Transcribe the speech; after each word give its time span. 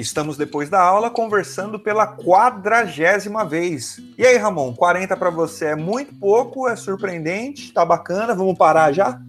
Estamos 0.00 0.38
depois 0.38 0.70
da 0.70 0.80
aula 0.80 1.10
conversando 1.10 1.78
pela 1.78 2.06
quadragésima 2.06 3.44
vez. 3.44 4.00
E 4.16 4.24
aí, 4.24 4.38
Ramon, 4.38 4.72
40 4.72 5.14
para 5.14 5.28
você 5.28 5.66
é 5.66 5.76
muito 5.76 6.14
pouco, 6.14 6.66
é 6.66 6.74
surpreendente, 6.74 7.70
tá 7.70 7.84
bacana, 7.84 8.34
vamos 8.34 8.56
parar 8.56 8.92
já? 8.92 9.20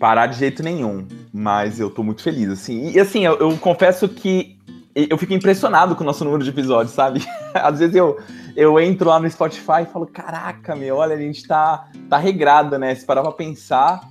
Parar 0.00 0.28
de 0.28 0.38
jeito 0.38 0.62
nenhum, 0.62 1.06
mas 1.30 1.78
eu 1.78 1.90
tô 1.90 2.02
muito 2.02 2.22
feliz, 2.22 2.48
assim. 2.48 2.90
E 2.90 2.98
assim, 2.98 3.26
eu, 3.26 3.38
eu 3.38 3.58
confesso 3.58 4.08
que 4.08 4.58
eu 4.94 5.18
fico 5.18 5.34
impressionado 5.34 5.94
com 5.94 6.02
o 6.02 6.06
nosso 6.06 6.24
número 6.24 6.42
de 6.42 6.48
episódios, 6.48 6.94
sabe? 6.94 7.22
Às 7.52 7.78
vezes 7.78 7.94
eu, 7.94 8.18
eu 8.56 8.80
entro 8.80 9.10
lá 9.10 9.20
no 9.20 9.30
Spotify 9.30 9.82
e 9.82 9.92
falo, 9.92 10.06
caraca, 10.06 10.74
meu, 10.74 10.96
olha, 10.96 11.14
a 11.14 11.18
gente 11.18 11.46
tá, 11.46 11.86
tá 12.08 12.16
regrada, 12.16 12.78
né? 12.78 12.94
Se 12.94 13.04
parar 13.04 13.20
pra 13.20 13.32
pensar, 13.32 14.08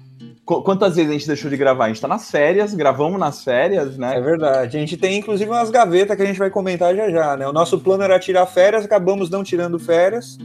Quantas 0.62 0.96
vezes 0.96 1.10
a 1.10 1.14
gente 1.14 1.28
deixou 1.28 1.50
de 1.50 1.56
gravar? 1.56 1.86
A 1.86 1.88
gente 1.88 2.02
tá 2.02 2.08
nas 2.08 2.30
férias, 2.30 2.74
gravamos 2.74 3.20
nas 3.20 3.44
férias, 3.44 3.98
né? 3.98 4.18
É 4.18 4.22
verdade. 4.22 4.76
A 4.76 4.80
gente 4.80 4.98
tem 4.98 5.20
inclusive 5.20 5.50
umas 5.50 5.70
gavetas 5.70 6.18
que 6.18 6.24
a 6.24 6.26
gente 6.26 6.40
vai 6.40 6.50
comentar 6.50 6.96
já 6.96 7.10
já, 7.10 7.38
né? 7.38 7.48
O 7.48 7.54
nosso 7.54 7.80
plano 7.80 8.04
era 8.04 8.20
tirar 8.20 8.46
férias, 8.46 8.84
acabamos 8.84 9.30
não 9.30 9.44
tirando 9.44 9.80
férias. 9.80 10.38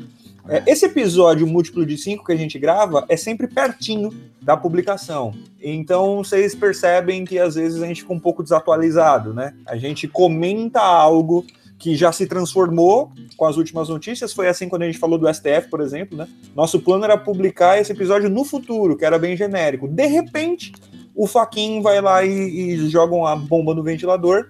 É, 0.48 0.62
esse 0.66 0.86
episódio 0.86 1.46
múltiplo 1.46 1.84
de 1.84 1.98
cinco 1.98 2.24
que 2.24 2.32
a 2.32 2.36
gente 2.36 2.56
grava 2.58 3.04
é 3.08 3.16
sempre 3.16 3.48
pertinho 3.48 4.14
da 4.40 4.56
publicação. 4.56 5.34
Então 5.60 6.18
vocês 6.18 6.54
percebem 6.54 7.24
que 7.24 7.38
às 7.38 7.56
vezes 7.56 7.82
a 7.82 7.86
gente 7.86 8.02
fica 8.02 8.14
um 8.14 8.20
pouco 8.20 8.44
desatualizado, 8.44 9.34
né? 9.34 9.54
A 9.66 9.76
gente 9.76 10.06
comenta 10.06 10.80
algo 10.80 11.44
que 11.78 11.94
já 11.94 12.10
se 12.10 12.26
transformou 12.26 13.12
com 13.36 13.44
as 13.44 13.56
últimas 13.56 13.88
notícias. 13.88 14.32
Foi 14.32 14.48
assim 14.48 14.68
quando 14.68 14.82
a 14.82 14.86
gente 14.86 14.98
falou 14.98 15.18
do 15.18 15.32
STF, 15.32 15.68
por 15.70 15.80
exemplo, 15.80 16.16
né? 16.16 16.26
Nosso 16.54 16.80
plano 16.80 17.04
era 17.04 17.18
publicar 17.18 17.78
esse 17.78 17.92
episódio 17.92 18.30
no 18.30 18.44
futuro, 18.44 18.96
que 18.96 19.04
era 19.04 19.18
bem 19.18 19.36
genérico. 19.36 19.86
De 19.86 20.06
repente, 20.06 20.72
o 21.14 21.26
Faquin 21.26 21.82
vai 21.82 22.00
lá 22.00 22.24
e, 22.24 22.30
e 22.30 22.88
joga 22.88 23.14
uma 23.14 23.36
bomba 23.36 23.74
no 23.74 23.82
ventilador 23.82 24.48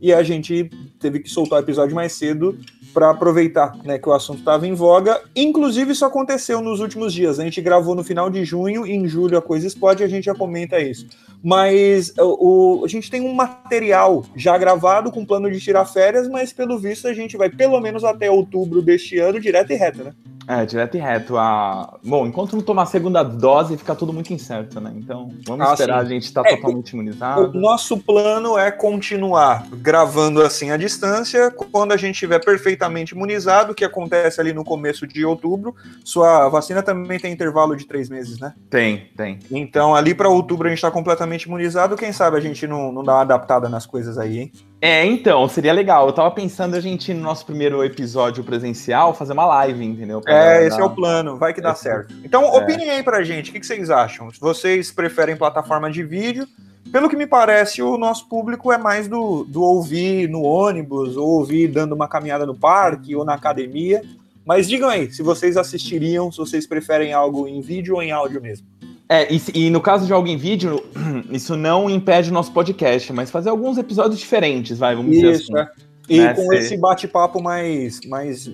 e 0.00 0.12
a 0.12 0.22
gente 0.22 0.70
teve 1.00 1.20
que 1.20 1.30
soltar 1.30 1.58
o 1.58 1.62
episódio 1.62 1.94
mais 1.94 2.12
cedo 2.12 2.58
para 2.96 3.10
aproveitar 3.10 3.76
né, 3.84 3.98
que 3.98 4.08
o 4.08 4.12
assunto 4.14 4.38
estava 4.38 4.66
em 4.66 4.72
voga. 4.72 5.20
Inclusive, 5.36 5.92
isso 5.92 6.02
aconteceu 6.02 6.62
nos 6.62 6.80
últimos 6.80 7.12
dias. 7.12 7.38
A 7.38 7.44
gente 7.44 7.60
gravou 7.60 7.94
no 7.94 8.02
final 8.02 8.30
de 8.30 8.42
junho, 8.42 8.86
em 8.86 9.06
julho 9.06 9.36
a 9.36 9.42
coisa 9.42 9.66
explode 9.66 10.02
e 10.02 10.06
a 10.06 10.08
gente 10.08 10.24
já 10.24 10.34
comenta 10.34 10.80
isso. 10.80 11.06
Mas 11.44 12.14
o, 12.18 12.80
a 12.86 12.88
gente 12.88 13.10
tem 13.10 13.20
um 13.20 13.34
material 13.34 14.24
já 14.34 14.56
gravado 14.56 15.12
com 15.12 15.26
plano 15.26 15.50
de 15.50 15.60
tirar 15.60 15.84
férias, 15.84 16.26
mas 16.26 16.54
pelo 16.54 16.78
visto 16.78 17.06
a 17.06 17.12
gente 17.12 17.36
vai 17.36 17.50
pelo 17.50 17.78
menos 17.82 18.02
até 18.02 18.30
outubro 18.30 18.80
deste 18.80 19.18
ano, 19.18 19.38
direto 19.38 19.74
e 19.74 19.76
reto, 19.76 20.02
né? 20.02 20.14
É, 20.48 20.64
direto 20.64 20.96
e 20.96 21.00
reto. 21.00 21.36
A... 21.36 21.98
Bom, 22.04 22.26
enquanto 22.26 22.54
não 22.54 22.62
tomar 22.62 22.82
a 22.82 22.86
segunda 22.86 23.22
dose, 23.22 23.76
fica 23.76 23.94
tudo 23.94 24.12
muito 24.12 24.32
incerto, 24.32 24.80
né? 24.80 24.92
Então, 24.96 25.32
vamos 25.44 25.66
ah, 25.66 25.72
esperar 25.72 26.00
sim. 26.00 26.06
a 26.06 26.08
gente 26.08 26.24
estar 26.24 26.42
tá 26.42 26.50
é, 26.50 26.56
totalmente 26.56 26.90
imunizado. 26.90 27.50
O 27.56 27.60
nosso 27.60 27.98
plano 27.98 28.56
é 28.56 28.70
continuar 28.70 29.66
gravando 29.72 30.40
assim 30.42 30.70
à 30.70 30.76
distância. 30.76 31.50
Quando 31.50 31.92
a 31.92 31.96
gente 31.96 32.14
estiver 32.14 32.38
perfeitamente 32.38 33.14
imunizado, 33.14 33.74
que 33.74 33.84
acontece 33.84 34.40
ali 34.40 34.52
no 34.52 34.64
começo 34.64 35.06
de 35.06 35.24
outubro. 35.24 35.74
Sua 36.04 36.48
vacina 36.48 36.82
também 36.82 37.18
tem 37.18 37.32
intervalo 37.32 37.74
de 37.74 37.84
três 37.84 38.08
meses, 38.08 38.38
né? 38.38 38.54
Tem, 38.70 39.10
tem. 39.16 39.40
Então, 39.50 39.94
ali 39.94 40.14
para 40.14 40.28
outubro 40.28 40.68
a 40.68 40.70
gente 40.70 40.78
está 40.78 40.90
completamente 40.90 41.44
imunizado. 41.44 41.96
Quem 41.96 42.12
sabe 42.12 42.36
a 42.36 42.40
gente 42.40 42.66
não, 42.66 42.92
não 42.92 43.02
dá 43.02 43.14
uma 43.14 43.22
adaptada 43.22 43.68
nas 43.68 43.84
coisas 43.84 44.16
aí, 44.16 44.38
hein? 44.38 44.52
É, 44.80 45.04
então, 45.04 45.48
seria 45.48 45.72
legal. 45.72 46.06
Eu 46.06 46.12
tava 46.12 46.30
pensando 46.30 46.74
a 46.74 46.80
gente, 46.80 47.12
no 47.14 47.22
nosso 47.22 47.46
primeiro 47.46 47.82
episódio 47.82 48.44
presencial, 48.44 49.14
fazer 49.14 49.32
uma 49.32 49.46
live, 49.46 49.84
entendeu? 49.84 50.20
Pra 50.20 50.58
é, 50.58 50.66
esse 50.66 50.78
é 50.78 50.84
o 50.84 50.90
plano, 50.90 51.38
vai 51.38 51.54
que 51.54 51.60
dá 51.60 51.74
certo. 51.74 52.14
Então, 52.22 52.44
é. 52.44 52.58
opinem 52.58 52.90
aí 52.90 53.02
pra 53.02 53.22
gente, 53.22 53.50
o 53.50 53.52
que, 53.52 53.60
que 53.60 53.66
vocês 53.66 53.90
acham? 53.90 54.28
Vocês 54.38 54.92
preferem 54.92 55.36
plataforma 55.36 55.90
de 55.90 56.02
vídeo? 56.02 56.46
Pelo 56.92 57.08
que 57.08 57.16
me 57.16 57.26
parece, 57.26 57.82
o 57.82 57.96
nosso 57.96 58.28
público 58.28 58.70
é 58.70 58.78
mais 58.78 59.08
do, 59.08 59.44
do 59.44 59.62
ouvir 59.62 60.28
no 60.28 60.42
ônibus, 60.42 61.16
ou 61.16 61.26
ouvir 61.26 61.68
dando 61.68 61.94
uma 61.94 62.06
caminhada 62.06 62.46
no 62.46 62.54
parque 62.54 63.16
ou 63.16 63.24
na 63.24 63.34
academia. 63.34 64.02
Mas 64.44 64.68
digam 64.68 64.88
aí, 64.88 65.10
se 65.10 65.22
vocês 65.22 65.56
assistiriam, 65.56 66.30
se 66.30 66.38
vocês 66.38 66.66
preferem 66.66 67.12
algo 67.12 67.48
em 67.48 67.60
vídeo 67.60 67.96
ou 67.96 68.02
em 68.02 68.12
áudio 68.12 68.40
mesmo. 68.40 68.64
É, 69.08 69.32
e, 69.32 69.40
e, 69.54 69.70
no 69.70 69.80
caso 69.80 70.04
de 70.06 70.12
algo 70.12 70.26
em 70.26 70.36
vídeo, 70.36 70.82
isso 71.30 71.56
não 71.56 71.88
impede 71.88 72.30
o 72.30 72.32
nosso 72.32 72.52
podcast, 72.52 73.12
mas 73.12 73.30
fazer 73.30 73.50
alguns 73.50 73.78
episódios 73.78 74.18
diferentes, 74.18 74.78
vai, 74.78 74.96
vamos 74.96 75.12
isso, 75.12 75.26
dizer 75.26 75.42
assim. 75.42 75.58
É. 75.58 75.86
E 76.08 76.20
né, 76.20 76.34
com 76.34 76.52
esse 76.52 76.76
bate-papo 76.76 77.42
mais, 77.42 78.00
mais 78.06 78.46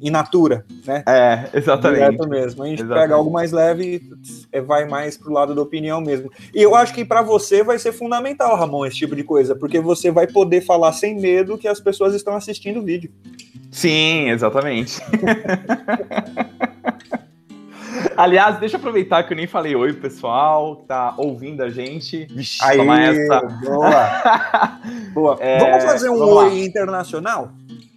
in 0.00 0.10
natura, 0.10 0.64
né? 0.86 1.02
É, 1.08 1.50
exatamente. 1.54 2.04
Direto 2.04 2.28
mesmo. 2.28 2.62
A 2.62 2.68
gente 2.68 2.82
exatamente. 2.82 3.02
pega 3.02 3.14
algo 3.16 3.32
mais 3.32 3.50
leve 3.50 4.00
e 4.52 4.60
vai 4.60 4.86
mais 4.86 5.16
pro 5.16 5.32
lado 5.32 5.52
da 5.52 5.60
opinião 5.60 6.00
mesmo. 6.00 6.30
E 6.54 6.62
eu 6.62 6.74
acho 6.74 6.94
que 6.94 7.04
para 7.04 7.20
você 7.20 7.64
vai 7.64 7.80
ser 7.80 7.92
fundamental, 7.92 8.56
Ramon, 8.56 8.86
esse 8.86 8.96
tipo 8.96 9.16
de 9.16 9.24
coisa, 9.24 9.56
porque 9.56 9.80
você 9.80 10.10
vai 10.12 10.28
poder 10.28 10.60
falar 10.60 10.92
sem 10.92 11.18
medo 11.18 11.58
que 11.58 11.66
as 11.66 11.80
pessoas 11.80 12.14
estão 12.14 12.36
assistindo 12.36 12.78
o 12.78 12.84
vídeo. 12.84 13.10
Sim, 13.72 14.28
exatamente. 14.30 15.00
Aliás, 18.16 18.58
deixa 18.58 18.76
eu 18.76 18.80
aproveitar 18.80 19.22
que 19.24 19.32
eu 19.32 19.36
nem 19.36 19.46
falei 19.46 19.74
oi, 19.74 19.92
pessoal, 19.92 20.76
que 20.76 20.84
tá 20.84 21.14
ouvindo 21.16 21.62
a 21.62 21.70
gente. 21.70 22.26
Vixe, 22.30 22.58
Aí, 22.62 22.76
toma 22.76 23.02
essa. 23.02 23.40
Boa. 23.64 24.80
boa. 25.14 25.36
É, 25.40 25.58
vamos 25.58 25.84
fazer 25.84 26.10
um 26.10 26.18
vamos 26.18 26.34
oi 26.34 26.48
lá. 26.48 26.54
internacional? 26.54 27.52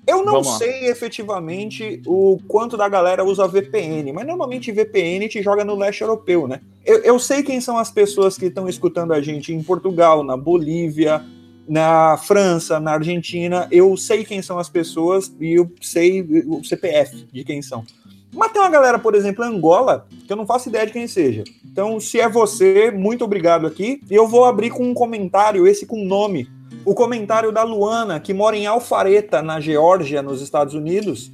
Eu 0.06 0.26
não 0.26 0.34
Vamos 0.34 0.58
sei 0.58 0.82
lá. 0.82 0.88
efetivamente 0.90 2.02
o 2.06 2.38
quanto 2.48 2.76
da 2.76 2.90
galera 2.90 3.24
usa 3.24 3.48
VPN, 3.48 4.12
mas 4.12 4.28
normalmente 4.28 4.72
VPN 4.72 5.30
te 5.30 5.42
joga 5.42 5.64
no 5.64 5.76
leste 5.76 6.02
europeu, 6.02 6.46
né? 6.46 6.59
Eu, 6.86 7.00
eu 7.03 7.20
sei 7.20 7.42
quem 7.42 7.62
são 7.62 7.78
as 7.78 7.90
pessoas 7.90 8.38
que 8.38 8.48
estão 8.48 8.68
escutando 8.68 9.14
a 9.14 9.22
gente 9.22 9.53
em 9.53 9.64
Portugal, 9.64 10.22
na 10.22 10.36
Bolívia, 10.36 11.24
na 11.66 12.18
França, 12.18 12.82
na 12.82 12.92
Argentina. 12.92 13.68
Eu 13.72 13.96
sei 13.96 14.26
quem 14.26 14.42
são 14.42 14.59
as 14.59 14.68
pessoas 14.68 15.34
e 15.40 15.53
eu 15.53 15.72
sei 15.82 16.22
o 16.22 16.62
CPF 16.64 17.26
de 17.32 17.46
quem 17.46 17.62
são. 17.62 17.86
Mas 18.34 18.52
tem 18.52 18.62
uma 18.62 18.70
galera, 18.70 18.98
por 18.98 19.14
exemplo, 19.14 19.44
Angola, 19.44 20.08
que 20.26 20.34
eu 20.34 20.38
não 20.38 20.46
faço 20.46 20.70
ideia 20.70 20.86
de 20.86 20.92
quem 20.92 21.08
seja. 21.08 21.44
Então, 21.64 22.00
se 22.00 22.20
é 22.20 22.28
você, 22.28 22.92
muito 22.92 23.24
obrigado 23.24 23.68
aqui. 23.68 24.02
E 24.10 24.16
eu 24.16 24.28
vou 24.28 24.46
abrir 24.46 24.72
com 24.72 24.84
um 24.84 24.94
comentário, 24.94 25.68
esse 25.68 25.86
com 25.86 26.04
nome. 26.04 26.50
O 26.84 26.94
comentário 26.94 27.52
da 27.52 27.64
Luana, 27.64 28.20
que 28.20 28.34
mora 28.34 28.58
em 28.58 28.66
Alfareta, 28.66 29.42
na 29.42 29.60
Geórgia, 29.60 30.22
nos 30.22 30.42
Estados 30.42 30.74
Unidos. 30.74 31.32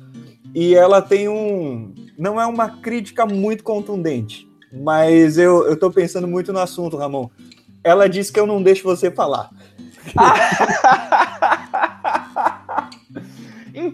E 0.54 0.76
ela 0.76 1.02
tem 1.02 1.30
um. 1.30 1.94
Não 2.18 2.40
é 2.40 2.46
uma 2.46 2.70
crítica 2.70 3.26
muito 3.26 3.64
contundente, 3.64 4.48
mas 4.74 5.38
eu, 5.38 5.66
eu 5.66 5.78
tô 5.78 5.90
pensando 5.90 6.28
muito 6.28 6.52
no 6.52 6.60
assunto, 6.60 6.98
Ramon. 6.98 7.30
Ela 7.82 8.10
disse 8.10 8.32
que 8.32 8.40
eu 8.40 8.46
não 8.46 8.62
deixo 8.62 8.84
você 8.84 9.10
falar. 9.10 9.50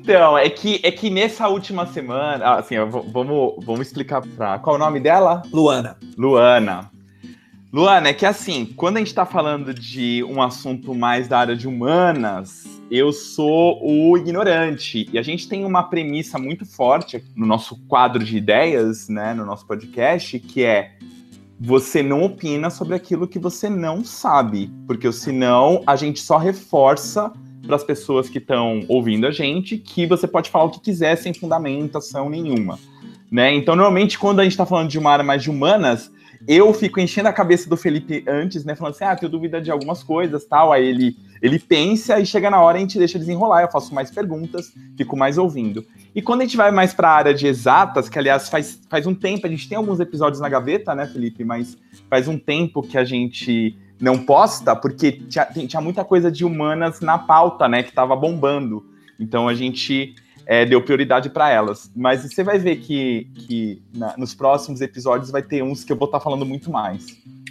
Então, 0.05 0.37
é 0.37 0.47
que, 0.51 0.79
é 0.83 0.91
que 0.91 1.09
nessa 1.09 1.47
última 1.47 1.87
semana. 1.87 2.45
Ah, 2.45 2.59
assim, 2.59 2.75
vamos, 2.77 3.55
vamos 3.65 3.87
explicar 3.87 4.21
pra. 4.21 4.59
Qual 4.59 4.75
é 4.75 4.77
o 4.77 4.79
nome 4.79 4.99
dela? 4.99 5.41
Luana. 5.51 5.97
Luana. 6.15 6.91
Luana, 7.73 8.09
é 8.09 8.13
que 8.13 8.23
assim, 8.23 8.67
quando 8.77 8.97
a 8.97 8.99
gente 8.99 9.15
tá 9.15 9.25
falando 9.25 9.73
de 9.73 10.23
um 10.25 10.43
assunto 10.43 10.93
mais 10.93 11.27
da 11.27 11.39
área 11.39 11.55
de 11.55 11.67
humanas, 11.67 12.79
eu 12.91 13.11
sou 13.11 13.79
o 13.83 14.15
ignorante. 14.15 15.09
E 15.11 15.17
a 15.17 15.23
gente 15.23 15.49
tem 15.49 15.65
uma 15.65 15.81
premissa 15.81 16.37
muito 16.37 16.67
forte 16.67 17.25
no 17.35 17.47
nosso 17.47 17.75
quadro 17.87 18.23
de 18.23 18.37
ideias, 18.37 19.09
né, 19.09 19.33
no 19.33 19.43
nosso 19.43 19.65
podcast, 19.65 20.37
que 20.37 20.63
é 20.63 20.91
você 21.59 22.03
não 22.03 22.21
opina 22.21 22.69
sobre 22.69 22.93
aquilo 22.93 23.27
que 23.27 23.39
você 23.39 23.71
não 23.71 24.05
sabe, 24.05 24.71
porque 24.85 25.11
senão 25.11 25.81
a 25.87 25.95
gente 25.95 26.19
só 26.19 26.37
reforça 26.37 27.33
para 27.65 27.75
as 27.75 27.83
pessoas 27.83 28.29
que 28.29 28.37
estão 28.37 28.85
ouvindo 28.87 29.25
a 29.27 29.31
gente 29.31 29.77
que 29.77 30.05
você 30.05 30.27
pode 30.27 30.49
falar 30.49 30.65
o 30.65 30.69
que 30.69 30.79
quiser 30.79 31.15
sem 31.15 31.33
fundamentação 31.33 32.29
nenhuma. 32.29 32.79
Né? 33.31 33.53
Então, 33.55 33.75
normalmente, 33.75 34.17
quando 34.19 34.39
a 34.39 34.43
gente 34.43 34.53
está 34.53 34.65
falando 34.65 34.89
de 34.89 34.99
uma 34.99 35.11
área 35.11 35.25
mais 35.25 35.41
de 35.43 35.49
humanas, 35.49 36.11
eu 36.47 36.73
fico 36.73 36.99
enchendo 36.99 37.27
a 37.27 37.33
cabeça 37.33 37.67
do 37.69 37.75
Felipe 37.75 38.23
antes, 38.27 38.63
né? 38.63 38.75
Falando 38.75 38.93
assim, 38.93 39.03
ah, 39.03 39.15
tenho 39.15 39.31
dúvida 39.31 39.59
de 39.59 39.71
algumas 39.71 40.03
coisas, 40.03 40.45
tal. 40.45 40.71
Aí 40.71 40.85
ele, 40.85 41.17
ele 41.41 41.57
pensa 41.57 42.19
e 42.19 42.25
chega 42.25 42.49
na 42.49 42.61
hora 42.61 42.77
a 42.77 42.81
gente 42.81 42.99
deixa 42.99 43.17
desenrolar. 43.17 43.63
Eu 43.63 43.71
faço 43.71 43.95
mais 43.95 44.11
perguntas, 44.11 44.71
fico 44.95 45.17
mais 45.17 45.37
ouvindo. 45.37 45.83
E 46.13 46.21
quando 46.21 46.41
a 46.41 46.43
gente 46.43 46.57
vai 46.57 46.71
mais 46.71 46.93
para 46.93 47.09
a 47.09 47.13
área 47.13 47.33
de 47.33 47.47
exatas, 47.47 48.07
que 48.07 48.19
aliás 48.19 48.47
faz, 48.47 48.79
faz 48.87 49.07
um 49.07 49.15
tempo, 49.15 49.47
a 49.47 49.49
gente 49.49 49.67
tem 49.67 49.77
alguns 49.77 49.99
episódios 49.99 50.39
na 50.39 50.47
gaveta, 50.47 50.93
né, 50.93 51.07
Felipe? 51.07 51.43
Mas 51.43 51.77
faz 52.09 52.27
um 52.27 52.37
tempo 52.37 52.83
que 52.83 52.97
a 52.97 53.03
gente 53.03 53.75
não 53.99 54.17
posta, 54.17 54.75
porque 54.75 55.11
tinha, 55.11 55.45
tinha 55.45 55.81
muita 55.81 56.03
coisa 56.03 56.31
de 56.31 56.43
humanas 56.43 56.99
na 56.99 57.17
pauta, 57.17 57.67
né, 57.67 57.83
que 57.83 57.93
tava 57.93 58.15
bombando. 58.15 58.85
Então 59.19 59.47
a 59.47 59.53
gente 59.53 60.15
é, 60.45 60.65
deu 60.65 60.81
prioridade 60.81 61.29
para 61.29 61.49
elas. 61.49 61.91
Mas 61.95 62.23
você 62.23 62.43
vai 62.43 62.59
ver 62.59 62.77
que, 62.77 63.27
que 63.35 63.81
na, 63.93 64.15
nos 64.17 64.33
próximos 64.33 64.81
episódios 64.81 65.31
vai 65.31 65.41
ter 65.41 65.63
uns 65.63 65.83
que 65.83 65.91
eu 65.91 65.97
vou 65.97 66.05
estar 66.05 66.19
tá 66.19 66.23
falando 66.23 66.45
muito 66.45 66.71
mais. 66.71 67.05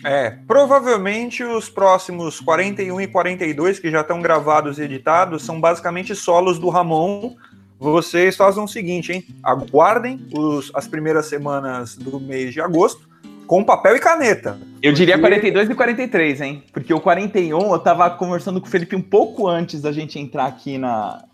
É, 0.05 0.31
provavelmente 0.47 1.43
os 1.43 1.71
próximos 1.71 2.39
41 2.41 3.01
e 3.01 3.07
42 3.07 3.79
que 3.79 3.91
já 3.91 4.03
estão 4.03 4.21
gravados 4.21 4.79
e 4.79 4.83
editados 4.83 5.43
são 5.43 5.61
basicamente 5.61 6.15
solos 6.15 6.59
do 6.59 6.69
Ramon. 6.69 7.35
Vocês 7.79 8.37
fazem 8.37 8.63
o 8.63 8.69
seguinte, 8.69 9.13
hein? 9.13 9.25
Aguardem 9.43 10.29
os, 10.33 10.71
as 10.75 10.87
primeiras 10.87 11.27
semanas 11.27 11.97
do 11.97 12.21
mês 12.21 12.53
de 12.53 12.61
agosto 12.61 13.14
com 13.47 13.65
papel 13.65 13.97
e 13.97 14.01
caneta. 14.01 14.59
Eu 14.83 14.93
diria 14.93 15.19
42 15.19 15.71
e 15.71 15.75
43, 15.75 16.41
hein? 16.41 16.63
Porque 16.73 16.93
o 16.93 17.01
41 17.01 17.73
eu 17.73 17.79
tava 17.79 18.11
conversando 18.11 18.61
com 18.61 18.67
o 18.67 18.71
Felipe 18.71 18.95
um 18.97 19.03
pouco 19.03 19.49
antes 19.49 19.81
da 19.81 19.93
gente 19.93 20.19
entrar 20.19 20.47
aqui 20.47 20.77
na, 20.79 21.25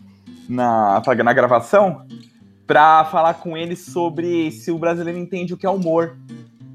na, 0.47 1.01
na 1.23 1.33
gravação 1.33 2.05
para 2.65 3.05
falar 3.05 3.33
com 3.35 3.57
ele 3.57 3.75
sobre 3.75 4.51
se 4.51 4.71
o 4.71 4.77
brasileiro 4.77 5.19
entende 5.19 5.53
o 5.53 5.57
que 5.57 5.65
é 5.65 5.69
humor. 5.69 6.15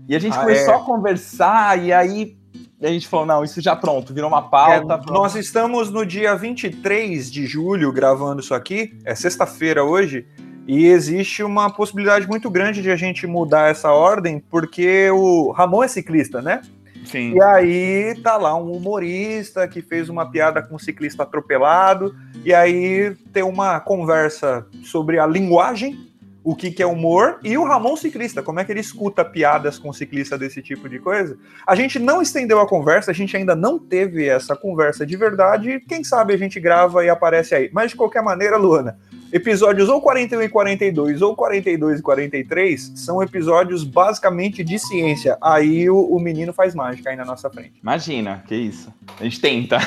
E 0.09 0.15
a 0.15 0.19
gente 0.19 0.37
ah, 0.37 0.41
começou 0.41 0.75
é? 0.75 0.77
a 0.77 0.81
conversar 0.81 1.83
e 1.83 1.93
aí 1.93 2.37
a 2.83 2.89
gente 2.89 3.09
falou, 3.09 3.25
não, 3.25 3.43
isso 3.43 3.61
já 3.61 3.75
pronto, 3.75 4.13
virou 4.13 4.29
uma 4.29 4.43
pauta. 4.43 5.03
É, 5.03 5.11
nós 5.11 5.35
estamos 5.35 5.91
no 5.91 6.05
dia 6.05 6.37
23 6.37 7.31
de 7.31 7.47
julho 7.47 7.91
gravando 7.91 8.41
isso 8.43 8.55
aqui, 8.55 8.99
é 9.05 9.15
sexta-feira 9.15 9.83
hoje, 9.83 10.27
e 10.67 10.87
existe 10.87 11.43
uma 11.43 11.71
possibilidade 11.71 12.27
muito 12.27 12.51
grande 12.51 12.83
de 12.83 12.91
a 12.91 12.97
gente 12.97 13.27
mudar 13.27 13.71
essa 13.71 13.93
ordem, 13.93 14.43
porque 14.51 15.11
o 15.11 15.53
Ramon 15.53 15.85
é 15.85 15.89
ciclista, 15.89 16.43
né? 16.43 16.61
Sim. 17.05 17.35
E 17.35 17.43
aí 17.43 18.21
tá 18.21 18.37
lá 18.37 18.57
um 18.57 18.73
humorista 18.73 19.69
que 19.69 19.81
fez 19.81 20.09
uma 20.09 20.29
piada 20.29 20.61
com 20.61 20.75
um 20.75 20.79
ciclista 20.79 21.23
atropelado, 21.23 22.15
e 22.45 22.53
aí 22.53 23.15
tem 23.33 23.45
uma 23.45 23.79
conversa 23.79 24.67
sobre 24.83 25.19
a 25.19 25.27
linguagem 25.27 26.07
o 26.47 26.55
que, 26.55 26.71
que 26.71 26.81
é 26.81 26.87
humor, 26.87 27.41
e 27.43 27.59
o 27.59 27.65
Ramon 27.65 27.97
Ciclista, 27.97 28.41
como 28.41 28.61
é 28.61 28.65
que 28.65 28.71
ele 28.71 28.79
escuta 28.79 29.25
piadas 29.25 29.81
com 29.81 29.93
ciclista 29.93 30.39
desse 30.39 30.63
tipo 30.63 30.89
de 30.89 31.01
coisa. 31.01 31.37
A 31.67 31.75
gente 31.75 31.99
não 31.99 32.23
estendeu 32.23 32.61
a 32.61 32.69
conversa, 32.69 33.11
a 33.11 33.15
gente 33.15 33.37
ainda 33.37 33.57
não 33.57 33.81
teve 33.81 34.29
essa 34.29 34.55
conversa 34.55 35.05
de 35.05 35.17
verdade, 35.17 35.81
quem 35.89 36.05
sabe 36.05 36.33
a 36.33 36.37
gente 36.37 36.61
grava 36.61 37.05
e 37.05 37.09
aparece 37.09 37.53
aí. 37.53 37.69
Mas 37.73 37.91
de 37.91 37.97
qualquer 37.97 38.23
maneira, 38.23 38.57
Luana, 38.57 38.97
episódios 39.33 39.89
ou 39.89 40.01
41 40.01 40.43
e 40.43 40.49
42 40.49 41.23
ou 41.23 41.35
42 41.35 42.01
e 42.01 42.03
43 42.03 42.93
são 42.95 43.23
episódios 43.23 43.85
basicamente 43.85 44.63
de 44.63 44.79
ciência. 44.79 45.37
Aí 45.43 45.89
o, 45.91 45.99
o 45.99 46.21
menino 46.21 46.53
faz 46.53 46.75
mágica 46.75 47.11
aí 47.11 47.17
na 47.17 47.25
nossa 47.25 47.51
frente. 47.51 47.75
Imagina, 47.83 48.45
que 48.47 48.55
isso. 48.55 48.93
A 49.19 49.25
gente 49.25 49.41
tenta. 49.41 49.79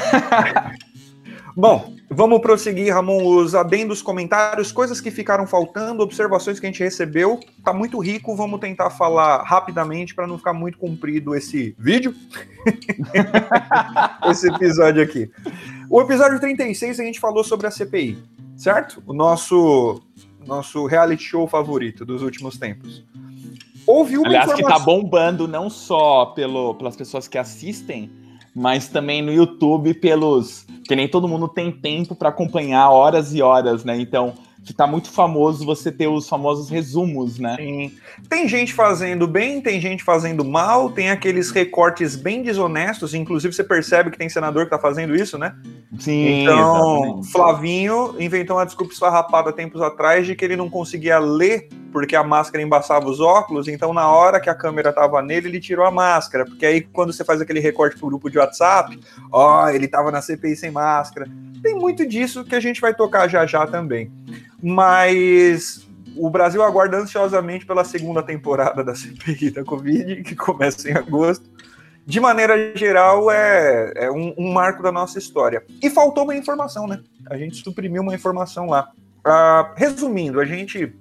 Bom, 1.55 1.93
vamos 2.09 2.39
prosseguir, 2.39 2.93
Ramon, 2.93 3.21
os 3.21 3.53
adendos, 3.53 4.01
comentários, 4.01 4.71
coisas 4.71 5.01
que 5.01 5.11
ficaram 5.11 5.45
faltando, 5.45 6.01
observações 6.01 6.59
que 6.59 6.65
a 6.65 6.69
gente 6.69 6.81
recebeu. 6.81 7.39
Tá 7.65 7.73
muito 7.73 7.99
rico, 7.99 8.35
vamos 8.35 8.59
tentar 8.59 8.89
falar 8.91 9.43
rapidamente 9.43 10.15
para 10.15 10.25
não 10.25 10.37
ficar 10.37 10.53
muito 10.53 10.77
comprido 10.77 11.35
esse 11.35 11.75
vídeo. 11.77 12.15
esse 14.29 14.47
episódio 14.47 15.03
aqui. 15.03 15.29
O 15.89 16.01
episódio 16.01 16.39
36 16.39 16.99
a 16.99 17.03
gente 17.03 17.19
falou 17.19 17.43
sobre 17.43 17.67
a 17.67 17.71
CPI, 17.71 18.17
certo? 18.59 19.01
O 19.07 19.13
nosso 19.13 20.01
nosso 20.45 20.85
reality 20.85 21.23
show 21.23 21.47
favorito 21.47 22.05
dos 22.05 22.21
últimos 22.21 22.57
tempos. 22.57 23.03
Houve 23.85 24.17
uma 24.17 24.27
Aliás, 24.27 24.45
informação... 24.45 24.77
que 24.77 24.79
tá 24.79 24.85
bombando 24.85 25.47
não 25.47 25.69
só 25.69 26.27
pelo, 26.27 26.75
pelas 26.75 26.95
pessoas 26.95 27.27
que 27.27 27.37
assistem, 27.37 28.09
mas 28.55 28.87
também 28.87 29.21
no 29.21 29.31
YouTube 29.31 29.93
pelos. 29.95 30.65
que 30.85 30.95
nem 30.95 31.07
todo 31.07 31.27
mundo 31.27 31.47
tem 31.47 31.71
tempo 31.71 32.15
para 32.15 32.29
acompanhar 32.29 32.89
horas 32.89 33.33
e 33.33 33.41
horas, 33.41 33.83
né? 33.83 33.99
Então, 33.99 34.33
que 34.69 34.73
tá 34.75 34.85
muito 34.85 35.11
famoso 35.11 35.65
você 35.65 35.91
ter 35.91 36.07
os 36.07 36.29
famosos 36.29 36.69
resumos, 36.69 37.39
né? 37.39 37.55
Sim. 37.57 37.91
Tem 38.29 38.47
gente 38.47 38.71
fazendo 38.71 39.27
bem, 39.27 39.59
tem 39.59 39.81
gente 39.81 40.03
fazendo 40.03 40.45
mal, 40.45 40.91
tem 40.91 41.09
aqueles 41.09 41.49
recortes 41.49 42.15
bem 42.15 42.43
desonestos, 42.43 43.15
inclusive 43.15 43.51
você 43.51 43.63
percebe 43.63 44.11
que 44.11 44.17
tem 44.19 44.29
senador 44.29 44.65
que 44.65 44.69
tá 44.69 44.77
fazendo 44.77 45.15
isso, 45.15 45.39
né? 45.39 45.55
Sim. 45.97 46.43
Então, 46.43 47.01
exatamente. 47.01 47.31
Flavinho 47.31 48.15
inventou 48.19 48.57
uma 48.57 48.65
desculpa 48.65 48.93
esfarrapada 48.93 49.51
tempos 49.51 49.81
atrás 49.81 50.27
de 50.27 50.35
que 50.35 50.45
ele 50.45 50.55
não 50.55 50.69
conseguia 50.69 51.17
ler 51.17 51.67
porque 51.91 52.15
a 52.15 52.23
máscara 52.23 52.63
embaçava 52.63 53.09
os 53.09 53.19
óculos, 53.19 53.67
então 53.67 53.91
na 53.91 54.07
hora 54.07 54.39
que 54.39 54.51
a 54.51 54.53
câmera 54.53 54.93
tava 54.93 55.19
nele, 55.23 55.47
ele 55.47 55.59
tirou 55.59 55.83
a 55.83 55.89
máscara, 55.89 56.45
porque 56.45 56.63
aí 56.63 56.81
quando 56.81 57.11
você 57.11 57.25
faz 57.25 57.41
aquele 57.41 57.59
recorte 57.59 57.97
pro 57.97 58.05
grupo 58.05 58.29
de 58.29 58.37
WhatsApp, 58.37 58.99
ó, 59.31 59.67
ele 59.69 59.87
tava 59.87 60.11
na 60.11 60.21
CPI 60.21 60.55
sem 60.55 60.69
máscara. 60.69 61.27
Tem 61.63 61.73
muito 61.73 62.05
disso 62.05 62.43
que 62.43 62.53
a 62.53 62.59
gente 62.59 62.79
vai 62.79 62.93
tocar 62.93 63.27
já 63.27 63.47
já 63.47 63.65
também 63.65 64.11
mas 64.61 65.87
o 66.15 66.29
Brasil 66.29 66.63
aguarda 66.63 66.97
ansiosamente 66.97 67.65
pela 67.65 67.83
segunda 67.83 68.21
temporada 68.21 68.83
da 68.83 68.95
CPI 68.95 69.51
da 69.51 69.63
Covid, 69.63 70.23
que 70.23 70.35
começa 70.35 70.89
em 70.89 70.93
agosto. 70.93 71.49
De 72.05 72.19
maneira 72.19 72.75
geral, 72.75 73.29
é, 73.29 73.93
é 73.95 74.11
um, 74.11 74.33
um, 74.37 74.51
marco 74.51 74.81
da 74.81 74.91
nossa 74.91 75.19
história. 75.19 75.63
E 75.81 75.89
faltou 75.89 76.23
uma 76.23 76.35
informação, 76.35 76.87
né? 76.87 77.01
A 77.29 77.37
gente 77.37 77.57
suprimiu 77.57 78.01
uma 78.01 78.15
informação 78.15 78.65
lá. 78.65 78.91
Uh, 79.19 79.73
resumindo, 79.75 80.39
a 80.39 80.45
gente 80.45 80.91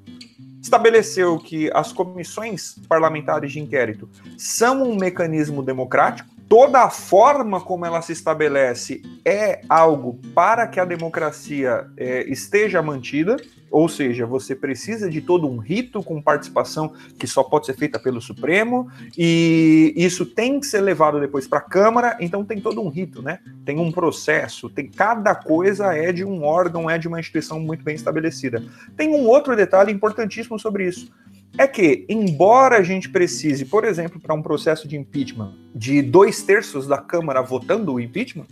estabeleceu 0.60 1.38
que 1.38 1.70
as 1.72 1.92
comissões 1.92 2.76
parlamentares 2.88 3.52
de 3.52 3.60
inquérito 3.60 4.08
são 4.36 4.82
um 4.82 4.96
mecanismo 4.96 5.62
democrático 5.62 6.28
toda 6.48 6.82
a 6.82 6.90
forma 6.90 7.60
como 7.60 7.84
ela 7.84 8.00
se 8.00 8.12
estabelece 8.12 9.02
é 9.24 9.60
algo 9.68 10.18
para 10.34 10.66
que 10.66 10.80
a 10.80 10.84
democracia 10.84 11.86
é, 11.96 12.24
esteja 12.28 12.80
mantida, 12.80 13.36
ou 13.70 13.86
seja, 13.86 14.24
você 14.24 14.54
precisa 14.54 15.10
de 15.10 15.20
todo 15.20 15.46
um 15.46 15.58
rito 15.58 16.02
com 16.02 16.22
participação 16.22 16.92
que 17.18 17.26
só 17.26 17.42
pode 17.42 17.66
ser 17.66 17.76
feita 17.76 17.98
pelo 17.98 18.20
Supremo, 18.20 18.90
e 19.16 19.92
isso 19.94 20.24
tem 20.24 20.58
que 20.58 20.66
ser 20.66 20.80
levado 20.80 21.20
depois 21.20 21.46
para 21.46 21.58
a 21.58 21.62
Câmara, 21.62 22.16
então 22.18 22.42
tem 22.44 22.60
todo 22.60 22.80
um 22.80 22.88
rito, 22.88 23.20
né? 23.20 23.40
Tem 23.66 23.78
um 23.78 23.92
processo, 23.92 24.70
tem 24.70 24.88
cada 24.88 25.34
coisa 25.34 25.94
é 25.94 26.12
de 26.12 26.24
um 26.24 26.42
órgão, 26.42 26.88
é 26.88 26.96
de 26.96 27.06
uma 27.06 27.20
instituição 27.20 27.60
muito 27.60 27.84
bem 27.84 27.94
estabelecida. 27.94 28.64
Tem 28.96 29.10
um 29.10 29.26
outro 29.26 29.54
detalhe 29.54 29.92
importantíssimo 29.92 30.58
sobre 30.58 30.88
isso 30.88 31.12
é 31.56 31.66
que, 31.66 32.04
embora 32.08 32.76
a 32.76 32.82
gente 32.82 33.08
precise, 33.08 33.64
por 33.64 33.84
exemplo, 33.84 34.20
para 34.20 34.34
um 34.34 34.42
processo 34.42 34.86
de 34.86 34.96
impeachment, 34.96 35.54
de 35.74 36.02
dois 36.02 36.42
terços 36.42 36.86
da 36.86 36.98
Câmara 36.98 37.42
votando 37.42 37.94
o 37.94 38.00
impeachment, 38.00 38.46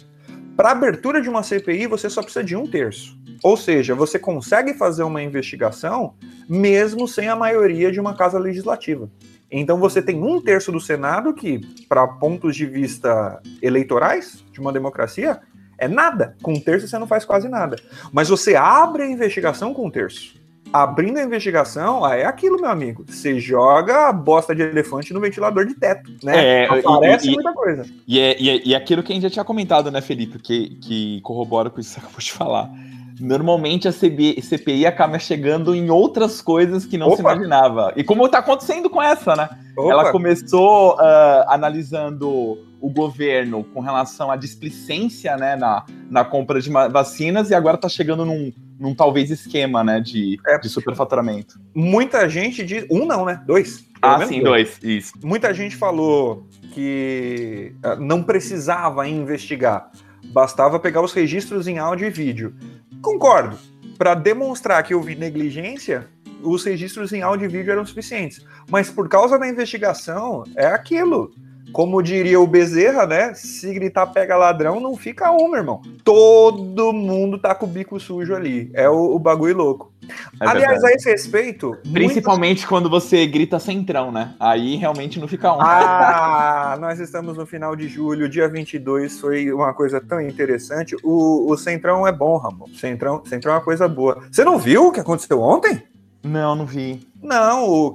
para 0.56 0.70
abertura 0.70 1.20
de 1.20 1.28
uma 1.28 1.42
CPI 1.42 1.86
você 1.86 2.08
só 2.08 2.22
precisa 2.22 2.44
de 2.44 2.56
um 2.56 2.66
terço. 2.66 3.16
Ou 3.42 3.56
seja, 3.56 3.94
você 3.94 4.18
consegue 4.18 4.72
fazer 4.72 5.02
uma 5.02 5.22
investigação 5.22 6.14
mesmo 6.48 7.06
sem 7.06 7.28
a 7.28 7.36
maioria 7.36 7.92
de 7.92 8.00
uma 8.00 8.16
casa 8.16 8.38
legislativa. 8.38 9.10
Então 9.50 9.78
você 9.78 10.00
tem 10.00 10.20
um 10.22 10.40
terço 10.40 10.72
do 10.72 10.80
Senado 10.80 11.34
que, 11.34 11.60
para 11.88 12.08
pontos 12.08 12.56
de 12.56 12.66
vista 12.66 13.40
eleitorais 13.62 14.44
de 14.50 14.60
uma 14.60 14.72
democracia, 14.72 15.40
é 15.78 15.86
nada. 15.86 16.34
Com 16.42 16.54
um 16.54 16.60
terço 16.60 16.88
você 16.88 16.98
não 16.98 17.06
faz 17.06 17.24
quase 17.24 17.48
nada. 17.48 17.76
Mas 18.12 18.28
você 18.28 18.56
abre 18.56 19.02
a 19.02 19.10
investigação 19.10 19.74
com 19.74 19.86
um 19.86 19.90
terço 19.90 20.45
abrindo 20.82 21.18
a 21.18 21.22
investigação, 21.22 22.06
é 22.06 22.24
aquilo, 22.24 22.60
meu 22.60 22.70
amigo. 22.70 23.04
Você 23.08 23.38
joga 23.40 24.08
a 24.08 24.12
bosta 24.12 24.54
de 24.54 24.62
elefante 24.62 25.12
no 25.12 25.20
ventilador 25.20 25.66
de 25.66 25.74
teto, 25.74 26.10
né? 26.22 26.64
É, 26.64 26.64
Aparece 26.66 27.28
e, 27.28 27.32
muita 27.32 27.52
coisa. 27.52 27.86
E 28.06 28.18
é, 28.18 28.40
e, 28.40 28.50
é, 28.50 28.62
e 28.66 28.74
é 28.74 28.76
aquilo 28.76 29.02
que 29.02 29.12
a 29.12 29.14
gente 29.14 29.22
já 29.22 29.30
tinha 29.30 29.44
comentado, 29.44 29.90
né, 29.90 30.00
Felipe? 30.00 30.38
Que, 30.38 30.76
que 30.76 31.20
corrobora 31.22 31.70
com 31.70 31.80
isso 31.80 31.94
que 31.94 32.00
você 32.00 32.00
acabou 32.06 32.20
de 32.20 32.32
falar. 32.32 32.70
Normalmente 33.18 33.88
a 33.88 33.92
CB, 33.92 34.42
CPI 34.42 34.84
acaba 34.84 35.18
chegando 35.18 35.74
em 35.74 35.88
outras 35.88 36.42
coisas 36.42 36.84
que 36.84 36.98
não 36.98 37.06
Opa. 37.06 37.16
se 37.16 37.22
imaginava. 37.22 37.92
E 37.96 38.04
como 38.04 38.26
está 38.26 38.38
acontecendo 38.38 38.90
com 38.90 39.02
essa, 39.02 39.34
né? 39.34 39.48
Opa. 39.76 39.90
Ela 39.90 40.12
começou 40.12 40.94
uh, 40.96 41.44
analisando 41.48 42.58
o 42.78 42.90
governo 42.90 43.64
com 43.64 43.80
relação 43.80 44.30
à 44.30 44.36
displicência 44.36 45.36
né, 45.36 45.56
na, 45.56 45.84
na 46.10 46.24
compra 46.24 46.60
de 46.60 46.70
vacinas 46.70 47.50
e 47.50 47.54
agora 47.54 47.76
está 47.76 47.88
chegando 47.88 48.24
num, 48.24 48.52
num 48.78 48.94
talvez 48.94 49.30
esquema, 49.30 49.82
né, 49.82 50.00
de, 50.00 50.38
é, 50.46 50.58
de 50.58 50.68
superfaturamento. 50.68 51.58
Muita 51.74 52.28
gente 52.28 52.64
diz, 52.64 52.86
um 52.90 53.06
não, 53.06 53.24
né, 53.24 53.42
dois. 53.46 53.86
Ah, 54.02 54.26
sim, 54.26 54.42
dois. 54.42 54.78
dois, 54.78 54.96
isso. 54.96 55.12
Muita 55.22 55.52
gente 55.54 55.76
falou 55.76 56.46
que 56.72 57.74
ah, 57.82 57.96
não 57.96 58.22
precisava 58.22 59.08
investigar, 59.08 59.90
bastava 60.26 60.78
pegar 60.78 61.00
os 61.00 61.12
registros 61.12 61.66
em 61.66 61.78
áudio 61.78 62.06
e 62.06 62.10
vídeo. 62.10 62.54
Concordo. 63.00 63.58
Para 63.96 64.14
demonstrar 64.14 64.82
que 64.82 64.94
houve 64.94 65.14
negligência, 65.14 66.06
os 66.42 66.64
registros 66.64 67.12
em 67.12 67.22
áudio 67.22 67.46
e 67.46 67.48
vídeo 67.48 67.72
eram 67.72 67.86
suficientes. 67.86 68.44
Mas 68.70 68.90
por 68.90 69.08
causa 69.08 69.38
da 69.38 69.48
investigação, 69.48 70.44
é 70.54 70.66
aquilo. 70.66 71.32
Como 71.76 72.00
diria 72.00 72.40
o 72.40 72.46
Bezerra, 72.46 73.04
né? 73.04 73.34
Se 73.34 73.70
gritar 73.74 74.06
pega 74.06 74.34
ladrão, 74.34 74.80
não 74.80 74.96
fica 74.96 75.30
um, 75.30 75.46
meu 75.46 75.58
irmão. 75.58 75.82
Todo 76.02 76.90
mundo 76.90 77.38
tá 77.38 77.54
com 77.54 77.66
o 77.66 77.68
bico 77.68 78.00
sujo 78.00 78.34
ali. 78.34 78.70
É 78.72 78.88
o, 78.88 79.14
o 79.14 79.18
bagulho 79.18 79.58
louco. 79.58 79.92
É 80.40 80.48
Aliás, 80.48 80.80
verdade. 80.80 80.86
a 80.86 80.96
esse 80.96 81.10
respeito. 81.10 81.76
Principalmente 81.92 82.60
muitos... 82.60 82.64
quando 82.64 82.88
você 82.88 83.26
grita 83.26 83.58
centrão, 83.58 84.10
né? 84.10 84.34
Aí 84.40 84.76
realmente 84.76 85.20
não 85.20 85.28
fica 85.28 85.52
um. 85.52 85.60
Ah, 85.60 86.78
nós 86.80 86.98
estamos 86.98 87.36
no 87.36 87.44
final 87.44 87.76
de 87.76 87.88
julho, 87.88 88.26
dia 88.26 88.48
22. 88.48 89.20
Foi 89.20 89.52
uma 89.52 89.74
coisa 89.74 90.00
tão 90.00 90.18
interessante. 90.18 90.96
O, 91.04 91.52
o 91.52 91.58
centrão 91.58 92.06
é 92.06 92.12
bom, 92.12 92.38
Ramon. 92.38 92.68
Centrão, 92.68 93.22
centrão 93.26 93.52
é 93.52 93.56
uma 93.56 93.62
coisa 93.62 93.86
boa. 93.86 94.22
Você 94.32 94.44
não 94.44 94.58
viu 94.58 94.86
o 94.86 94.92
que 94.92 95.00
aconteceu 95.00 95.42
ontem? 95.42 95.82
Não, 96.22 96.54
não 96.56 96.66
vi. 96.66 97.06
Não, 97.22 97.68
o 97.68 97.94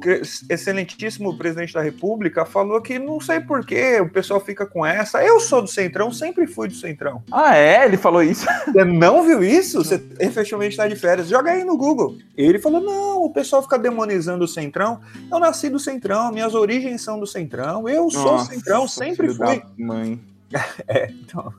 excelentíssimo 0.50 1.38
presidente 1.38 1.74
da 1.74 1.82
República 1.82 2.46
falou 2.46 2.82
que 2.82 2.98
não 2.98 3.20
sei 3.20 3.40
porquê 3.40 4.00
o 4.02 4.10
pessoal 4.10 4.40
fica 4.40 4.66
com 4.66 4.86
essa. 4.86 5.24
Eu 5.24 5.40
sou 5.40 5.62
do 5.62 5.68
Centrão, 5.68 6.12
sempre 6.12 6.48
fui 6.48 6.68
do 6.68 6.74
Centrão. 6.74 7.24
Ah, 7.32 7.56
é? 7.56 7.86
Ele 7.86 7.98
falou 7.98 8.24
isso? 8.24 8.46
Você 8.66 8.84
não 8.86 9.24
viu 9.24 9.44
isso? 9.44 9.84
Você 9.84 10.04
efetivamente 10.20 10.72
está 10.72 10.88
de 10.88 10.96
férias. 10.96 11.28
Joga 11.28 11.52
aí 11.52 11.64
no 11.64 11.78
Google. 11.78 12.18
Ele 12.36 12.60
falou: 12.60 12.82
não, 12.82 13.24
o 13.24 13.30
pessoal 13.32 13.62
fica 13.62 13.78
demonizando 13.78 14.46
o 14.46 14.48
Centrão. 14.48 15.02
Eu 15.32 15.40
nasci 15.40 15.70
do 15.70 15.80
Centrão, 15.80 16.32
minhas 16.32 16.54
origens 16.54 17.02
são 17.02 17.20
do 17.20 17.28
Centrão. 17.28 17.88
Eu 17.88 18.10
sou 18.10 18.34
Nossa, 18.34 18.54
Centrão, 18.54 18.88
sempre 18.88 19.34
fui. 19.34 19.62
mãe. 19.78 20.20
é, 20.88 21.12
então. 21.12 21.54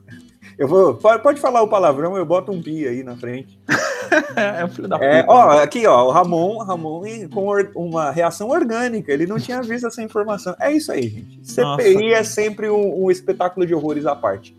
Eu 0.57 0.67
vou. 0.67 0.93
Pode, 0.95 1.23
pode 1.23 1.41
falar 1.41 1.61
o 1.61 1.67
palavrão, 1.67 2.15
eu 2.15 2.25
boto 2.25 2.51
um 2.51 2.61
pi 2.61 2.87
aí 2.87 3.03
na 3.03 3.15
frente. 3.15 3.59
é 4.35 4.65
um 4.65 4.69
filho 4.69 4.87
da 4.87 4.97
é, 4.97 5.23
puta. 5.23 5.33
Ó, 5.33 5.49
aqui, 5.59 5.85
ó, 5.87 6.07
o 6.07 6.11
Ramon, 6.11 6.57
Ramon 6.59 7.03
com 7.29 7.61
uma 7.75 8.11
reação 8.11 8.49
orgânica. 8.49 9.11
Ele 9.11 9.25
não 9.25 9.39
tinha 9.39 9.61
visto 9.61 9.87
essa 9.87 10.01
informação. 10.01 10.55
É 10.59 10.71
isso 10.71 10.91
aí, 10.91 11.09
gente. 11.09 11.39
CPI 11.43 11.93
Nossa. 11.93 12.15
é 12.15 12.23
sempre 12.23 12.69
um, 12.69 13.05
um 13.05 13.11
espetáculo 13.11 13.65
de 13.65 13.73
horrores 13.73 14.05
à 14.05 14.15
parte. 14.15 14.55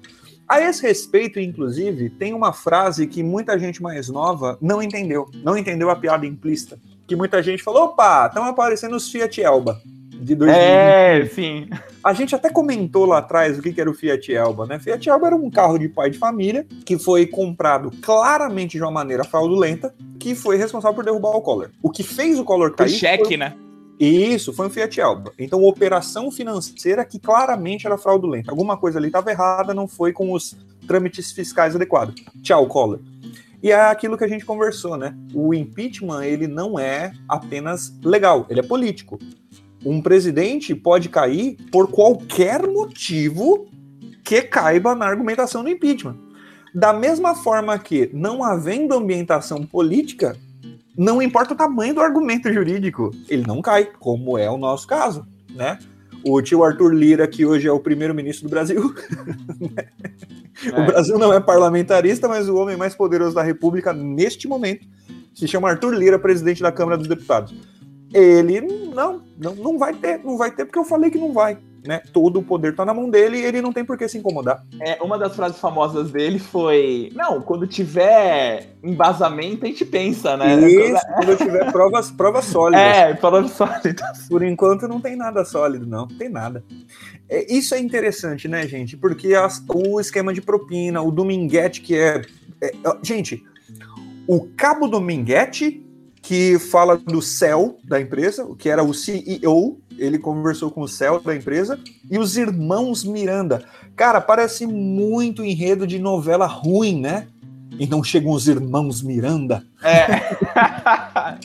A 0.49 0.61
esse 0.61 0.83
respeito, 0.83 1.41
inclusive, 1.41 2.11
tem 2.11 2.35
uma 2.35 2.53
frase 2.53 3.07
que 3.07 3.23
muita 3.23 3.59
gente 3.59 3.83
mais 3.83 4.09
nova 4.09 4.59
não 4.61 4.83
entendeu. 4.83 5.29
Não 5.43 5.57
entendeu 5.57 5.89
a 5.91 5.97
piada 5.97 6.27
implícita. 6.27 6.79
Que 7.07 7.17
muita 7.17 7.43
gente 7.43 7.63
falou: 7.63 7.85
opa, 7.85 8.27
estão 8.27 8.45
aparecendo 8.45 8.97
os 8.97 9.11
Fiat 9.11 9.43
Elba 9.43 9.81
de 10.21 10.35
2020. 10.35 10.57
É, 10.57 11.27
sim. 11.27 11.69
A 12.03 12.13
gente 12.13 12.35
até 12.35 12.51
comentou 12.51 13.05
lá 13.05 13.19
atrás 13.19 13.59
o 13.59 13.63
que 13.63 13.81
era 13.81 13.91
o 13.91 13.95
Fiat 13.95 14.33
Elba, 14.33 14.67
né? 14.67 14.79
Fiat 14.79 15.09
Elba 15.09 15.27
era 15.29 15.37
um 15.37 15.51
carro 15.51 15.79
de 15.79 15.89
pai 15.89 16.11
de 16.11 16.19
família 16.19 16.67
que 16.85 16.99
foi 16.99 17.27
comprado 17.27 17.91
claramente 18.03 18.77
de 18.77 18.83
uma 18.83 18.91
maneira 18.91 19.25
fraudulenta, 19.25 19.95
que 20.19 20.35
foi 20.35 20.57
responsável 20.57 20.95
por 20.95 21.05
derrubar 21.05 21.31
o 21.31 21.41
Collor. 21.41 21.71
O 21.83 21.91
que 21.91 22.03
fez 22.03 22.39
o 22.39 22.45
Collor 22.45 22.73
cair. 22.73 22.89
O 22.89 22.91
cheque, 22.91 23.25
foi... 23.25 23.37
né? 23.37 23.55
Isso, 23.99 24.53
foi 24.53 24.67
um 24.67 24.71
Fiat 24.71 25.01
Elba. 25.01 25.33
Então, 25.39 25.63
operação 25.63 26.31
financeira 26.31 27.05
que 27.05 27.19
claramente 27.19 27.87
era 27.87 27.97
fraudulenta. 27.97 28.51
Alguma 28.51 28.77
coisa 28.77 28.99
ali 28.99 29.07
estava 29.07 29.31
errada, 29.31 29.73
não 29.73 29.87
foi 29.87 30.13
com 30.13 30.33
os 30.33 30.57
trâmites 30.87 31.31
fiscais 31.31 31.77
adequados. 31.77 32.15
Tchau, 32.43 32.67
Collor. 32.67 33.01
E 33.63 33.71
é 33.71 33.81
aquilo 33.81 34.19
que 34.19 34.25
a 34.25 34.29
gente 34.29 34.45
conversou, 34.45 34.97
né? 34.97 35.17
O 35.33 35.55
impeachment, 35.55 36.23
ele 36.25 36.47
não 36.47 36.79
é 36.79 37.13
apenas 37.27 37.97
legal, 38.05 38.45
ele 38.51 38.61
é 38.61 38.63
político 38.63 39.19
um 39.85 40.01
presidente 40.01 40.75
pode 40.75 41.09
cair 41.09 41.57
por 41.71 41.89
qualquer 41.91 42.67
motivo 42.67 43.69
que 44.25 44.41
caiba 44.43 44.95
na 44.95 45.07
argumentação 45.07 45.63
do 45.63 45.69
impeachment. 45.69 46.17
Da 46.75 46.93
mesma 46.93 47.35
forma 47.35 47.79
que, 47.79 48.11
não 48.13 48.43
havendo 48.43 48.95
ambientação 48.95 49.65
política, 49.65 50.37
não 50.97 51.21
importa 51.21 51.55
o 51.55 51.57
tamanho 51.57 51.95
do 51.95 52.01
argumento 52.01 52.53
jurídico, 52.53 53.11
ele 53.29 53.47
não 53.47 53.61
cai, 53.61 53.85
como 54.01 54.39
é 54.39 54.51
o 54.51 54.57
nosso 54.57 54.87
caso, 54.87 55.27
né? 55.55 55.79
O 56.27 56.41
tio 56.41 56.65
Arthur 56.65 56.95
Lira, 56.95 57.29
que 57.29 57.45
hoje 57.45 57.69
é 57.69 57.73
o 57.73 57.79
primeiro-ministro 57.79 58.49
do 58.49 58.51
Brasil. 58.51 58.95
é. 60.65 60.81
O 60.81 60.87
Brasil 60.87 61.19
não 61.19 61.33
é 61.33 61.39
parlamentarista, 61.39 62.27
mas 62.27 62.49
o 62.49 62.57
homem 62.57 62.77
mais 62.77 62.95
poderoso 62.95 63.35
da 63.35 63.43
República 63.43 63.93
neste 63.93 64.49
momento 64.49 64.87
se 65.35 65.47
chama 65.47 65.69
Arthur 65.69 65.95
Lira, 65.95 66.19
presidente 66.19 66.63
da 66.63 66.73
Câmara 66.73 66.97
dos 66.97 67.09
Deputados 67.09 67.55
ele 68.15 68.61
não, 68.95 69.23
não, 69.37 69.55
não 69.55 69.79
vai 69.79 69.93
ter, 69.93 70.21
não 70.23 70.39
vai 70.39 70.51
ter 70.51 70.65
porque 70.65 70.79
eu 70.79 70.85
falei 70.85 71.11
que 71.11 71.19
não 71.19 71.33
vai. 71.33 71.59
Né? 71.87 72.01
Todo 72.15 72.39
o 72.39 72.43
poder 72.43 72.71
está 72.71 72.83
na 72.83 72.95
mão 72.95 73.11
dele 73.11 73.37
e 73.37 73.45
ele 73.45 73.61
não 73.61 73.71
tem 73.71 73.85
por 73.85 73.99
que 73.99 74.09
se 74.09 74.17
incomodar. 74.17 74.65
É, 74.81 74.97
uma 75.03 75.19
das 75.19 75.37
frases 75.37 75.59
famosas 75.59 76.11
dele 76.11 76.39
foi: 76.39 77.13
Não, 77.15 77.43
quando 77.43 77.67
tiver 77.67 78.71
embasamento, 78.83 79.67
a 79.67 79.69
gente 79.69 79.85
pensa, 79.85 80.35
né? 80.35 80.67
Isso, 80.67 81.07
quando 81.15 81.37
tiver 81.37 81.71
provas, 81.71 82.11
provas 82.11 82.47
sólidas. 82.47 82.81
É, 82.81 83.13
provas 83.13 83.51
sólidas. 83.51 84.27
Por 84.31 84.43
enquanto 84.43 84.89
não 84.89 84.99
tem 84.99 85.15
nada 85.15 85.45
sólido, 85.45 85.87
não. 85.87 86.07
Não 86.07 86.17
tem 86.17 86.31
nada. 86.31 86.65
É, 87.29 87.53
isso 87.53 87.75
é 87.75 87.79
interessante, 87.79 88.49
né, 88.49 88.67
gente? 88.67 88.97
Porque 88.97 89.35
as, 89.35 89.63
o 89.69 90.01
esquema 90.01 90.33
de 90.33 90.41
propina, 90.41 91.03
o 91.03 91.11
Dominguete, 91.11 91.83
que 91.83 91.95
é, 91.99 92.23
é. 92.63 92.73
Gente, 93.03 93.45
o 94.27 94.49
Cabo 94.57 94.89
Dominguete 94.89 95.84
que 96.25 96.59
fala 96.59 96.97
do 96.97 97.21
céu 97.21 97.77
da 97.85 98.01
empresa, 98.01 98.49
que 98.59 98.71
era 98.71 98.83
o 98.83 98.95
CEO, 98.95 99.79
ele 99.99 100.19
conversou 100.19 100.71
com 100.71 100.81
o 100.81 100.89
céu 100.89 101.21
da 101.21 101.37
empresa, 101.37 101.79
e 102.11 102.19
os 102.19 102.39
irmãos 102.39 103.05
Miranda. 103.05 103.63
Cara, 103.95 104.23
parece 104.23 104.67
muito 104.67 105.45
enredo 105.45 105.87
de 105.87 105.99
novela 105.99 106.47
ruim, 106.47 106.99
né? 106.99 107.29
E 107.79 107.87
não 107.87 108.03
chegam 108.03 108.33
os 108.33 108.49
irmãos 108.49 109.03
Miranda. 109.03 109.63
É. 109.83 110.07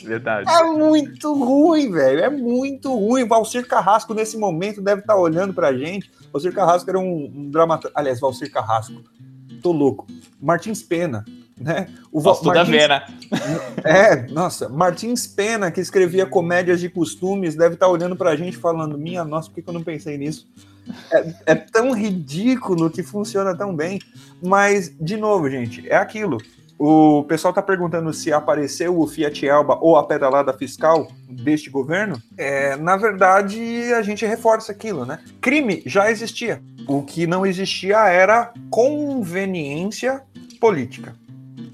Verdade. 0.02 0.50
É 0.50 0.62
muito 0.64 1.34
ruim, 1.34 1.90
velho. 1.90 2.20
É 2.20 2.30
muito 2.30 2.94
ruim. 2.94 3.28
Valcir 3.28 3.66
Carrasco, 3.66 4.14
nesse 4.14 4.38
momento, 4.38 4.80
deve 4.80 5.02
estar 5.02 5.16
olhando 5.16 5.52
pra 5.52 5.76
gente. 5.76 6.10
Valcir 6.32 6.54
Carrasco 6.54 6.88
era 6.88 6.98
um, 6.98 7.30
um 7.34 7.50
dramaturgo. 7.50 7.94
Aliás, 7.98 8.18
Valcir 8.18 8.50
Carrasco. 8.50 9.02
Tô 9.60 9.72
louco. 9.72 10.06
Martins 10.40 10.82
Pena 10.82 11.24
né? 11.60 11.88
O 12.10 12.22
Nossa, 12.22 12.44
Martins... 12.44 12.68
a 12.68 12.70
ver, 12.70 12.88
né? 12.88 13.02
É, 13.84 14.26
nossa, 14.28 14.68
Martins 14.68 15.26
Pena, 15.26 15.70
que 15.70 15.80
escrevia 15.80 16.26
comédias 16.26 16.80
de 16.80 16.88
costumes, 16.88 17.54
deve 17.54 17.74
estar 17.74 17.88
olhando 17.88 18.16
pra 18.16 18.36
gente 18.36 18.56
falando: 18.56 18.96
minha 18.96 19.24
nossa, 19.24 19.50
por 19.50 19.62
que 19.62 19.68
eu 19.68 19.74
não 19.74 19.82
pensei 19.82 20.16
nisso? 20.16 20.48
É, 21.12 21.34
é, 21.46 21.54
tão 21.54 21.92
ridículo 21.92 22.90
que 22.90 23.02
funciona 23.02 23.54
tão 23.54 23.74
bem. 23.74 24.00
Mas, 24.42 24.94
de 24.98 25.16
novo, 25.16 25.48
gente, 25.50 25.88
é 25.88 25.96
aquilo. 25.96 26.38
O 26.78 27.24
pessoal 27.24 27.50
está 27.50 27.62
perguntando 27.62 28.10
se 28.12 28.32
apareceu 28.32 28.98
o 28.98 29.06
Fiat 29.06 29.46
Elba 29.46 29.78
ou 29.82 29.96
a 29.96 30.06
pedalada 30.06 30.52
fiscal 30.54 31.08
deste 31.28 31.68
governo. 31.68 32.20
É, 32.38 32.74
na 32.76 32.96
verdade, 32.96 33.60
a 33.92 34.00
gente 34.00 34.24
reforça 34.24 34.72
aquilo, 34.72 35.04
né? 35.04 35.18
Crime 35.42 35.82
já 35.84 36.10
existia. 36.10 36.62
O 36.88 37.02
que 37.02 37.26
não 37.26 37.44
existia 37.44 38.08
era 38.08 38.52
conveniência 38.70 40.22
política 40.58 41.14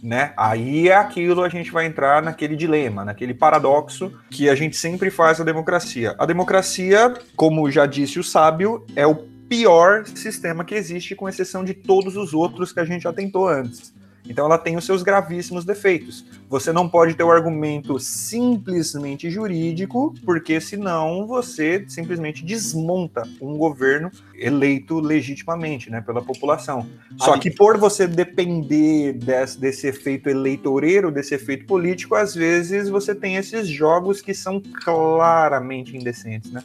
né? 0.03 0.33
Aí 0.37 0.89
é 0.89 0.97
aquilo 0.97 1.43
a 1.43 1.49
gente 1.49 1.71
vai 1.71 1.87
entrar 1.87 2.23
naquele 2.23 2.57
dilema, 2.57 3.05
naquele 3.05 3.35
paradoxo 3.35 4.13
que 4.31 4.49
a 4.49 4.55
gente 4.55 4.77
sempre 4.77 5.11
faz 5.11 5.41
a 5.41 5.45
democracia. 5.45 6.15
A 6.19 6.27
democracia, 6.27 7.15
como 7.35 7.71
já 7.71 7.87
disse 7.87 8.19
o 8.19 8.25
sábio, 8.25 8.85
é 8.95 9.07
o 9.07 9.15
pior 9.49 10.07
sistema 10.07 10.65
que 10.65 10.75
existe, 10.75 11.15
com 11.15 11.29
exceção 11.29 11.65
de 11.65 11.75
todos 11.75 12.17
os 12.17 12.35
outros 12.35 12.73
que 12.73 12.81
a 12.81 12.85
gente 12.85 13.03
já 13.03 13.13
tentou 13.13 13.49
antes. 13.49 13.95
Então 14.29 14.47
ela 14.47 14.59
tem 14.59 14.77
os 14.77 14.85
seus 14.85 15.03
gravíssimos 15.03 15.65
defeitos. 15.65 16.25
Você 16.49 16.73
não 16.73 16.89
pode 16.89 17.15
ter 17.15 17.25
o 17.25 17.31
argumento 17.31 17.99
simplesmente 17.99 19.31
jurídico, 19.31 20.15
porque 20.25 20.61
senão 20.61 21.27
você 21.27 21.85
simplesmente 21.89 22.45
desmonta 22.45 23.23
um 23.41 23.57
governo 23.57 24.11
eleito 24.35 25.01
legitimamente, 25.01 25.91
né, 25.91 26.01
pela 26.01 26.23
população. 26.23 26.87
Só 27.17 27.37
que 27.39 27.51
por 27.51 27.79
você 27.79 28.07
depender 28.07 29.15
desse, 29.15 29.59
desse 29.59 29.87
efeito 29.87 30.29
eleitoreiro, 30.29 31.11
desse 31.11 31.35
efeito 31.35 31.67
político, 31.67 32.15
às 32.15 32.35
vezes 32.35 32.89
você 32.89 33.15
tem 33.15 33.37
esses 33.37 33.67
jogos 33.67 34.21
que 34.21 34.35
são 34.35 34.61
claramente 34.61 35.97
indecentes, 35.97 36.51
né? 36.53 36.63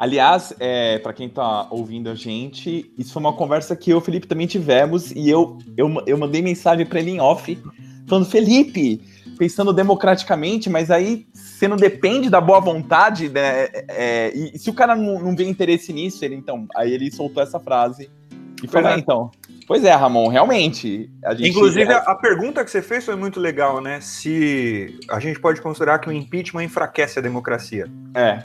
Aliás, 0.00 0.54
é, 0.58 0.98
para 0.98 1.12
quem 1.12 1.28
tá 1.28 1.66
ouvindo 1.70 2.08
a 2.08 2.14
gente, 2.14 2.90
isso 2.96 3.12
foi 3.12 3.20
uma 3.20 3.34
conversa 3.34 3.76
que 3.76 3.90
eu 3.90 3.96
e 3.96 3.98
o 3.98 4.00
Felipe 4.00 4.26
também 4.26 4.46
tivemos 4.46 5.10
e 5.10 5.28
eu, 5.28 5.58
eu, 5.76 6.02
eu 6.06 6.16
mandei 6.16 6.40
mensagem 6.40 6.86
para 6.86 7.00
ele 7.00 7.10
em 7.10 7.20
off, 7.20 7.62
falando: 8.08 8.24
Felipe, 8.24 8.98
pensando 9.38 9.74
democraticamente, 9.74 10.70
mas 10.70 10.90
aí 10.90 11.26
você 11.34 11.68
não 11.68 11.76
depende 11.76 12.30
da 12.30 12.40
boa 12.40 12.60
vontade, 12.60 13.28
né? 13.28 13.64
É, 13.64 13.84
é 13.90 14.32
e 14.34 14.58
se 14.58 14.70
o 14.70 14.72
cara 14.72 14.96
não, 14.96 15.20
não 15.20 15.36
vê 15.36 15.44
interesse 15.44 15.92
nisso, 15.92 16.24
ele 16.24 16.34
então. 16.34 16.66
Aí 16.74 16.90
ele 16.90 17.12
soltou 17.12 17.42
essa 17.42 17.60
frase 17.60 18.10
e 18.64 18.66
falou: 18.66 18.88
ah, 18.88 18.98
então. 18.98 19.30
Pois 19.66 19.84
é, 19.84 19.92
Ramon, 19.92 20.28
realmente. 20.28 21.10
Gente, 21.36 21.50
Inclusive, 21.50 21.92
é... 21.92 21.94
a 21.94 22.14
pergunta 22.14 22.64
que 22.64 22.70
você 22.70 22.80
fez 22.80 23.04
foi 23.04 23.16
muito 23.16 23.38
legal, 23.38 23.82
né? 23.82 24.00
Se 24.00 24.98
a 25.10 25.20
gente 25.20 25.38
pode 25.38 25.60
considerar 25.60 25.98
que 25.98 26.08
o 26.08 26.12
impeachment 26.12 26.64
enfraquece 26.64 27.18
a 27.18 27.22
democracia. 27.22 27.86
É 28.14 28.44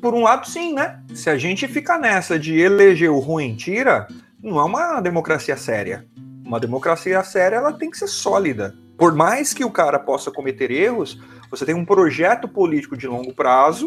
por 0.00 0.14
um 0.14 0.22
lado, 0.22 0.48
sim, 0.48 0.74
né? 0.74 1.00
Se 1.14 1.28
a 1.28 1.36
gente 1.36 1.66
ficar 1.66 1.98
nessa 1.98 2.38
de 2.38 2.58
eleger 2.60 3.10
o 3.10 3.18
ruim 3.18 3.54
tira, 3.54 4.06
não 4.42 4.58
é 4.58 4.64
uma 4.64 5.00
democracia 5.00 5.56
séria. 5.56 6.06
Uma 6.44 6.60
democracia 6.60 7.22
séria, 7.24 7.56
ela 7.56 7.72
tem 7.72 7.90
que 7.90 7.98
ser 7.98 8.08
sólida. 8.08 8.74
Por 8.96 9.14
mais 9.14 9.52
que 9.52 9.64
o 9.64 9.70
cara 9.70 9.98
possa 9.98 10.30
cometer 10.30 10.70
erros, 10.70 11.20
você 11.50 11.64
tem 11.64 11.74
um 11.74 11.84
projeto 11.84 12.46
político 12.46 12.96
de 12.96 13.06
longo 13.06 13.34
prazo 13.34 13.86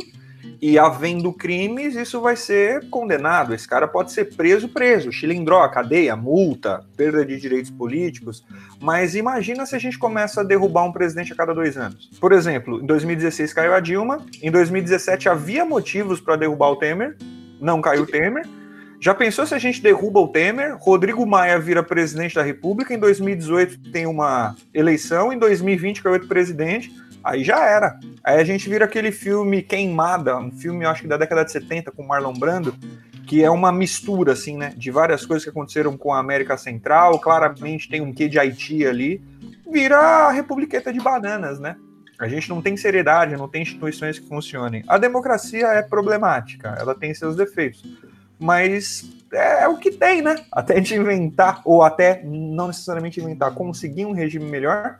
e 0.61 0.79
havendo 0.79 1.31
crimes, 1.31 1.95
isso 1.95 2.21
vai 2.21 2.35
ser 2.35 2.89
condenado. 2.89 3.53
Esse 3.53 3.67
cara 3.67 3.87
pode 3.87 4.11
ser 4.11 4.35
preso, 4.35 4.69
preso, 4.69 5.11
chilindró, 5.11 5.67
cadeia, 5.69 6.15
multa, 6.15 6.83
perda 6.95 7.25
de 7.25 7.39
direitos 7.39 7.69
políticos. 7.71 8.43
Mas 8.79 9.15
imagina 9.15 9.65
se 9.65 9.75
a 9.75 9.79
gente 9.79 9.97
começa 9.97 10.41
a 10.41 10.43
derrubar 10.43 10.83
um 10.83 10.91
presidente 10.91 11.33
a 11.33 11.35
cada 11.35 11.53
dois 11.53 11.77
anos. 11.77 12.09
Por 12.19 12.31
exemplo, 12.31 12.81
em 12.81 12.85
2016 12.85 13.53
caiu 13.53 13.73
a 13.73 13.79
Dilma, 13.79 14.25
em 14.41 14.51
2017 14.51 15.29
havia 15.29 15.65
motivos 15.65 16.19
para 16.19 16.35
derrubar 16.35 16.71
o 16.71 16.75
Temer, 16.77 17.17
não 17.59 17.81
caiu 17.81 18.03
o 18.03 18.07
Temer. 18.07 18.45
Já 18.99 19.13
pensou 19.13 19.45
se 19.45 19.53
a 19.53 19.59
gente 19.59 19.81
derruba 19.81 20.19
o 20.19 20.29
Temer? 20.29 20.77
Rodrigo 20.79 21.25
Maia 21.27 21.59
vira 21.59 21.83
presidente 21.83 22.33
da 22.33 22.41
República. 22.41 22.93
Em 22.93 22.97
2018 22.97 23.91
tem 23.91 24.07
uma 24.07 24.55
eleição, 24.73 25.31
em 25.31 25.37
2020 25.37 26.01
caiu 26.01 26.13
outro 26.13 26.27
presidente 26.27 26.91
aí 27.25 27.43
já 27.43 27.65
era. 27.65 27.99
Aí 28.23 28.39
a 28.39 28.43
gente 28.43 28.69
vira 28.69 28.85
aquele 28.85 29.11
filme 29.11 29.63
Queimada, 29.63 30.37
um 30.37 30.51
filme, 30.51 30.85
acho 30.85 31.01
que 31.01 31.07
da 31.07 31.17
década 31.17 31.43
de 31.43 31.51
70, 31.51 31.91
com 31.91 32.05
Marlon 32.05 32.33
Brando, 32.33 32.75
que 33.25 33.43
é 33.43 33.49
uma 33.49 33.71
mistura, 33.71 34.33
assim, 34.33 34.55
né, 34.55 34.73
de 34.77 34.91
várias 34.91 35.25
coisas 35.25 35.43
que 35.43 35.49
aconteceram 35.49 35.97
com 35.97 36.13
a 36.13 36.19
América 36.19 36.55
Central, 36.55 37.19
claramente 37.19 37.89
tem 37.89 37.99
um 37.99 38.13
quê 38.13 38.29
de 38.29 38.37
Haiti 38.37 38.85
ali, 38.85 39.21
vira 39.69 39.97
a 39.97 40.31
republiqueta 40.31 40.93
de 40.93 40.99
bananas, 40.99 41.59
né? 41.59 41.75
A 42.19 42.27
gente 42.27 42.47
não 42.47 42.61
tem 42.61 42.77
seriedade, 42.77 43.35
não 43.35 43.49
tem 43.49 43.63
instituições 43.63 44.19
que 44.19 44.27
funcionem. 44.27 44.83
A 44.87 44.97
democracia 44.97 45.67
é 45.67 45.81
problemática, 45.81 46.75
ela 46.79 46.95
tem 46.95 47.13
seus 47.13 47.35
defeitos, 47.35 47.83
mas 48.39 49.09
é, 49.33 49.63
é 49.63 49.67
o 49.67 49.77
que 49.77 49.91
tem, 49.91 50.21
né? 50.21 50.35
Até 50.51 50.75
a 50.75 50.77
gente 50.77 50.93
inventar, 50.93 51.61
ou 51.65 51.83
até 51.83 52.23
não 52.23 52.67
necessariamente 52.67 53.19
inventar, 53.19 53.53
conseguir 53.53 54.05
um 54.05 54.13
regime 54.13 54.45
melhor, 54.45 54.97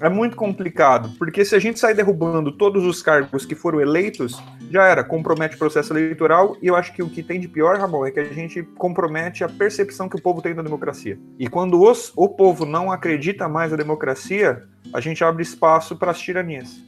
é 0.00 0.08
muito 0.08 0.36
complicado, 0.36 1.10
porque 1.18 1.44
se 1.44 1.54
a 1.54 1.58
gente 1.58 1.78
sair 1.78 1.94
derrubando 1.94 2.52
todos 2.52 2.84
os 2.84 3.02
cargos 3.02 3.44
que 3.44 3.54
foram 3.54 3.80
eleitos, 3.80 4.42
já 4.70 4.84
era, 4.84 5.04
compromete 5.04 5.56
o 5.56 5.58
processo 5.58 5.92
eleitoral, 5.92 6.56
e 6.60 6.66
eu 6.66 6.76
acho 6.76 6.92
que 6.92 7.02
o 7.02 7.08
que 7.08 7.22
tem 7.22 7.40
de 7.40 7.48
pior, 7.48 7.78
Ramon, 7.78 8.06
é 8.06 8.10
que 8.10 8.20
a 8.20 8.24
gente 8.24 8.62
compromete 8.62 9.44
a 9.44 9.48
percepção 9.48 10.08
que 10.08 10.16
o 10.16 10.22
povo 10.22 10.42
tem 10.42 10.54
da 10.54 10.62
democracia. 10.62 11.18
E 11.38 11.48
quando 11.48 11.82
os, 11.82 12.12
o 12.16 12.28
povo 12.28 12.64
não 12.64 12.90
acredita 12.90 13.48
mais 13.48 13.70
na 13.70 13.76
democracia, 13.76 14.64
a 14.92 15.00
gente 15.00 15.22
abre 15.24 15.42
espaço 15.42 15.96
para 15.96 16.10
as 16.10 16.18
tiranias. 16.18 16.80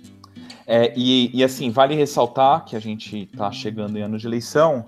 É, 0.66 0.92
e, 0.96 1.30
e 1.34 1.42
assim, 1.42 1.70
vale 1.70 1.94
ressaltar 1.94 2.64
que 2.64 2.76
a 2.76 2.80
gente 2.80 3.28
está 3.32 3.50
chegando 3.50 3.98
em 3.98 4.02
ano 4.02 4.18
de 4.18 4.26
eleição, 4.26 4.86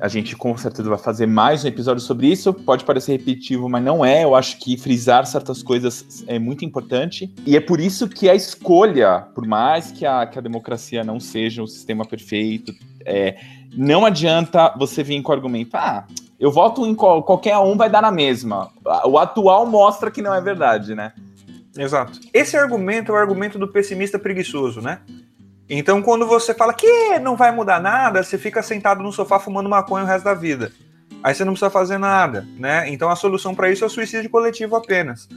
a 0.00 0.08
gente 0.08 0.36
com 0.36 0.56
certeza 0.56 0.88
vai 0.88 0.98
fazer 0.98 1.26
mais 1.26 1.64
um 1.64 1.68
episódio 1.68 2.02
sobre 2.02 2.26
isso. 2.26 2.52
Pode 2.52 2.84
parecer 2.84 3.12
repetitivo, 3.12 3.68
mas 3.68 3.82
não 3.82 4.04
é. 4.04 4.24
Eu 4.24 4.34
acho 4.34 4.58
que 4.58 4.76
frisar 4.76 5.24
certas 5.26 5.62
coisas 5.62 6.24
é 6.26 6.38
muito 6.38 6.64
importante. 6.64 7.32
E 7.46 7.56
é 7.56 7.60
por 7.60 7.80
isso 7.80 8.08
que 8.08 8.28
a 8.28 8.34
escolha, 8.34 9.26
por 9.34 9.46
mais 9.46 9.92
que 9.92 10.04
a, 10.04 10.26
que 10.26 10.38
a 10.38 10.42
democracia 10.42 11.04
não 11.04 11.20
seja 11.20 11.62
o 11.62 11.66
sistema 11.68 12.04
perfeito, 12.04 12.72
é, 13.04 13.36
não 13.76 14.04
adianta 14.04 14.74
você 14.76 15.02
vir 15.02 15.22
com 15.22 15.32
o 15.32 15.34
argumento, 15.34 15.76
ah, 15.76 16.06
eu 16.38 16.50
voto 16.50 16.86
em 16.86 16.94
qual, 16.94 17.22
qualquer 17.22 17.56
um, 17.58 17.76
vai 17.76 17.88
dar 17.88 18.02
na 18.02 18.10
mesma. 18.10 18.70
O 19.04 19.16
atual 19.18 19.64
mostra 19.66 20.10
que 20.10 20.20
não 20.20 20.34
é 20.34 20.40
verdade, 20.40 20.94
né? 20.94 21.12
Exato. 21.76 22.20
Esse 22.34 22.56
argumento 22.56 23.12
é 23.12 23.14
o 23.14 23.18
argumento 23.18 23.58
do 23.58 23.68
pessimista 23.68 24.18
preguiçoso, 24.18 24.80
né? 24.80 25.00
Então, 25.68 26.02
quando 26.02 26.26
você 26.26 26.52
fala 26.52 26.74
que 26.74 27.18
não 27.18 27.36
vai 27.36 27.52
mudar 27.52 27.80
nada, 27.80 28.22
você 28.22 28.36
fica 28.36 28.62
sentado 28.62 29.02
no 29.02 29.12
sofá 29.12 29.38
fumando 29.38 29.68
maconha 29.68 30.04
o 30.04 30.06
resto 30.06 30.24
da 30.24 30.34
vida. 30.34 30.72
Aí 31.22 31.34
você 31.34 31.44
não 31.44 31.52
precisa 31.52 31.70
fazer 31.70 31.98
nada, 31.98 32.46
né? 32.58 32.88
Então 32.90 33.08
a 33.08 33.14
solução 33.16 33.54
para 33.54 33.70
isso 33.70 33.84
é 33.84 33.86
o 33.86 33.90
suicídio 33.90 34.28
coletivo 34.28 34.74
apenas. 34.74 35.28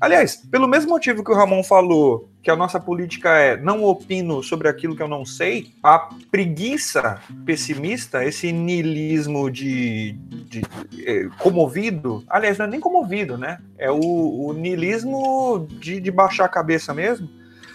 Aliás, 0.00 0.36
pelo 0.36 0.66
mesmo 0.66 0.90
motivo 0.90 1.22
que 1.22 1.30
o 1.30 1.34
Ramon 1.34 1.62
falou, 1.62 2.28
que 2.42 2.50
a 2.50 2.56
nossa 2.56 2.80
política 2.80 3.30
é 3.30 3.56
não 3.56 3.84
opino 3.84 4.42
sobre 4.42 4.68
aquilo 4.68 4.96
que 4.96 5.02
eu 5.02 5.08
não 5.08 5.24
sei, 5.24 5.72
a 5.82 6.10
preguiça 6.30 7.20
pessimista, 7.44 8.24
esse 8.24 8.52
niilismo 8.52 9.50
de, 9.50 10.12
de 10.48 10.62
é, 11.06 11.28
comovido, 11.38 12.24
aliás, 12.28 12.58
não 12.58 12.66
é 12.66 12.68
nem 12.68 12.80
comovido, 12.80 13.38
né? 13.38 13.58
É 13.78 13.90
o, 13.90 14.46
o 14.46 14.52
niilismo 14.52 15.66
de, 15.70 16.00
de 16.00 16.10
baixar 16.10 16.46
a 16.46 16.48
cabeça 16.48 16.92
mesmo 16.92 17.28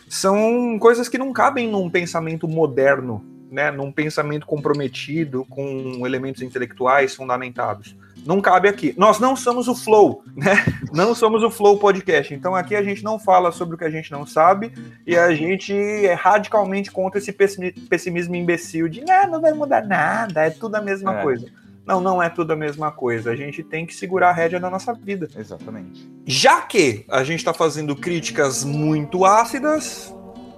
são 0.10 0.78
coisas 0.80 1.08
que 1.08 1.20
não 1.20 1.32
cabem 1.32 1.70
num 1.70 1.90
pensamento 1.90 2.48
moderno, 2.48 3.24
né, 3.52 3.70
num 3.70 3.92
pensamento 3.92 4.46
comprometido 4.46 5.46
com 5.50 6.06
elementos 6.06 6.42
intelectuais 6.42 7.16
fundamentados. 7.16 7.96
Não 8.26 8.42
cabe 8.42 8.68
aqui. 8.68 8.94
Nós 8.98 9.20
não 9.20 9.36
somos 9.36 9.68
o 9.68 9.76
Flow, 9.76 10.24
né? 10.36 10.66
Não 10.92 11.16
somos 11.16 11.42
o 11.42 11.50
Flow 11.50 11.78
Podcast. 11.78 12.34
Então 12.34 12.54
aqui 12.54 12.76
a 12.76 12.84
gente 12.84 13.04
não 13.04 13.18
fala 13.18 13.52
sobre 13.52 13.76
o 13.76 13.78
que 13.78 13.86
a 13.86 13.90
gente 13.90 14.12
não 14.12 14.26
sabe 14.26 14.74
e 15.06 15.16
a 15.16 15.34
gente 15.34 15.74
é 15.74 16.14
radicalmente 16.14 16.92
contra 16.92 17.20
esse 17.20 17.32
pessimismo 17.32 18.36
imbecil 18.36 18.90
de 18.90 19.06
não, 19.06 19.32
não 19.32 19.42
vai 19.42 19.54
mudar 19.54 19.86
nada, 19.86 20.46
é 20.46 20.50
tudo 20.50 20.76
a 20.76 20.82
mesma 20.82 21.20
é. 21.20 21.22
coisa. 21.22 21.48
Não, 21.90 22.00
não 22.00 22.22
é 22.22 22.30
tudo 22.30 22.54
a 22.54 22.56
mesma 22.56 22.92
coisa. 22.92 23.32
A 23.32 23.36
gente 23.36 23.64
tem 23.64 23.84
que 23.84 23.96
segurar 23.96 24.30
a 24.30 24.32
rédea 24.32 24.60
da 24.60 24.70
nossa 24.70 24.94
vida. 24.94 25.28
Exatamente. 25.36 26.08
Já 26.24 26.62
que 26.62 27.04
a 27.10 27.24
gente 27.24 27.40
está 27.40 27.52
fazendo 27.52 27.96
críticas 27.96 28.64
muito 28.64 29.26
ácidas, 29.26 30.14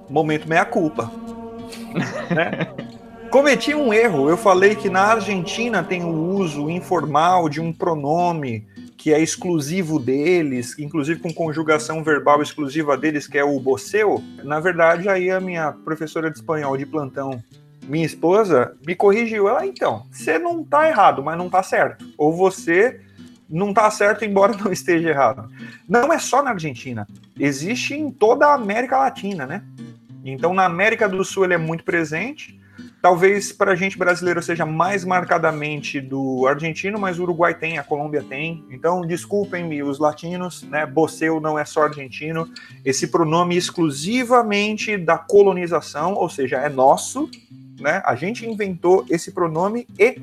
momento 0.10 0.46
meia-culpa. 0.46 1.10
né? 2.36 2.74
Cometi 3.32 3.74
um 3.74 3.94
erro. 3.94 4.30
Eu 4.30 4.36
falei 4.36 4.76
que 4.76 4.90
na 4.90 5.04
Argentina 5.04 5.82
tem 5.82 6.04
o 6.04 6.36
uso 6.36 6.70
informal 6.70 7.48
de 7.48 7.62
um 7.62 7.72
pronome 7.72 8.68
que 8.98 9.14
é 9.14 9.20
exclusivo 9.22 9.98
deles, 9.98 10.78
inclusive 10.78 11.22
com 11.22 11.34
conjugação 11.34 12.04
verbal 12.04 12.42
exclusiva 12.42 12.98
deles, 12.98 13.26
que 13.26 13.38
é 13.38 13.44
o 13.44 13.58
boceu. 13.58 14.22
Na 14.44 14.60
verdade, 14.60 15.08
aí 15.08 15.32
a 15.32 15.40
minha 15.40 15.72
professora 15.72 16.30
de 16.30 16.40
espanhol 16.40 16.76
de 16.76 16.86
plantão 16.86 17.42
minha 17.92 18.06
esposa 18.06 18.74
me 18.88 18.96
corrigiu. 18.96 19.50
Ela, 19.50 19.66
então, 19.66 20.06
você 20.10 20.40
não 20.40 20.64
tá 20.64 20.88
errado, 20.88 21.22
mas 21.22 21.38
não 21.38 21.50
tá 21.50 21.62
certo. 21.62 22.06
Ou 22.18 22.32
você 22.32 23.02
não 23.50 23.74
tá 23.74 23.92
certo, 23.92 24.24
embora 24.24 24.56
não 24.64 24.72
esteja 24.72 25.10
errado. 25.10 25.52
Não 25.90 26.14
é 26.14 26.18
só 26.18 26.42
na 26.42 26.52
Argentina. 26.52 27.06
Existe 27.38 27.94
em 27.94 28.10
toda 28.10 28.48
a 28.48 28.54
América 28.54 28.98
Latina, 28.98 29.46
né? 29.46 29.62
Então, 30.24 30.54
na 30.54 30.64
América 30.64 31.10
do 31.10 31.26
Sul 31.26 31.44
ele 31.44 31.56
é 31.56 31.58
muito 31.58 31.84
presente. 31.84 32.58
Talvez 33.02 33.52
para 33.52 33.74
a 33.74 33.76
gente 33.76 33.98
brasileiro 33.98 34.42
seja 34.42 34.66
mais 34.66 35.04
marcadamente 35.04 36.00
do 36.00 36.48
argentino, 36.48 36.98
mas 36.98 37.20
o 37.20 37.24
Uruguai 37.24 37.54
tem, 37.56 37.78
a 37.78 37.84
Colômbia 37.84 38.24
tem. 38.24 38.64
Então, 38.72 39.02
desculpem-me 39.02 39.84
os 39.84 40.00
latinos, 40.00 40.64
né? 40.64 40.86
Boceu 40.86 41.42
não 41.42 41.60
é 41.60 41.66
só 41.66 41.84
argentino. 41.84 42.48
Esse 42.86 43.08
pronome 43.08 43.58
exclusivamente 43.58 44.96
da 44.98 45.18
colonização, 45.18 46.14
ou 46.14 46.30
seja, 46.30 46.58
é 46.58 46.70
nosso, 46.70 47.30
né? 47.82 48.02
A 48.06 48.16
gente 48.16 48.46
inventou 48.48 49.06
esse 49.10 49.32
pronome 49.32 49.88
e 50.00 50.22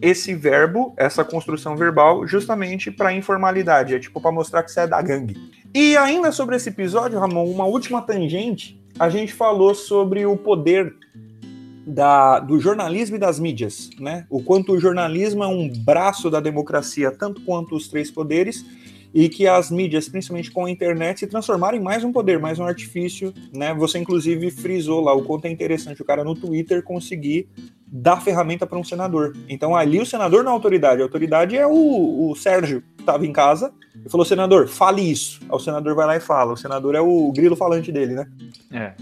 esse 0.00 0.34
verbo, 0.34 0.94
essa 0.96 1.24
construção 1.24 1.76
verbal, 1.76 2.26
justamente 2.26 2.90
para 2.90 3.12
informalidade, 3.12 3.94
é 3.94 3.98
tipo 3.98 4.20
para 4.20 4.32
mostrar 4.32 4.62
que 4.62 4.70
você 4.70 4.80
é 4.80 4.86
da 4.86 5.00
gangue. 5.02 5.36
E 5.74 5.96
ainda 5.96 6.32
sobre 6.32 6.56
esse 6.56 6.68
episódio, 6.68 7.18
Ramon, 7.18 7.44
uma 7.44 7.64
última 7.64 8.02
tangente, 8.02 8.80
a 8.98 9.08
gente 9.08 9.32
falou 9.32 9.74
sobre 9.74 10.26
o 10.26 10.36
poder 10.36 10.94
da, 11.86 12.38
do 12.38 12.60
jornalismo 12.60 13.16
e 13.16 13.18
das 13.18 13.38
mídias, 13.38 13.90
né? 13.98 14.26
O 14.28 14.42
quanto 14.42 14.72
o 14.72 14.80
jornalismo 14.80 15.42
é 15.44 15.46
um 15.46 15.68
braço 15.68 16.30
da 16.30 16.40
democracia, 16.40 17.10
tanto 17.10 17.40
quanto 17.42 17.74
os 17.74 17.88
três 17.88 18.10
poderes, 18.10 18.64
e 19.12 19.28
que 19.28 19.46
as 19.46 19.70
mídias, 19.70 20.08
principalmente 20.08 20.50
com 20.50 20.64
a 20.64 20.70
internet, 20.70 21.20
se 21.20 21.26
transformarem 21.26 21.80
em 21.80 21.82
mais 21.82 22.04
um 22.04 22.12
poder, 22.12 22.38
mais 22.38 22.58
um 22.58 22.64
artifício, 22.64 23.32
né? 23.54 23.74
Você 23.74 23.98
inclusive 23.98 24.50
frisou 24.50 25.00
lá 25.00 25.12
o 25.14 25.22
quanto 25.24 25.46
é 25.46 25.50
interessante 25.50 26.00
o 26.00 26.04
cara 26.04 26.24
no 26.24 26.34
Twitter 26.34 26.82
conseguir 26.82 27.48
dar 27.86 28.20
ferramenta 28.20 28.66
para 28.66 28.78
um 28.78 28.84
senador. 28.84 29.36
Então 29.48 29.74
ali 29.74 30.00
o 30.00 30.06
senador 30.06 30.44
não 30.44 30.52
é 30.52 30.54
autoridade, 30.54 31.02
a 31.02 31.04
autoridade 31.04 31.56
é 31.56 31.66
o, 31.66 32.30
o 32.30 32.34
Sérgio, 32.36 32.82
que 32.96 33.02
estava 33.02 33.26
em 33.26 33.32
casa, 33.32 33.72
e 34.04 34.08
falou: 34.08 34.24
senador, 34.24 34.68
fale 34.68 35.02
isso. 35.02 35.40
Aí 35.42 35.56
o 35.56 35.58
senador 35.58 35.94
vai 35.94 36.06
lá 36.06 36.16
e 36.16 36.20
fala. 36.20 36.52
O 36.52 36.56
senador 36.56 36.94
é 36.94 37.00
o 37.00 37.32
grilo 37.32 37.56
falante 37.56 37.90
dele, 37.90 38.14
né? 38.14 38.26
É. 38.72 38.94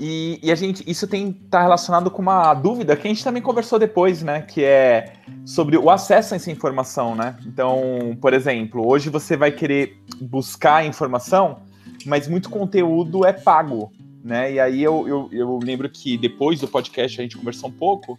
E, 0.00 0.38
e, 0.42 0.50
a 0.50 0.54
gente, 0.54 0.82
isso 0.90 1.06
tem 1.06 1.32
tá 1.32 1.62
relacionado 1.62 2.10
com 2.10 2.22
uma 2.22 2.52
dúvida 2.54 2.96
que 2.96 3.06
a 3.06 3.10
gente 3.10 3.22
também 3.22 3.42
conversou 3.42 3.78
depois, 3.78 4.22
né? 4.22 4.42
Que 4.42 4.64
é 4.64 5.12
sobre 5.44 5.76
o 5.76 5.90
acesso 5.90 6.34
a 6.34 6.36
essa 6.36 6.50
informação, 6.50 7.14
né? 7.14 7.36
Então, 7.46 8.16
por 8.20 8.34
exemplo, 8.34 8.86
hoje 8.86 9.10
você 9.10 9.36
vai 9.36 9.52
querer 9.52 9.98
buscar 10.20 10.84
informação, 10.84 11.60
mas 12.06 12.26
muito 12.26 12.50
conteúdo 12.50 13.24
é 13.24 13.32
pago, 13.32 13.92
né? 14.24 14.52
E 14.52 14.60
aí 14.60 14.82
eu, 14.82 15.06
eu, 15.06 15.28
eu 15.32 15.58
lembro 15.62 15.88
que 15.88 16.16
depois 16.16 16.60
do 16.60 16.68
podcast 16.68 17.20
a 17.20 17.22
gente 17.22 17.36
conversou 17.36 17.68
um 17.68 17.72
pouco, 17.72 18.18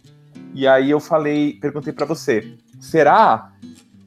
e 0.54 0.66
aí 0.66 0.90
eu 0.90 1.00
falei, 1.00 1.58
perguntei 1.60 1.92
para 1.92 2.06
você, 2.06 2.56
será 2.80 3.52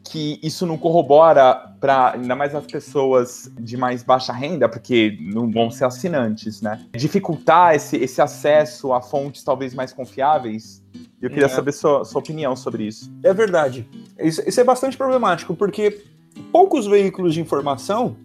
que 0.07 0.39
isso 0.41 0.65
não 0.65 0.77
corrobora 0.77 1.53
para 1.79 2.13
ainda 2.13 2.35
mais 2.35 2.55
as 2.55 2.65
pessoas 2.65 3.51
de 3.59 3.77
mais 3.77 4.03
baixa 4.03 4.33
renda, 4.33 4.67
porque 4.67 5.17
não 5.21 5.51
vão 5.51 5.69
ser 5.69 5.85
assinantes, 5.85 6.61
né? 6.61 6.85
Dificultar 6.95 7.75
esse, 7.75 7.97
esse 7.97 8.21
acesso 8.21 8.93
a 8.93 9.01
fontes 9.01 9.43
talvez 9.43 9.73
mais 9.73 9.93
confiáveis. 9.93 10.83
Eu 11.21 11.29
queria 11.29 11.45
é. 11.45 11.49
saber 11.49 11.71
sua, 11.71 12.03
sua 12.05 12.19
opinião 12.19 12.55
sobre 12.55 12.83
isso. 12.85 13.11
É 13.23 13.33
verdade. 13.33 13.87
Isso, 14.19 14.41
isso 14.47 14.59
é 14.59 14.63
bastante 14.63 14.97
problemático, 14.97 15.55
porque 15.55 16.03
poucos 16.51 16.87
veículos 16.87 17.33
de 17.33 17.41
informação, 17.41 18.17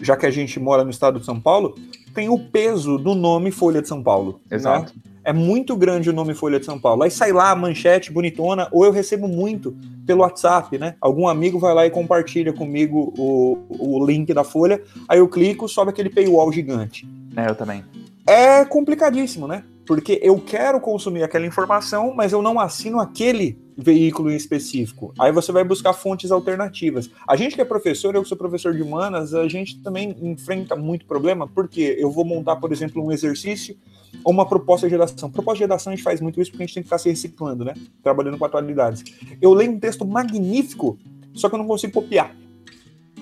já 0.00 0.16
que 0.16 0.26
a 0.26 0.30
gente 0.30 0.58
mora 0.58 0.84
no 0.84 0.90
estado 0.90 1.20
de 1.20 1.26
São 1.26 1.40
Paulo, 1.40 1.74
tem 2.14 2.28
o 2.28 2.38
peso 2.38 2.98
do 2.98 3.14
nome 3.14 3.50
Folha 3.50 3.80
de 3.80 3.88
São 3.88 4.02
Paulo. 4.02 4.40
Né? 4.50 4.56
Exato. 4.56 4.92
Né? 4.94 5.02
É 5.28 5.32
muito 5.34 5.76
grande 5.76 6.08
o 6.08 6.12
nome 6.14 6.32
Folha 6.32 6.58
de 6.58 6.64
São 6.64 6.80
Paulo. 6.80 7.02
Aí 7.02 7.10
sai 7.10 7.32
lá 7.32 7.50
a 7.50 7.54
manchete 7.54 8.10
bonitona, 8.10 8.66
ou 8.72 8.86
eu 8.86 8.90
recebo 8.90 9.28
muito 9.28 9.76
pelo 10.06 10.22
WhatsApp, 10.22 10.78
né? 10.78 10.94
Algum 11.02 11.28
amigo 11.28 11.58
vai 11.58 11.74
lá 11.74 11.84
e 11.84 11.90
compartilha 11.90 12.50
comigo 12.50 13.12
o, 13.18 13.58
o 13.68 14.06
link 14.06 14.32
da 14.32 14.42
Folha, 14.42 14.82
aí 15.06 15.18
eu 15.18 15.28
clico, 15.28 15.68
sobe 15.68 15.90
aquele 15.90 16.08
paywall 16.08 16.50
gigante. 16.50 17.06
É, 17.36 17.46
eu 17.46 17.54
também. 17.54 17.84
É 18.28 18.62
complicadíssimo, 18.64 19.48
né? 19.48 19.64
Porque 19.86 20.20
eu 20.22 20.38
quero 20.38 20.78
consumir 20.80 21.22
aquela 21.22 21.46
informação, 21.46 22.12
mas 22.14 22.30
eu 22.30 22.42
não 22.42 22.60
assino 22.60 23.00
aquele 23.00 23.58
veículo 23.74 24.30
em 24.30 24.36
específico. 24.36 25.14
Aí 25.18 25.32
você 25.32 25.50
vai 25.50 25.64
buscar 25.64 25.94
fontes 25.94 26.30
alternativas. 26.30 27.08
A 27.26 27.36
gente 27.36 27.54
que 27.54 27.62
é 27.62 27.64
professor, 27.64 28.14
eu 28.14 28.22
que 28.22 28.28
sou 28.28 28.36
professor 28.36 28.74
de 28.74 28.82
humanas, 28.82 29.32
a 29.32 29.48
gente 29.48 29.82
também 29.82 30.14
enfrenta 30.20 30.76
muito 30.76 31.06
problema, 31.06 31.48
porque 31.48 31.96
eu 31.98 32.10
vou 32.10 32.22
montar, 32.22 32.56
por 32.56 32.70
exemplo, 32.70 33.02
um 33.02 33.10
exercício 33.10 33.74
ou 34.22 34.30
uma 34.30 34.46
proposta 34.46 34.86
de 34.86 34.92
redação. 34.92 35.30
Proposta 35.30 35.56
de 35.56 35.64
redação 35.64 35.90
a 35.90 35.96
gente 35.96 36.04
faz 36.04 36.20
muito 36.20 36.38
isso 36.38 36.50
porque 36.50 36.64
a 36.64 36.66
gente 36.66 36.74
tem 36.74 36.82
que 36.82 36.88
ficar 36.88 36.98
se 36.98 37.08
reciclando, 37.08 37.64
né? 37.64 37.72
Trabalhando 38.02 38.36
com 38.36 38.44
atualidades. 38.44 39.02
Eu 39.40 39.54
leio 39.54 39.72
um 39.72 39.80
texto 39.80 40.06
magnífico, 40.06 40.98
só 41.32 41.48
que 41.48 41.54
eu 41.54 41.58
não 41.58 41.66
consigo 41.66 41.94
copiar. 41.94 42.36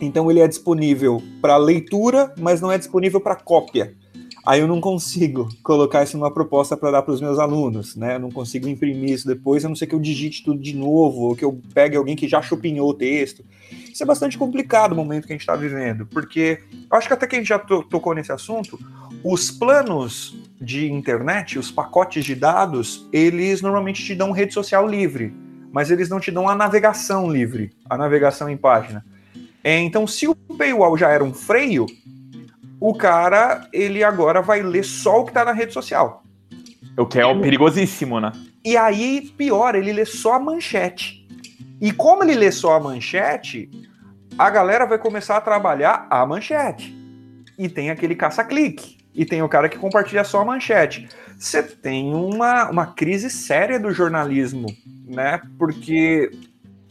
Então 0.00 0.28
ele 0.30 0.40
é 0.40 0.48
disponível 0.48 1.22
para 1.40 1.56
leitura, 1.56 2.34
mas 2.38 2.60
não 2.60 2.72
é 2.72 2.78
disponível 2.78 3.20
para 3.20 3.36
cópia. 3.36 3.94
Aí 4.46 4.61
eu 4.61 4.68
não 4.68 4.80
consigo 4.80 5.48
colocar 5.61 6.04
isso 6.04 6.16
numa 6.16 6.30
proposta 6.30 6.76
para 6.76 6.92
dar 6.92 7.02
para 7.02 7.12
os 7.12 7.20
meus 7.20 7.37
alunos, 7.37 7.96
né? 7.96 8.14
Eu 8.14 8.20
não 8.20 8.30
consigo 8.30 8.68
imprimir 8.68 9.11
isso 9.11 9.26
depois, 9.26 9.64
a 9.64 9.68
não 9.68 9.74
ser 9.74 9.88
que 9.88 9.94
eu 9.94 9.98
digite 9.98 10.44
tudo 10.44 10.61
de 10.61 10.72
novo, 10.72 11.22
ou 11.22 11.35
que 11.35 11.44
eu 11.44 11.61
pegue 11.74 11.96
alguém 11.96 12.14
que 12.14 12.28
já 12.28 12.40
chupinhou 12.40 12.88
o 12.88 12.94
texto. 12.94 13.44
Isso 13.92 14.04
é 14.04 14.06
bastante 14.06 14.38
complicado 14.38 14.92
o 14.92 14.94
momento 14.94 15.26
que 15.26 15.32
a 15.32 15.35
gente 15.35 15.40
está 15.40 15.56
vivendo, 15.56 16.06
porque 16.06 16.61
acho 16.92 17.09
que 17.09 17.14
até 17.14 17.26
que 17.26 17.35
a 17.35 17.38
gente 17.40 17.48
já 17.48 17.59
to 17.59 17.82
tocou 17.82 18.14
nesse 18.14 18.30
assunto, 18.30 18.78
os 19.24 19.50
planos 19.50 20.37
de 20.61 20.92
internet, 20.92 21.59
os 21.59 21.72
pacotes 21.72 22.24
de 22.24 22.37
dados, 22.37 23.09
eles 23.12 23.61
normalmente 23.61 24.04
te 24.04 24.14
dão 24.14 24.30
rede 24.30 24.54
social 24.54 24.87
livre, 24.87 25.35
mas 25.72 25.90
eles 25.90 26.09
não 26.09 26.20
te 26.20 26.30
dão 26.30 26.48
a 26.48 26.54
navegação 26.54 27.28
livre, 27.28 27.72
a 27.90 27.98
navegação 27.98 28.48
em 28.48 28.56
página. 28.56 29.04
É, 29.64 29.76
então, 29.80 30.06
se 30.06 30.28
o 30.28 30.37
paywall 30.37 30.96
já 30.96 31.11
era 31.11 31.24
um 31.24 31.35
freio, 31.35 31.87
o 32.80 32.94
cara, 32.94 33.66
ele 33.72 34.04
agora 34.04 34.42
vai 34.42 34.62
ler 34.62 34.84
só 34.84 35.20
o 35.20 35.24
que 35.24 35.32
tá 35.32 35.44
na 35.44 35.52
rede 35.52 35.72
social. 35.72 36.22
O 36.96 37.06
que 37.06 37.18
é 37.18 37.26
o 37.26 37.40
perigosíssimo, 37.40 38.20
né? 38.20 38.32
E 38.64 38.76
aí, 38.76 39.32
pior, 39.36 39.74
ele 39.74 39.92
lê 39.92 40.04
só 40.04 40.34
a 40.34 40.40
manchete. 40.40 41.26
E 41.80 41.92
como 41.92 42.24
ele 42.24 42.34
lê 42.34 42.50
só 42.50 42.74
a 42.74 42.80
manchete, 42.80 43.70
a 44.38 44.48
galera 44.50 44.86
vai 44.86 44.98
começar 44.98 45.36
a 45.36 45.40
trabalhar 45.40 46.06
a 46.10 46.24
manchete. 46.26 46.94
E 47.58 47.68
tem 47.68 47.90
aquele 47.90 48.14
caça-clique. 48.14 48.98
E 49.14 49.24
tem 49.24 49.42
o 49.42 49.48
cara 49.48 49.68
que 49.68 49.78
compartilha 49.78 50.24
só 50.24 50.40
a 50.40 50.44
manchete. 50.44 51.08
Você 51.38 51.62
tem 51.62 52.14
uma, 52.14 52.70
uma 52.70 52.86
crise 52.86 53.30
séria 53.30 53.78
do 53.78 53.92
jornalismo, 53.92 54.66
né? 55.06 55.40
Porque 55.58 56.30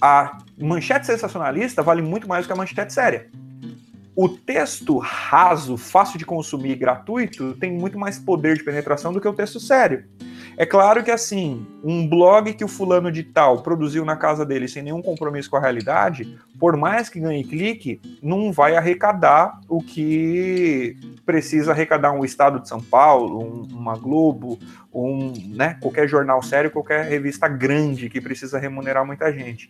a 0.02 0.38
manchete 0.58 1.06
sensacionalista 1.06 1.84
vale 1.84 2.02
muito 2.02 2.28
mais 2.28 2.46
do 2.46 2.48
que 2.48 2.54
a 2.54 2.56
manchete 2.56 2.94
séria 2.94 3.30
o 4.16 4.30
texto 4.30 4.98
raso, 4.98 5.76
fácil 5.76 6.18
de 6.18 6.26
consumir, 6.26 6.76
gratuito, 6.76 7.54
tem 7.56 7.72
muito 7.72 8.00
mais 8.00 8.18
poder 8.18 8.56
de 8.56 8.64
penetração 8.64 9.12
do 9.12 9.20
que 9.20 9.28
o 9.28 9.34
texto 9.34 9.60
sério. 9.60 10.06
É 10.58 10.66
claro 10.66 11.04
que 11.04 11.12
assim, 11.12 11.68
um 11.84 12.08
blog 12.08 12.54
que 12.54 12.64
o 12.64 12.68
fulano 12.70 13.12
de 13.12 13.24
tal 13.24 13.62
produziu 13.62 14.06
na 14.06 14.16
casa 14.16 14.46
dele 14.46 14.70
sem 14.70 14.82
nenhum 14.82 15.02
compromisso 15.02 15.50
com 15.50 15.58
a 15.58 15.60
realidade, 15.60 16.40
por 16.58 16.78
mais 16.78 17.10
que 17.10 17.20
ganhe 17.20 17.44
clique, 17.44 18.00
não 18.24 18.54
vai 18.54 18.78
arrecadar 18.78 19.60
o 19.68 19.82
que 19.82 20.96
precisa 21.26 21.72
arrecadar 21.72 22.14
um 22.14 22.24
Estado 22.24 22.62
de 22.62 22.70
São 22.70 22.82
Paulo, 22.82 23.44
um, 23.44 23.64
uma 23.76 23.98
Globo, 23.98 24.58
um, 24.94 25.34
né, 25.50 25.78
qualquer 25.82 26.08
jornal 26.08 26.42
sério, 26.42 26.72
qualquer 26.72 27.06
revista 27.06 27.50
grande 27.50 28.10
que 28.10 28.22
precisa 28.22 28.58
remunerar 28.58 29.06
muita 29.06 29.34
gente. 29.34 29.70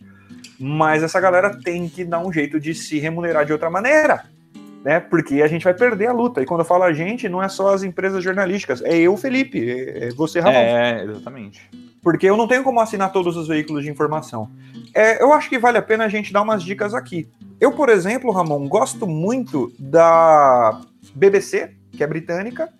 Mas 0.56 1.02
essa 1.02 1.20
galera 1.20 1.58
tem 1.60 1.88
que 1.88 2.04
dar 2.04 2.20
um 2.20 2.32
jeito 2.32 2.60
de 2.60 2.76
se 2.76 3.00
remunerar 3.00 3.44
de 3.44 3.52
outra 3.52 3.68
maneira 3.68 4.35
né? 4.84 5.00
Porque 5.00 5.42
a 5.42 5.48
gente 5.48 5.64
vai 5.64 5.74
perder 5.74 6.06
a 6.06 6.12
luta. 6.12 6.40
E 6.42 6.46
quando 6.46 6.60
eu 6.60 6.66
falo 6.66 6.84
a 6.84 6.92
gente, 6.92 7.28
não 7.28 7.42
é 7.42 7.48
só 7.48 7.74
as 7.74 7.82
empresas 7.82 8.22
jornalísticas, 8.22 8.82
é 8.82 8.96
eu, 8.96 9.16
Felipe, 9.16 9.68
é 9.68 10.10
você, 10.10 10.40
Ramon. 10.40 10.56
É, 10.56 11.04
exatamente. 11.04 11.68
Porque 12.02 12.26
eu 12.26 12.36
não 12.36 12.46
tenho 12.46 12.62
como 12.62 12.80
assinar 12.80 13.10
todos 13.10 13.36
os 13.36 13.48
veículos 13.48 13.84
de 13.84 13.90
informação. 13.90 14.50
É, 14.94 15.22
eu 15.22 15.32
acho 15.32 15.48
que 15.48 15.58
vale 15.58 15.76
a 15.78 15.82
pena 15.82 16.04
a 16.04 16.08
gente 16.08 16.32
dar 16.32 16.42
umas 16.42 16.62
dicas 16.62 16.94
aqui. 16.94 17.28
Eu, 17.60 17.72
por 17.72 17.88
exemplo, 17.88 18.30
Ramon, 18.30 18.68
gosto 18.68 19.06
muito 19.06 19.72
da 19.78 20.80
BBC, 21.14 21.72
que 21.92 22.04
é 22.04 22.06
britânica, 22.06 22.72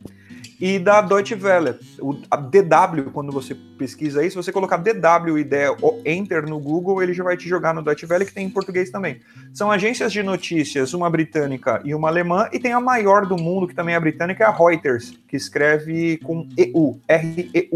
e 0.60 0.78
da 0.78 1.00
Deutsche 1.00 1.34
Welle. 1.34 1.78
O, 2.00 2.12
DW, 2.14 3.10
quando 3.12 3.32
você 3.32 3.54
pesquisa 3.54 4.24
isso, 4.24 4.30
se 4.32 4.44
você 4.44 4.52
colocar 4.52 4.76
DW 4.78 5.44
der 5.44 5.76
Enter 6.04 6.48
no 6.48 6.58
Google, 6.58 7.02
ele 7.02 7.12
já 7.12 7.22
vai 7.22 7.36
te 7.36 7.48
jogar 7.48 7.74
no 7.74 7.82
Deutsche 7.82 8.06
Welle, 8.06 8.24
que 8.24 8.32
tem 8.32 8.46
em 8.46 8.50
português 8.50 8.90
também. 8.90 9.20
São 9.52 9.70
agências 9.70 10.12
de 10.12 10.22
notícias, 10.22 10.94
uma 10.94 11.10
britânica 11.10 11.80
e 11.84 11.94
uma 11.94 12.08
alemã, 12.08 12.48
e 12.52 12.58
tem 12.58 12.72
a 12.72 12.80
maior 12.80 13.26
do 13.26 13.36
mundo, 13.36 13.68
que 13.68 13.74
também 13.74 13.94
é 13.94 14.00
britânica, 14.00 14.44
é 14.44 14.46
a 14.46 14.50
Reuters, 14.50 15.18
que 15.28 15.36
escreve 15.36 16.18
com 16.18 16.48
EU, 16.56 16.98
R-E-U-T-E-R-S, 17.06 17.74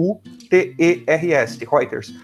Reuters. 1.70 2.14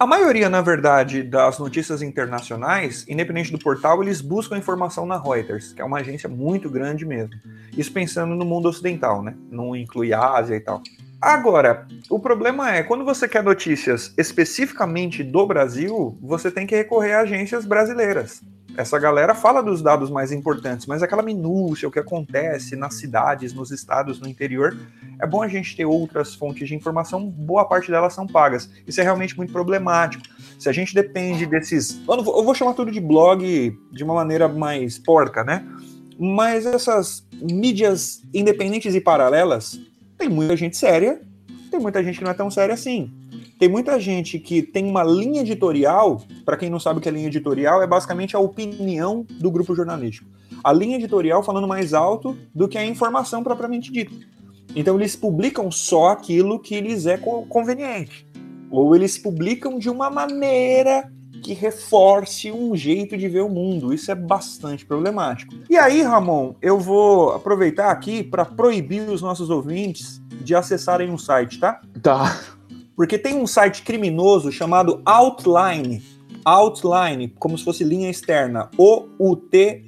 A 0.00 0.06
maioria, 0.06 0.48
na 0.48 0.62
verdade, 0.62 1.22
das 1.22 1.58
notícias 1.58 2.00
internacionais, 2.00 3.04
independente 3.06 3.52
do 3.52 3.58
portal, 3.58 4.02
eles 4.02 4.22
buscam 4.22 4.56
informação 4.56 5.04
na 5.04 5.20
Reuters, 5.20 5.74
que 5.74 5.82
é 5.82 5.84
uma 5.84 5.98
agência 5.98 6.26
muito 6.26 6.70
grande 6.70 7.04
mesmo. 7.04 7.34
Isso 7.76 7.92
pensando 7.92 8.34
no 8.34 8.46
mundo 8.46 8.66
ocidental, 8.66 9.22
né? 9.22 9.34
Não 9.50 9.76
inclui 9.76 10.14
a 10.14 10.38
Ásia 10.38 10.56
e 10.56 10.60
tal. 10.60 10.82
Agora, 11.20 11.86
o 12.08 12.18
problema 12.18 12.74
é, 12.74 12.82
quando 12.82 13.04
você 13.04 13.28
quer 13.28 13.42
notícias 13.42 14.14
especificamente 14.16 15.22
do 15.22 15.46
Brasil, 15.46 16.16
você 16.22 16.50
tem 16.50 16.66
que 16.66 16.74
recorrer 16.74 17.12
a 17.12 17.20
agências 17.20 17.66
brasileiras. 17.66 18.40
Essa 18.74 18.98
galera 18.98 19.34
fala 19.34 19.62
dos 19.62 19.82
dados 19.82 20.08
mais 20.08 20.32
importantes, 20.32 20.86
mas 20.86 21.02
aquela 21.02 21.22
minúcia, 21.22 21.86
o 21.86 21.90
que 21.90 21.98
acontece 21.98 22.74
nas 22.74 22.94
cidades, 22.94 23.52
nos 23.52 23.70
estados, 23.70 24.18
no 24.18 24.26
interior, 24.26 24.74
é 25.20 25.26
bom 25.26 25.42
a 25.42 25.48
gente 25.48 25.76
ter 25.76 25.84
outras 25.84 26.34
fontes 26.34 26.66
de 26.66 26.74
informação, 26.74 27.28
boa 27.28 27.66
parte 27.66 27.90
delas 27.90 28.14
são 28.14 28.26
pagas. 28.26 28.70
Isso 28.86 28.98
é 29.00 29.04
realmente 29.04 29.36
muito 29.36 29.52
problemático. 29.52 30.24
Se 30.58 30.70
a 30.70 30.72
gente 30.72 30.94
depende 30.94 31.44
desses. 31.44 32.00
Eu, 32.08 32.22
vou, 32.22 32.54
chamar 32.54 32.72
tudo 32.72 32.90
de 32.90 33.00
blog 33.00 33.76
de 33.92 34.04
uma 34.04 34.14
maneira 34.14 34.48
mais 34.48 34.98
porca, 34.98 35.44
né? 35.44 35.66
Mas 36.18 36.64
essas 36.64 37.26
mídias 37.42 38.22
independentes 38.32 38.94
e 38.94 39.00
paralelas, 39.00 39.78
tem 40.20 40.28
muita 40.28 40.54
gente 40.54 40.76
séria, 40.76 41.18
tem 41.70 41.80
muita 41.80 42.04
gente 42.04 42.18
que 42.18 42.24
não 42.24 42.30
é 42.30 42.34
tão 42.34 42.50
séria 42.50 42.74
assim. 42.74 43.10
Tem 43.58 43.70
muita 43.70 43.98
gente 43.98 44.38
que 44.38 44.60
tem 44.60 44.84
uma 44.84 45.02
linha 45.02 45.40
editorial, 45.40 46.22
para 46.44 46.58
quem 46.58 46.68
não 46.68 46.78
sabe 46.78 46.98
o 46.98 47.02
que 47.02 47.08
é 47.08 47.12
linha 47.12 47.28
editorial, 47.28 47.82
é 47.82 47.86
basicamente 47.86 48.36
a 48.36 48.38
opinião 48.38 49.24
do 49.30 49.50
grupo 49.50 49.74
jornalístico. 49.74 50.28
A 50.62 50.74
linha 50.74 50.96
editorial 50.96 51.42
falando 51.42 51.66
mais 51.66 51.94
alto 51.94 52.36
do 52.54 52.68
que 52.68 52.76
a 52.76 52.84
informação 52.84 53.42
propriamente 53.42 53.90
dita. 53.90 54.14
Então 54.76 54.94
eles 54.96 55.16
publicam 55.16 55.70
só 55.70 56.08
aquilo 56.08 56.60
que 56.60 56.78
lhes 56.80 57.06
é 57.06 57.16
conveniente. 57.16 58.26
Ou 58.70 58.94
eles 58.94 59.16
publicam 59.16 59.78
de 59.78 59.88
uma 59.88 60.10
maneira 60.10 61.10
que 61.42 61.52
reforce 61.52 62.52
um 62.52 62.76
jeito 62.76 63.16
de 63.16 63.28
ver 63.28 63.42
o 63.42 63.48
mundo. 63.48 63.92
Isso 63.92 64.10
é 64.10 64.14
bastante 64.14 64.84
problemático. 64.84 65.54
E 65.68 65.76
aí, 65.76 66.02
Ramon, 66.02 66.54
eu 66.60 66.78
vou 66.78 67.32
aproveitar 67.32 67.90
aqui 67.90 68.22
para 68.22 68.44
proibir 68.44 69.08
os 69.08 69.22
nossos 69.22 69.50
ouvintes 69.50 70.20
de 70.42 70.54
acessarem 70.54 71.10
um 71.10 71.18
site, 71.18 71.58
tá? 71.58 71.80
Tá. 72.02 72.40
Porque 72.94 73.18
tem 73.18 73.36
um 73.36 73.46
site 73.46 73.82
criminoso 73.82 74.52
chamado 74.52 75.00
Outline. 75.04 76.02
Outline, 76.44 77.28
como 77.38 77.56
se 77.56 77.64
fosse 77.64 77.84
linha 77.84 78.10
externa. 78.10 78.70
O-U-T-L-I-N-E, 78.76 79.82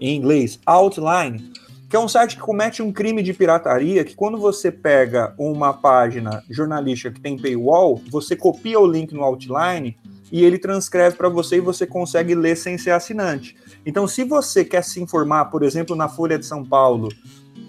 em 0.00 0.16
inglês. 0.16 0.58
Outline 0.66 1.52
que 1.88 1.96
é 1.96 1.98
um 1.98 2.08
site 2.08 2.36
que 2.36 2.42
comete 2.42 2.82
um 2.82 2.92
crime 2.92 3.22
de 3.22 3.32
pirataria, 3.32 4.04
que 4.04 4.14
quando 4.14 4.38
você 4.38 4.72
pega 4.72 5.34
uma 5.38 5.72
página 5.72 6.42
jornalística 6.50 7.12
que 7.12 7.20
tem 7.20 7.38
paywall, 7.38 8.00
você 8.10 8.34
copia 8.34 8.80
o 8.80 8.86
link 8.86 9.12
no 9.12 9.22
outline 9.22 9.96
e 10.32 10.44
ele 10.44 10.58
transcreve 10.58 11.16
para 11.16 11.28
você 11.28 11.56
e 11.56 11.60
você 11.60 11.86
consegue 11.86 12.34
ler 12.34 12.56
sem 12.56 12.76
ser 12.76 12.90
assinante. 12.90 13.56
Então, 13.84 14.08
se 14.08 14.24
você 14.24 14.64
quer 14.64 14.82
se 14.82 15.00
informar, 15.00 15.46
por 15.46 15.62
exemplo, 15.62 15.94
na 15.94 16.08
Folha 16.08 16.38
de 16.38 16.44
São 16.44 16.64
Paulo, 16.64 17.08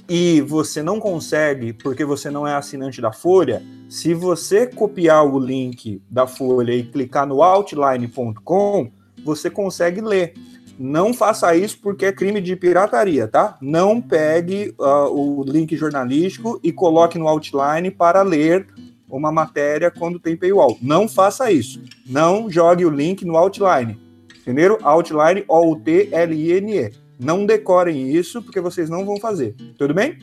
e 0.10 0.40
você 0.42 0.82
não 0.82 1.00
consegue 1.00 1.74
porque 1.74 2.06
você 2.06 2.32
não 2.32 2.48
é 2.48 2.56
assinante 2.56 3.02
da 3.02 3.12
Folha, 3.12 3.62
se 3.90 4.14
você 4.14 4.66
copiar 4.66 5.26
o 5.26 5.38
link 5.38 6.02
da 6.10 6.26
Folha 6.26 6.74
e 6.74 6.84
clicar 6.84 7.28
no 7.28 7.44
outline.com, 7.44 8.90
você 9.24 9.50
consegue 9.50 10.00
ler. 10.02 10.34
Não 10.78 11.13
faça 11.13 11.56
isso 11.56 11.80
porque 11.82 12.06
é 12.06 12.12
crime 12.12 12.40
de 12.40 12.56
pirataria, 12.56 13.28
tá? 13.28 13.58
Não 13.62 14.00
pegue 14.00 14.76
uh, 14.80 15.10
o 15.12 15.44
link 15.44 15.76
jornalístico 15.76 16.60
e 16.63 16.72
coloque 16.72 17.18
no 17.18 17.28
outline 17.28 17.90
para 17.90 18.22
ler 18.22 18.68
uma 19.10 19.32
matéria 19.32 19.90
quando 19.90 20.20
tem 20.20 20.36
paywall. 20.36 20.78
Não 20.82 21.08
faça 21.08 21.52
isso. 21.52 21.82
Não 22.06 22.50
jogue 22.50 22.86
o 22.86 22.90
link 22.90 23.26
no 23.26 23.38
outline. 23.38 23.98
Entenderam? 24.42 24.78
Outline, 24.84 25.44
O-U-T-L-I-N-E. 25.48 26.92
Não 27.20 27.46
decorem 27.46 28.12
isso 28.12 28.42
porque 28.44 28.62
vocês 28.62 28.90
não 28.90 29.06
vão 29.06 29.18
fazer. 29.18 29.56
Tudo 29.78 29.94
bem? 29.94 30.18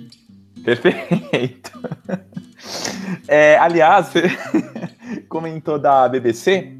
Perfeito. 0.64 1.72
É, 3.28 3.58
aliás, 3.58 4.08
comentou 5.28 5.78
da 5.78 6.08
BBC 6.08 6.72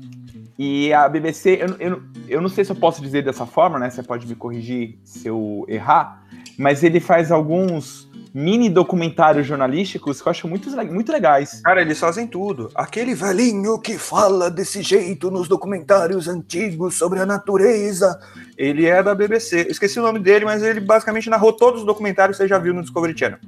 e 0.59 0.93
a 0.93 1.09
BBC, 1.09 1.59
eu, 1.61 1.77
eu, 1.81 2.03
eu 2.29 2.41
não 2.41 2.49
sei 2.49 2.65
se 2.65 2.71
eu 2.71 2.77
posso 2.77 3.03
dizer 3.03 3.23
dessa 3.23 3.45
forma, 3.45 3.79
né? 3.79 3.91
Você 3.91 4.03
pode 4.03 4.27
me 4.27 4.35
corrigir 4.35 4.99
se 5.05 5.27
eu 5.27 5.65
errar, 5.69 6.25
mas 6.57 6.85
ele 6.85 7.01
faz 7.01 7.33
alguns 7.33 8.09
mini 8.35 8.69
documentários 8.69 9.47
jornalísticos 9.47 10.21
que 10.21 10.27
eu 10.27 10.31
acho 10.31 10.49
muito, 10.49 10.69
muito 10.93 11.13
legais. 11.13 11.61
Cara, 11.63 11.81
eles 11.81 12.01
fazem 12.01 12.27
tudo. 12.27 12.69
Aquele 12.75 13.15
velhinho 13.15 13.79
que 13.79 13.97
fala 13.97 14.51
desse 14.51 14.83
jeito 14.83 15.31
nos 15.31 15.47
documentários 15.47 16.27
antigos 16.27 16.97
sobre 16.97 17.21
a 17.21 17.27
natureza. 17.27 18.19
Ele 18.59 18.87
é 18.87 19.01
da 19.03 19.15
BBC. 19.15 19.69
Esqueci 19.71 20.01
o 20.01 20.03
nome 20.03 20.19
dele, 20.19 20.45
mas 20.45 20.65
ele 20.65 20.81
basicamente 20.81 21.31
narrou 21.31 21.53
todos 21.53 21.81
os 21.81 21.87
documentários 21.87 22.37
que 22.37 22.43
você 22.43 22.49
já 22.49 22.59
viu 22.59 22.75
no 22.75 22.83
Discovery 22.83 23.17
Channel. 23.17 23.39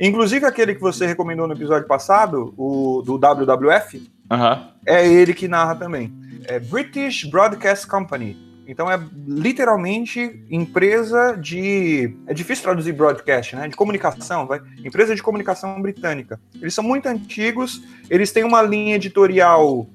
Inclusive 0.00 0.44
aquele 0.44 0.74
que 0.74 0.80
você 0.80 1.06
recomendou 1.06 1.46
no 1.46 1.54
episódio 1.54 1.86
passado, 1.86 2.52
o 2.56 3.02
do 3.02 3.14
WWF, 3.14 4.10
Aham. 4.30 4.68
é 4.86 5.06
ele 5.06 5.34
que 5.34 5.48
narra 5.48 5.74
também. 5.74 6.12
É 6.46 6.58
British 6.58 7.24
Broadcast 7.24 7.86
Company. 7.86 8.36
Então 8.66 8.90
é 8.90 8.98
literalmente 9.26 10.42
empresa 10.50 11.36
de. 11.36 12.16
É 12.26 12.32
difícil 12.32 12.64
traduzir 12.64 12.92
broadcast, 12.92 13.54
né? 13.56 13.68
De 13.68 13.76
comunicação, 13.76 14.46
vai. 14.46 14.60
Empresa 14.82 15.14
de 15.14 15.22
comunicação 15.22 15.80
britânica. 15.80 16.40
Eles 16.60 16.74
são 16.74 16.82
muito 16.82 17.06
antigos, 17.06 17.82
eles 18.08 18.32
têm 18.32 18.44
uma 18.44 18.62
linha 18.62 18.96
editorial 18.96 19.86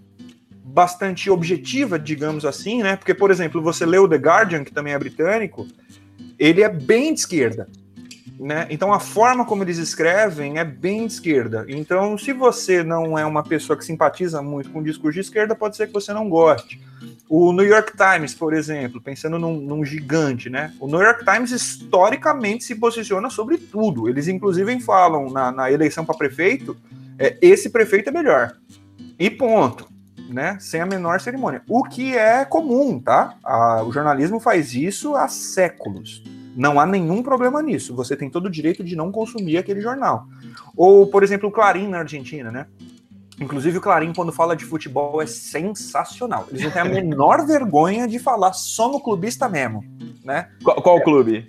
bastante 0.64 1.30
objetiva, 1.32 1.98
digamos 1.98 2.46
assim, 2.46 2.84
né? 2.84 2.96
Porque, 2.96 3.14
por 3.14 3.32
exemplo, 3.32 3.62
você 3.62 3.86
lê 3.86 3.98
o 3.98 4.08
The 4.08 4.18
Guardian, 4.18 4.64
que 4.64 4.72
também 4.72 4.94
é 4.94 5.00
britânico, 5.00 5.68
ele 6.38 6.62
é 6.62 6.70
bem 6.70 7.14
de 7.14 7.22
esquerda. 7.22 7.68
Né? 8.40 8.68
Então 8.70 8.94
a 8.94 9.02
forma 9.02 9.46
como 9.46 9.64
eles 9.64 9.78
escrevem 9.78 10.60
é 10.60 10.64
bem 10.64 11.06
de 11.06 11.12
esquerda. 11.14 11.66
Então, 11.68 12.18
se 12.18 12.32
você 12.32 12.82
não 12.84 13.20
é 13.20 13.26
uma 13.26 13.44
pessoa 13.44 13.76
que 13.78 13.84
simpatiza 13.84 14.42
muito 14.42 14.70
com 14.70 14.80
o 14.80 14.84
discurso 14.84 15.16
de 15.16 15.20
esquerda, 15.20 15.54
pode 15.54 15.76
ser 15.76 15.88
que 15.88 15.94
você 15.94 16.14
não 16.14 16.30
goste. 16.30 16.82
O 17.28 17.52
New 17.52 17.66
York 17.66 17.92
Times, 17.98 18.34
por 18.34 18.54
exemplo, 18.54 19.02
pensando 19.02 19.38
num, 19.38 19.60
num 19.60 19.84
gigante, 19.84 20.50
né? 20.50 20.74
O 20.80 20.88
New 20.88 21.02
York 21.02 21.26
Times 21.26 21.52
historicamente 21.52 22.64
se 22.64 22.76
posiciona 22.76 23.30
sobre 23.30 23.58
tudo. 23.58 24.08
Eles 24.08 24.30
inclusive 24.30 24.80
falam 24.80 25.30
na, 25.30 25.52
na 25.52 25.70
eleição 25.70 26.06
para 26.06 26.16
prefeito, 26.18 26.78
é, 27.18 27.38
esse 27.42 27.70
prefeito 27.70 28.08
é 28.10 28.12
melhor. 28.14 28.56
E 29.20 29.30
ponto. 29.30 29.86
Né? 30.30 30.58
Sem 30.62 30.80
a 30.80 30.86
menor 30.86 31.20
cerimônia. 31.20 31.62
O 31.68 31.84
que 31.84 32.16
é 32.16 32.46
comum, 32.46 33.00
tá? 33.00 33.34
A- 33.44 33.84
o 33.84 33.92
jornalismo 33.92 34.40
faz 34.40 34.74
isso 34.76 35.16
há 35.16 35.28
séculos. 35.28 36.24
Não 36.56 36.80
há 36.80 36.86
nenhum 36.86 37.22
problema 37.24 37.62
nisso. 37.62 37.96
Você 37.96 38.16
tem 38.16 38.30
todo 38.30 38.46
o 38.48 38.50
direito 38.50 38.84
de 38.84 38.96
não 38.96 39.12
consumir 39.12 39.58
aquele 39.58 39.82
jornal. 39.82 40.26
Ou, 40.76 41.08
por 41.08 41.24
exemplo, 41.24 41.50
o 41.50 41.52
Clarim 41.52 41.88
na 41.88 42.00
Argentina, 42.00 42.52
né? 42.52 42.66
Inclusive, 43.40 43.78
o 43.78 43.82
Clarim, 43.82 44.12
quando 44.14 44.34
fala 44.34 44.56
de 44.56 44.66
futebol, 44.66 45.22
é 45.22 45.26
sensacional. 45.26 46.46
Eles 46.50 46.64
não 46.64 46.72
têm 46.72 46.82
a 46.82 46.86
menor 46.86 47.46
vergonha 47.46 48.08
de 48.08 48.20
falar 48.20 48.52
só 48.54 48.92
no 48.92 49.00
clubista 49.00 49.48
mesmo, 49.48 49.84
né? 50.26 50.50
Qual, 50.64 50.82
qual 50.82 51.02
clube? 51.02 51.48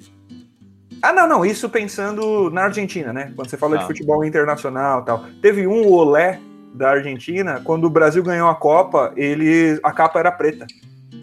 Ah, 1.02 1.12
não, 1.12 1.26
não. 1.26 1.44
Isso 1.44 1.68
pensando 1.68 2.50
na 2.50 2.64
Argentina, 2.64 3.12
né? 3.12 3.32
Quando 3.34 3.48
você 3.48 3.56
fala 3.56 3.76
Ah. 3.76 3.78
de 3.78 3.86
futebol 3.86 4.24
internacional 4.24 5.00
e 5.00 5.04
tal. 5.06 5.24
Teve 5.40 5.66
um 5.66 5.90
Olé 5.90 6.38
da 6.74 6.90
Argentina, 6.90 7.60
quando 7.64 7.84
o 7.86 7.90
Brasil 7.90 8.22
ganhou 8.22 8.48
a 8.48 8.54
Copa, 8.54 9.12
ele 9.16 9.80
a 9.82 9.90
capa 9.92 10.20
era 10.20 10.30
preta. 10.30 10.66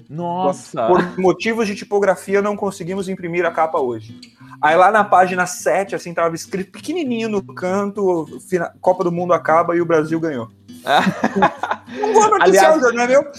Nossa! 0.10 0.88
Por 0.88 1.20
motivos 1.20 1.67
de 1.67 1.76
tipografia, 1.76 2.41
não 2.41 2.56
conseguimos 2.56 3.10
imprimir 3.10 3.46
a 3.46 3.52
capa 3.52 3.80
hoje. 3.80 4.20
Aí 4.62 4.76
lá 4.76 4.91
na 4.91 5.04
página 5.04 5.46
7, 5.46 5.96
assim, 5.96 6.13
tava 6.13 6.34
escrito 6.36 6.72
pequenininho 6.72 7.30
no 7.30 7.43
canto, 7.43 8.26
Copa 8.80 9.04
do 9.04 9.12
Mundo 9.12 9.34
acaba 9.34 9.76
e 9.76 9.82
o 9.82 9.86
Brasil 9.86 10.20
ganhou. 10.20 10.50
Não 12.00 12.13
vou 12.13 12.30
noticiar 12.30 12.65
Aliás- 12.65 12.78
o 12.78 12.80
jornal, 12.80 13.08
meu. 13.08 13.32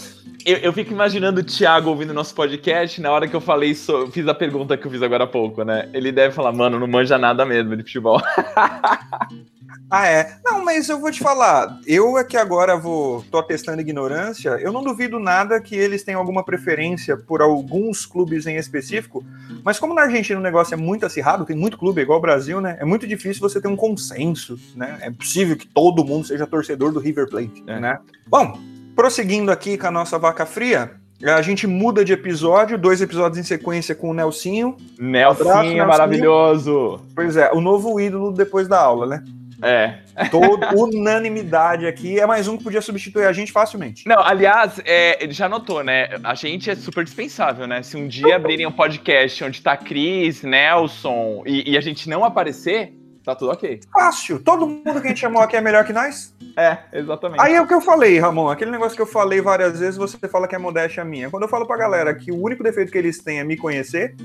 Eu, 0.45 0.57
eu 0.59 0.73
fico 0.73 0.93
imaginando 0.93 1.41
o 1.41 1.45
Thiago 1.45 1.91
ouvindo 1.91 2.15
nosso 2.15 2.35
podcast, 2.35 3.01
na 3.01 3.11
hora 3.11 3.27
que 3.27 3.35
eu 3.37 3.41
falei 3.41 3.71
isso, 3.71 3.93
eu 3.93 4.11
fiz 4.11 4.27
a 4.27 4.35
pergunta 4.35 4.77
que 4.77 4.87
eu 4.87 4.91
fiz 4.91 5.03
agora 5.03 5.25
há 5.25 5.27
pouco, 5.27 5.63
né? 5.63 5.89
Ele 5.93 6.13
deve 6.13 6.35
falar, 6.35 6.53
mano, 6.53 6.79
não 6.79 6.87
manja 6.87 7.19
nada 7.19 7.45
mesmo 7.45 7.77
de 7.77 7.83
futebol. 7.83 8.21
Ah, 9.91 10.07
é. 10.07 10.37
Não, 10.45 10.65
mas 10.65 10.89
eu 10.89 11.01
vou 11.01 11.11
te 11.11 11.21
falar, 11.21 11.79
eu 11.87 12.19
é 12.19 12.25
que 12.25 12.37
agora 12.37 12.77
vou, 12.77 13.25
tô 13.31 13.39
atestando 13.39 13.81
ignorância, 13.81 14.51
eu 14.61 14.71
não 14.73 14.83
duvido 14.83 15.19
nada 15.19 15.59
que 15.61 15.75
eles 15.75 16.03
tenham 16.03 16.21
alguma 16.21 16.45
preferência 16.45 17.17
por 17.17 17.41
alguns 17.41 18.05
clubes 18.05 18.47
em 18.47 18.57
específico, 18.57 19.25
mas 19.65 19.79
como 19.79 19.95
na 19.95 20.03
Argentina 20.03 20.39
o 20.39 20.43
negócio 20.43 20.75
é 20.75 20.77
muito 20.77 21.07
acirrado, 21.07 21.47
tem 21.47 21.57
muito 21.57 21.79
clube, 21.79 22.03
igual 22.03 22.19
o 22.19 22.23
Brasil, 22.23 22.61
né? 22.61 22.77
É 22.81 22.85
muito 22.85 23.07
difícil 23.07 23.41
você 23.41 23.61
ter 23.61 23.69
um 23.69 23.77
consenso, 23.77 24.59
né? 24.77 24.99
É 25.01 25.11
possível 25.11 25.57
que 25.57 25.67
todo 25.67 26.05
mundo 26.05 26.27
seja 26.27 26.47
torcedor 26.47 26.93
do 26.93 27.01
River 27.01 27.29
Plate, 27.29 27.65
É. 27.67 27.81
né? 27.81 27.99
Bom, 28.27 28.59
prosseguindo 28.95 29.51
aqui 29.51 29.79
com 29.79 29.87
a 29.87 29.91
nossa 29.91 30.19
vaca 30.19 30.45
fria, 30.45 30.93
a 31.25 31.41
gente 31.43 31.67
muda 31.67 32.05
de 32.05 32.13
episódio, 32.13 32.77
dois 32.79 33.01
episódios 33.01 33.39
em 33.39 33.43
sequência 33.43 33.95
com 33.95 34.11
o 34.11 34.15
Nelsinho. 34.15 34.77
Nelson 34.99 35.43
Abraço, 35.43 35.59
é 35.61 35.63
Nelsinho. 35.63 35.87
maravilhoso. 35.87 37.01
Pois 37.15 37.37
é, 37.37 37.51
o 37.53 37.61
novo 37.61 37.99
ídolo 37.99 38.33
depois 38.33 38.69
da 38.69 38.81
aula, 38.81 39.07
né? 39.07 39.25
É. 39.63 39.99
Toda 40.31 40.75
unanimidade 40.77 41.87
aqui. 41.87 42.19
É 42.19 42.27
mais 42.27 42.49
um 42.49 42.57
que 42.57 42.65
podia 42.65 42.81
substituir 42.81 43.25
a 43.25 43.33
gente 43.33 43.53
facilmente. 43.53 44.07
Não, 44.07 44.21
aliás, 44.21 44.81
é, 44.85 45.23
ele 45.23 45.33
já 45.33 45.49
notou, 45.49 45.83
né? 45.83 46.09
A 46.23 46.35
gente 46.35 46.71
é 46.71 46.75
super 46.75 47.05
dispensável, 47.05 47.67
né? 47.67 47.83
Se 47.83 47.97
um 47.97 48.07
dia 48.07 48.37
abrirem 48.37 48.67
um 48.67 48.73
podcast 48.73 49.43
onde 49.45 49.63
tá 49.63 49.77
Cris, 49.77 50.43
Nelson 50.43 51.43
e, 51.47 51.73
e 51.73 51.77
a 51.77 51.81
gente 51.81 52.09
não 52.09 52.25
aparecer, 52.25 52.93
tá 53.25 53.35
tudo 53.35 53.51
ok. 53.51 53.81
Fácil. 53.93 54.41
Todo 54.41 54.67
mundo 54.67 55.01
que 55.01 55.07
a 55.07 55.11
gente 55.11 55.21
chamou 55.21 55.43
aqui 55.43 55.57
é 55.57 55.61
melhor 55.61 55.85
que 55.85 55.93
nós. 55.93 56.35
É, 56.57 56.79
exatamente. 56.93 57.41
Aí 57.41 57.55
é 57.55 57.61
o 57.61 57.67
que 57.67 57.75
eu 57.75 57.81
falei, 57.81 58.19
Ramon. 58.19 58.49
Aquele 58.49 58.71
negócio 58.71 58.97
que 58.97 59.03
eu 59.03 59.07
falei 59.07 59.41
várias 59.41 59.79
vezes, 59.79 59.97
você 59.97 60.17
fala 60.29 60.49
que 60.49 60.55
é 60.55 60.59
modéstia 60.59 61.05
minha. 61.05 61.31
Quando 61.31 61.43
eu 61.43 61.49
falo 61.49 61.67
pra 61.67 61.77
galera 61.77 62.15
que 62.15 62.31
o 62.33 62.43
único 62.43 62.63
defeito 62.63 62.91
que 62.91 62.99
eles 62.99 63.23
têm 63.23 63.39
é 63.39 63.45
me 63.45 63.57
conhecer, 63.57 64.17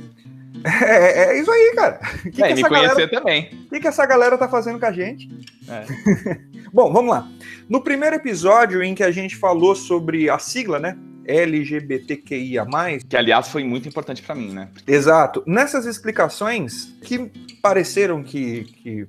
é, 0.63 1.25
é 1.35 1.39
isso 1.39 1.51
aí, 1.51 1.73
cara. 1.75 1.99
Que, 2.31 2.43
é, 2.43 2.47
que 2.47 2.53
e 2.53 2.63
me 2.63 2.69
conhecer 2.69 2.87
galera, 2.89 3.09
também. 3.09 3.65
o 3.65 3.69
que, 3.69 3.79
que 3.79 3.87
essa 3.87 4.05
galera 4.05 4.37
tá 4.37 4.47
fazendo 4.47 4.79
com 4.79 4.85
a 4.85 4.91
gente? 4.91 5.29
É. 5.67 5.85
Bom, 6.73 6.91
vamos 6.91 7.11
lá. 7.11 7.27
No 7.69 7.81
primeiro 7.81 8.15
episódio 8.15 8.81
em 8.81 8.95
que 8.95 9.03
a 9.03 9.11
gente 9.11 9.35
falou 9.35 9.75
sobre 9.75 10.29
a 10.29 10.39
sigla, 10.39 10.79
né? 10.79 10.97
LGBTQIA+, 11.25 12.65
Que, 13.07 13.15
aliás, 13.15 13.47
foi 13.47 13.63
muito 13.63 13.87
importante 13.87 14.21
pra 14.21 14.35
mim, 14.35 14.51
né? 14.51 14.69
Exato. 14.85 15.43
Nessas 15.47 15.85
explicações 15.85 16.93
que 17.01 17.31
pareceram 17.61 18.21
que, 18.23 18.63
que 18.63 19.07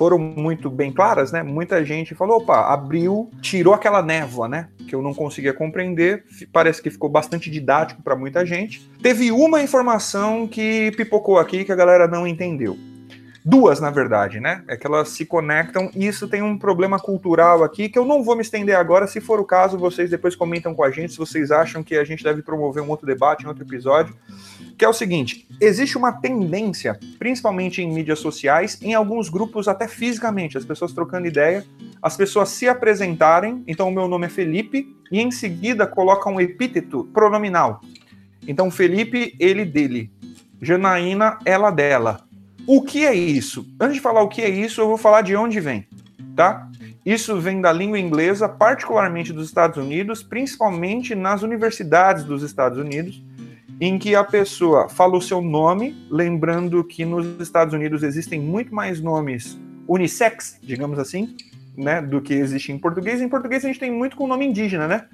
foram 0.00 0.18
muito 0.18 0.70
bem 0.70 0.90
claras, 0.90 1.30
né? 1.30 1.42
Muita 1.42 1.84
gente 1.84 2.14
falou, 2.14 2.38
opa, 2.38 2.72
abriu, 2.72 3.30
tirou 3.42 3.74
aquela 3.74 4.00
névoa, 4.00 4.48
né? 4.48 4.68
Que 4.88 4.94
eu 4.94 5.02
não 5.02 5.12
conseguia 5.12 5.52
compreender. 5.52 6.24
Parece 6.50 6.80
que 6.80 6.88
ficou 6.88 7.10
bastante 7.10 7.50
didático 7.50 8.00
para 8.00 8.16
muita 8.16 8.46
gente. 8.46 8.80
Teve 9.02 9.30
uma 9.30 9.60
informação 9.60 10.48
que 10.48 10.90
pipocou 10.96 11.38
aqui 11.38 11.66
que 11.66 11.72
a 11.72 11.76
galera 11.76 12.08
não 12.08 12.26
entendeu. 12.26 12.78
Duas, 13.42 13.80
na 13.80 13.90
verdade, 13.90 14.38
né? 14.38 14.62
É 14.68 14.76
que 14.76 14.86
elas 14.86 15.08
se 15.08 15.24
conectam 15.24 15.90
e 15.94 16.06
isso 16.06 16.28
tem 16.28 16.42
um 16.42 16.58
problema 16.58 16.98
cultural 16.98 17.64
aqui 17.64 17.88
que 17.88 17.98
eu 17.98 18.04
não 18.04 18.22
vou 18.22 18.36
me 18.36 18.42
estender 18.42 18.76
agora. 18.76 19.06
Se 19.06 19.20
for 19.20 19.40
o 19.40 19.44
caso, 19.44 19.78
vocês 19.78 20.10
depois 20.10 20.36
comentam 20.36 20.74
com 20.74 20.84
a 20.84 20.90
gente 20.90 21.12
se 21.12 21.18
vocês 21.18 21.50
acham 21.50 21.82
que 21.82 21.96
a 21.96 22.04
gente 22.04 22.22
deve 22.22 22.42
promover 22.42 22.82
um 22.82 22.90
outro 22.90 23.06
debate 23.06 23.44
em 23.44 23.48
outro 23.48 23.64
episódio. 23.64 24.14
Que 24.76 24.84
é 24.84 24.88
o 24.88 24.92
seguinte: 24.92 25.48
existe 25.58 25.96
uma 25.96 26.12
tendência, 26.12 26.98
principalmente 27.18 27.80
em 27.80 27.90
mídias 27.90 28.18
sociais, 28.18 28.78
em 28.82 28.92
alguns 28.92 29.30
grupos, 29.30 29.68
até 29.68 29.88
fisicamente, 29.88 30.58
as 30.58 30.64
pessoas 30.64 30.92
trocando 30.92 31.26
ideia, 31.26 31.64
as 32.02 32.16
pessoas 32.16 32.50
se 32.50 32.68
apresentarem. 32.68 33.64
Então, 33.66 33.88
o 33.88 33.92
meu 33.92 34.06
nome 34.06 34.26
é 34.26 34.30
Felipe, 34.30 34.94
e 35.10 35.20
em 35.20 35.30
seguida 35.30 35.86
colocam 35.86 36.34
um 36.34 36.40
epíteto 36.40 37.04
pronominal. 37.12 37.80
Então, 38.46 38.70
Felipe, 38.70 39.34
ele 39.40 39.64
dele. 39.64 40.10
Janaína, 40.60 41.38
ela 41.44 41.70
dela. 41.70 42.29
O 42.72 42.82
que 42.82 43.04
é 43.04 43.12
isso? 43.12 43.66
Antes 43.80 43.96
de 43.96 44.00
falar 44.00 44.22
o 44.22 44.28
que 44.28 44.40
é 44.40 44.48
isso, 44.48 44.80
eu 44.80 44.86
vou 44.86 44.96
falar 44.96 45.22
de 45.22 45.34
onde 45.34 45.58
vem, 45.58 45.88
tá? 46.36 46.70
Isso 47.04 47.36
vem 47.40 47.60
da 47.60 47.72
língua 47.72 47.98
inglesa, 47.98 48.48
particularmente 48.48 49.32
dos 49.32 49.48
Estados 49.48 49.76
Unidos, 49.76 50.22
principalmente 50.22 51.16
nas 51.16 51.42
universidades 51.42 52.22
dos 52.22 52.44
Estados 52.44 52.78
Unidos, 52.78 53.20
em 53.80 53.98
que 53.98 54.14
a 54.14 54.22
pessoa 54.22 54.88
fala 54.88 55.16
o 55.16 55.20
seu 55.20 55.40
nome, 55.40 55.96
lembrando 56.08 56.84
que 56.84 57.04
nos 57.04 57.40
Estados 57.40 57.74
Unidos 57.74 58.04
existem 58.04 58.40
muito 58.40 58.72
mais 58.72 59.00
nomes 59.00 59.58
unissex, 59.88 60.56
digamos 60.62 61.00
assim, 61.00 61.36
né, 61.76 62.00
do 62.00 62.20
que 62.20 62.34
existe 62.34 62.70
em 62.70 62.78
português. 62.78 63.20
Em 63.20 63.28
português 63.28 63.64
a 63.64 63.66
gente 63.66 63.80
tem 63.80 63.90
muito 63.90 64.16
com 64.16 64.28
nome 64.28 64.46
indígena, 64.46 64.86
né? 64.86 65.06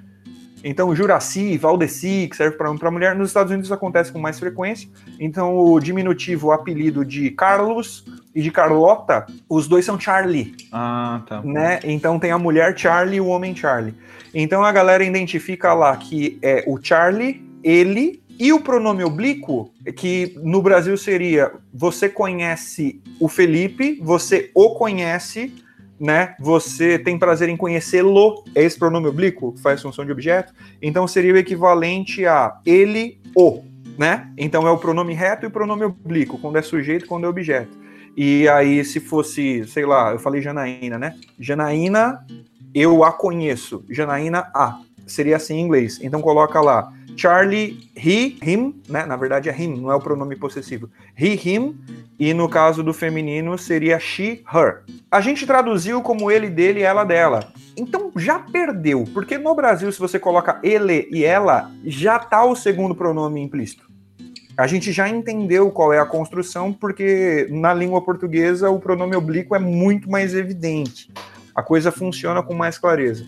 Então, 0.69 0.93
Juraci, 0.93 1.57
Valdeci, 1.57 2.27
que 2.29 2.35
serve 2.35 2.57
para 2.57 2.91
mulher, 2.91 3.15
nos 3.15 3.29
Estados 3.29 3.51
Unidos 3.51 3.67
isso 3.67 3.73
acontece 3.73 4.11
com 4.11 4.19
mais 4.19 4.37
frequência. 4.37 4.89
Então, 5.17 5.57
o 5.57 5.79
diminutivo, 5.79 6.47
o 6.47 6.51
apelido 6.51 7.05
de 7.05 7.31
Carlos 7.31 8.05
e 8.35 8.41
de 8.41 8.51
Carlota, 8.51 9.25
os 9.49 9.65
dois 9.65 9.85
são 9.85 9.97
Charlie, 9.97 10.53
Ah, 10.71 11.21
tá. 11.25 11.41
né? 11.41 11.79
Então 11.85 12.19
tem 12.19 12.31
a 12.31 12.37
mulher 12.37 12.77
Charlie 12.77 13.15
e 13.17 13.21
o 13.21 13.27
homem 13.27 13.55
Charlie. 13.55 13.95
Então 14.33 14.61
a 14.63 14.71
galera 14.71 15.05
identifica 15.05 15.73
lá 15.73 15.95
que 15.95 16.37
é 16.41 16.65
o 16.67 16.77
Charlie, 16.81 17.41
ele 17.63 18.21
e 18.37 18.51
o 18.51 18.59
pronome 18.59 19.03
oblíquo, 19.03 19.71
que 19.95 20.35
no 20.43 20.61
Brasil 20.61 20.97
seria 20.97 21.51
você 21.73 22.09
conhece 22.09 23.01
o 23.19 23.27
Felipe, 23.27 23.99
você 24.03 24.51
o 24.53 24.75
conhece, 24.75 25.53
né? 25.99 26.35
Você 26.39 26.99
tem 26.99 27.17
prazer 27.17 27.49
em 27.49 27.57
conhecê-lo, 27.57 28.43
é 28.53 28.63
esse 28.63 28.77
pronome 28.77 29.07
oblíquo 29.07 29.53
que 29.53 29.61
faz 29.61 29.81
função 29.81 30.05
de 30.05 30.11
objeto. 30.11 30.53
Então 30.81 31.07
seria 31.07 31.33
o 31.33 31.37
equivalente 31.37 32.25
a 32.25 32.59
ele, 32.65 33.19
o, 33.35 33.63
né? 33.97 34.31
Então 34.37 34.67
é 34.67 34.71
o 34.71 34.77
pronome 34.77 35.13
reto 35.13 35.45
e 35.45 35.47
o 35.47 35.51
pronome 35.51 35.83
oblíquo, 35.83 36.37
quando 36.37 36.57
é 36.57 36.61
sujeito, 36.61 37.07
quando 37.07 37.25
é 37.25 37.27
objeto. 37.27 37.87
E 38.15 38.49
aí, 38.49 38.83
se 38.83 38.99
fosse, 38.99 39.63
sei 39.67 39.85
lá, 39.85 40.11
eu 40.11 40.17
falei 40.17 40.41
Janaína, 40.41 40.97
né? 40.97 41.13
Janaína, 41.39 42.25
eu 42.73 43.03
a 43.03 43.11
conheço. 43.11 43.85
Janaína 43.89 44.49
A. 44.55 44.79
Seria 45.05 45.35
assim 45.35 45.57
em 45.57 45.61
inglês. 45.61 45.99
Então 46.01 46.19
coloca 46.19 46.59
lá. 46.59 46.91
Charlie, 47.17 47.89
he, 47.95 48.37
him, 48.43 48.79
né? 48.87 49.05
Na 49.05 49.15
verdade 49.15 49.49
é 49.49 49.61
him, 49.61 49.81
não 49.81 49.91
é 49.91 49.95
o 49.95 49.99
pronome 49.99 50.35
possessivo. 50.35 50.89
He, 51.17 51.33
him, 51.33 51.75
e 52.19 52.33
no 52.33 52.47
caso 52.47 52.83
do 52.83 52.93
feminino 52.93 53.57
seria 53.57 53.99
she, 53.99 54.43
her. 54.53 54.83
A 55.09 55.19
gente 55.19 55.45
traduziu 55.45 56.01
como 56.01 56.29
ele, 56.29 56.49
dele, 56.49 56.81
ela, 56.81 57.03
dela. 57.03 57.51
Então 57.75 58.11
já 58.15 58.37
perdeu, 58.39 59.03
porque 59.13 59.37
no 59.37 59.55
Brasil, 59.55 59.91
se 59.91 59.99
você 59.99 60.19
coloca 60.19 60.59
ele 60.63 61.07
e 61.11 61.25
ela, 61.25 61.71
já 61.83 62.19
tá 62.19 62.45
o 62.45 62.55
segundo 62.55 62.93
pronome 62.93 63.41
implícito. 63.41 63.87
A 64.55 64.65
gente 64.65 64.91
já 64.91 65.07
entendeu 65.07 65.69
qual 65.69 65.93
é 65.93 65.99
a 65.99 66.05
construção, 66.05 66.73
porque 66.73 67.47
na 67.51 67.73
língua 67.73 68.01
portuguesa 68.01 68.69
o 68.69 68.79
pronome 68.79 69.15
oblíquo 69.15 69.55
é 69.55 69.59
muito 69.59 70.09
mais 70.09 70.33
evidente. 70.33 71.11
A 71.53 71.63
coisa 71.63 71.91
funciona 71.91 72.41
com 72.41 72.53
mais 72.53 72.77
clareza. 72.77 73.27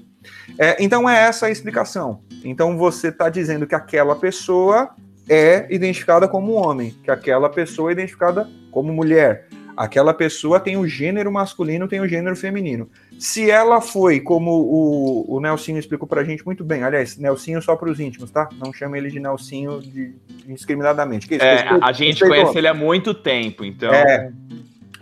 É, 0.58 0.78
então 0.84 1.10
é 1.10 1.18
essa 1.24 1.48
a 1.48 1.52
explicação. 1.52 2.22
Então 2.44 2.78
você 2.78 3.10
está 3.10 3.30
dizendo 3.30 3.68
que 3.68 3.76
aquela 3.76 4.15
pessoa 4.15 4.92
é 5.28 5.68
identificada 5.70 6.28
como 6.28 6.54
homem, 6.54 6.96
que 7.04 7.12
aquela 7.12 7.50
pessoa 7.50 7.92
é 7.92 7.94
identificada 7.94 8.50
como 8.72 8.92
mulher, 8.92 9.48
aquela 9.78 10.13
pessoa 10.13 10.60
tem 10.60 10.76
o 10.76 10.88
gênero 10.88 11.32
masculino, 11.32 11.88
tem 11.88 12.02
o 12.02 12.08
gênero 12.08 12.36
feminino. 12.36 12.89
Se 13.18 13.50
ela 13.50 13.80
foi, 13.80 14.20
como 14.20 14.52
o, 14.52 15.36
o 15.36 15.39
Nelsinho 15.39 15.78
explicou 15.78 16.08
pra 16.08 16.24
gente 16.24 16.46
muito 16.46 16.63
bem, 16.63 16.84
aliás, 16.84 17.18
Nelsinho 17.18 17.62
só 17.62 17.76
para 17.76 17.89
os 17.89 18.00
íntimos, 18.00 18.32
tá? 18.32 18.50
Não 18.58 18.74
chama 18.74 18.98
ele 18.98 19.10
de 19.10 19.20
Nelsinho 19.20 19.80
de, 19.82 20.15
indiscriminadamente. 20.48 21.28
Que 21.28 21.36
é, 21.36 21.68
a 21.82 21.92
gente 21.92 22.26
conhece 22.26 22.58
ele 22.58 22.68
há 22.68 22.74
muito 22.74 23.13
tempo, 23.13 23.63
então. 23.63 23.94
É, 23.94 24.32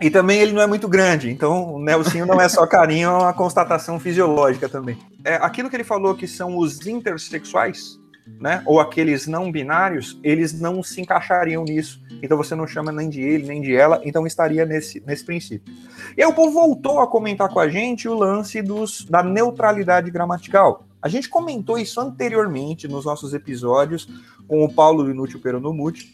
e 0.00 0.10
também 0.10 0.40
ele 0.40 0.52
não 0.52 0.62
é 0.62 0.66
muito 0.66 0.88
grande, 0.88 1.30
então 1.30 1.74
o 1.74 1.78
Nelsinho 1.80 2.26
não 2.26 2.40
é 2.40 2.48
só 2.48 2.66
carinho, 2.66 3.08
é 3.08 3.12
uma 3.12 3.32
constatação 3.32 3.98
fisiológica 3.98 4.68
também. 4.68 4.98
É, 5.24 5.34
aquilo 5.36 5.68
que 5.68 5.76
ele 5.76 5.84
falou 5.84 6.14
que 6.14 6.26
são 6.26 6.56
os 6.56 6.86
intersexuais, 6.86 7.98
né, 8.40 8.62
ou 8.66 8.78
aqueles 8.78 9.26
não 9.26 9.50
binários, 9.50 10.18
eles 10.22 10.58
não 10.60 10.82
se 10.82 11.00
encaixariam 11.00 11.64
nisso. 11.64 12.00
Então 12.22 12.36
você 12.36 12.54
não 12.54 12.66
chama 12.66 12.92
nem 12.92 13.08
de 13.08 13.22
ele, 13.22 13.46
nem 13.46 13.60
de 13.60 13.74
ela, 13.74 14.00
então 14.04 14.26
estaria 14.26 14.64
nesse, 14.64 15.02
nesse 15.06 15.24
princípio. 15.24 15.72
E 16.16 16.22
aí 16.22 16.28
o 16.28 16.34
povo 16.34 16.52
voltou 16.52 17.00
a 17.00 17.06
comentar 17.06 17.48
com 17.48 17.58
a 17.58 17.68
gente 17.68 18.08
o 18.08 18.14
lance 18.14 18.60
dos, 18.60 19.04
da 19.04 19.22
neutralidade 19.22 20.10
gramatical. 20.10 20.84
A 21.00 21.08
gente 21.08 21.28
comentou 21.28 21.78
isso 21.78 22.00
anteriormente 22.00 22.88
nos 22.88 23.04
nossos 23.04 23.32
episódios 23.32 24.08
com 24.46 24.64
o 24.64 24.72
Paulo 24.72 25.08
Inútil 25.10 25.40
Peronomute, 25.40 26.12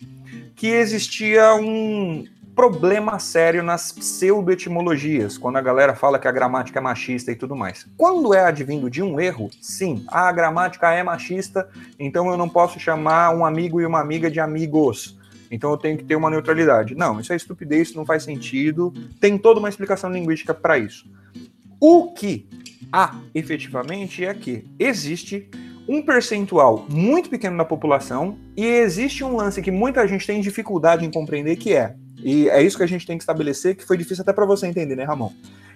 que 0.54 0.68
existia 0.68 1.54
um, 1.54 2.24
problema 2.54 3.18
sério 3.18 3.62
nas 3.62 3.90
pseudoetimologias, 3.90 5.36
quando 5.36 5.56
a 5.56 5.60
galera 5.60 5.94
fala 5.94 6.18
que 6.18 6.28
a 6.28 6.32
gramática 6.32 6.78
é 6.78 6.82
machista 6.82 7.32
e 7.32 7.36
tudo 7.36 7.56
mais. 7.56 7.86
Quando 7.96 8.32
é 8.32 8.44
advindo 8.44 8.88
de 8.88 9.02
um 9.02 9.20
erro, 9.20 9.50
sim, 9.60 10.04
a 10.08 10.30
gramática 10.30 10.92
é 10.92 11.02
machista, 11.02 11.68
então 11.98 12.30
eu 12.30 12.36
não 12.36 12.48
posso 12.48 12.78
chamar 12.78 13.34
um 13.34 13.44
amigo 13.44 13.80
e 13.80 13.86
uma 13.86 14.00
amiga 14.00 14.30
de 14.30 14.40
amigos. 14.40 15.18
Então 15.50 15.70
eu 15.70 15.76
tenho 15.76 15.98
que 15.98 16.04
ter 16.04 16.16
uma 16.16 16.30
neutralidade. 16.30 16.94
Não, 16.94 17.20
isso 17.20 17.32
é 17.32 17.36
estupidez, 17.36 17.88
isso 17.88 17.98
não 17.98 18.06
faz 18.06 18.22
sentido. 18.22 18.92
Tem 19.20 19.36
toda 19.36 19.58
uma 19.58 19.68
explicação 19.68 20.10
linguística 20.10 20.54
para 20.54 20.78
isso. 20.78 21.06
O 21.80 22.12
que 22.12 22.48
há 22.92 23.16
efetivamente 23.34 24.24
é 24.24 24.32
que 24.32 24.64
existe 24.78 25.50
um 25.86 26.02
percentual 26.02 26.86
muito 26.88 27.28
pequeno 27.28 27.58
da 27.58 27.64
população 27.64 28.38
e 28.56 28.64
existe 28.64 29.22
um 29.22 29.36
lance 29.36 29.60
que 29.60 29.70
muita 29.70 30.06
gente 30.08 30.26
tem 30.26 30.40
dificuldade 30.40 31.04
em 31.04 31.10
compreender 31.10 31.56
que 31.56 31.74
é 31.74 31.94
e 32.24 32.48
é 32.48 32.62
isso 32.62 32.78
que 32.78 32.82
a 32.82 32.88
gente 32.88 33.06
tem 33.06 33.18
que 33.18 33.22
estabelecer, 33.22 33.76
que 33.76 33.84
foi 33.84 33.98
difícil 33.98 34.22
até 34.22 34.32
para 34.32 34.46
você 34.46 34.66
entender, 34.66 34.96
né, 34.96 35.04
Ramon? 35.04 35.30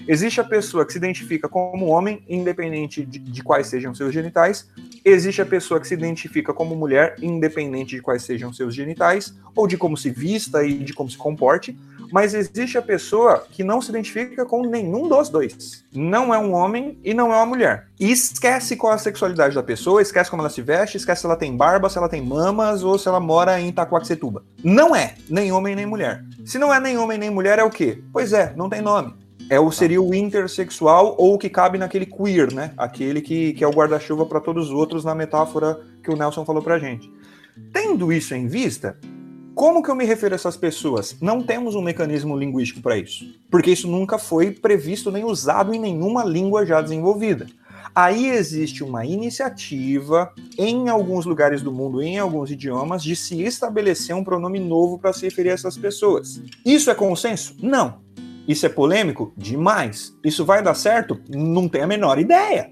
Existe 0.08 0.40
a 0.40 0.44
pessoa 0.44 0.86
que 0.86 0.92
se 0.92 0.98
identifica 0.98 1.46
como 1.46 1.88
homem, 1.88 2.22
independente 2.26 3.04
de, 3.04 3.18
de, 3.18 3.42
quais 3.42 3.66
sejam 3.66 3.94
seus 3.94 4.14
genitais. 4.14 4.66
Existe 5.04 5.42
a 5.42 5.46
pessoa 5.46 5.78
que 5.78 5.86
se 5.86 5.92
identifica 5.92 6.54
como 6.54 6.74
mulher, 6.74 7.16
independente 7.20 7.96
de 7.96 8.00
quais 8.00 8.22
sejam 8.22 8.50
seus 8.50 8.74
genitais, 8.74 9.34
ou 9.54 9.66
de 9.66 9.76
como 9.76 9.94
se 9.94 10.08
vista 10.08 10.64
e 10.64 10.78
de 10.78 10.94
como 10.94 11.10
se 11.10 11.18
comporte 11.18 11.76
mas 12.12 12.34
existe 12.34 12.78
a 12.78 12.82
pessoa 12.82 13.44
que 13.50 13.64
não 13.64 13.80
se 13.80 13.90
identifica 13.90 14.44
com 14.44 14.62
nenhum 14.62 15.08
dos 15.08 15.28
dois. 15.28 15.84
Não 15.92 16.32
é 16.32 16.38
um 16.38 16.52
homem 16.52 16.98
e 17.04 17.12
não 17.14 17.32
é 17.32 17.36
uma 17.36 17.46
mulher. 17.46 17.88
E 17.98 18.10
esquece 18.10 18.76
qual 18.76 18.92
é 18.92 18.96
a 18.96 18.98
sexualidade 18.98 19.54
da 19.54 19.62
pessoa, 19.62 20.02
esquece 20.02 20.30
como 20.30 20.42
ela 20.42 20.50
se 20.50 20.62
veste, 20.62 20.96
esquece 20.96 21.22
se 21.22 21.26
ela 21.26 21.36
tem 21.36 21.56
barba, 21.56 21.88
se 21.88 21.98
ela 21.98 22.08
tem 22.08 22.22
mamas 22.22 22.82
ou 22.82 22.98
se 22.98 23.08
ela 23.08 23.20
mora 23.20 23.60
em 23.60 23.68
Itacoaxetuba. 23.68 24.44
Não 24.62 24.94
é 24.94 25.14
nem 25.28 25.52
homem 25.52 25.74
nem 25.74 25.86
mulher. 25.86 26.24
Se 26.44 26.58
não 26.58 26.72
é 26.72 26.80
nem 26.80 26.98
homem 26.98 27.18
nem 27.18 27.30
mulher, 27.30 27.58
é 27.58 27.64
o 27.64 27.70
quê? 27.70 28.02
Pois 28.12 28.32
é, 28.32 28.52
não 28.56 28.68
tem 28.68 28.80
nome. 28.80 29.14
É 29.50 29.58
o 29.58 29.72
seria 29.72 30.00
o 30.00 30.14
intersexual 30.14 31.14
ou 31.18 31.34
o 31.34 31.38
que 31.38 31.48
cabe 31.48 31.78
naquele 31.78 32.04
queer, 32.04 32.52
né? 32.52 32.72
Aquele 32.76 33.22
que, 33.22 33.54
que 33.54 33.64
é 33.64 33.66
o 33.66 33.72
guarda-chuva 33.72 34.26
para 34.26 34.40
todos 34.40 34.66
os 34.66 34.74
outros 34.74 35.04
na 35.04 35.14
metáfora 35.14 35.80
que 36.02 36.10
o 36.10 36.16
Nelson 36.16 36.44
falou 36.44 36.62
pra 36.62 36.78
gente. 36.78 37.10
Tendo 37.72 38.12
isso 38.12 38.34
em 38.34 38.46
vista, 38.46 38.98
como 39.58 39.82
que 39.82 39.90
eu 39.90 39.96
me 39.96 40.04
refiro 40.04 40.34
a 40.34 40.36
essas 40.36 40.56
pessoas? 40.56 41.16
Não 41.20 41.42
temos 41.42 41.74
um 41.74 41.82
mecanismo 41.82 42.36
linguístico 42.36 42.80
para 42.80 42.96
isso, 42.96 43.24
porque 43.50 43.72
isso 43.72 43.88
nunca 43.88 44.16
foi 44.16 44.52
previsto 44.52 45.10
nem 45.10 45.24
usado 45.24 45.74
em 45.74 45.80
nenhuma 45.80 46.22
língua 46.22 46.64
já 46.64 46.80
desenvolvida. 46.80 47.48
Aí 47.92 48.28
existe 48.28 48.84
uma 48.84 49.04
iniciativa 49.04 50.32
em 50.56 50.88
alguns 50.88 51.26
lugares 51.26 51.60
do 51.60 51.72
mundo, 51.72 52.00
em 52.00 52.20
alguns 52.20 52.52
idiomas, 52.52 53.02
de 53.02 53.16
se 53.16 53.42
estabelecer 53.42 54.14
um 54.14 54.22
pronome 54.22 54.60
novo 54.60 54.96
para 54.96 55.12
se 55.12 55.24
referir 55.24 55.50
a 55.50 55.54
essas 55.54 55.76
pessoas. 55.76 56.40
Isso 56.64 56.88
é 56.88 56.94
consenso? 56.94 57.56
Não. 57.60 57.98
Isso 58.46 58.64
é 58.64 58.68
polêmico? 58.68 59.32
Demais. 59.36 60.14
Isso 60.24 60.44
vai 60.44 60.62
dar 60.62 60.74
certo? 60.74 61.20
Não 61.28 61.68
tenho 61.68 61.82
a 61.82 61.88
menor 61.88 62.20
ideia. 62.20 62.70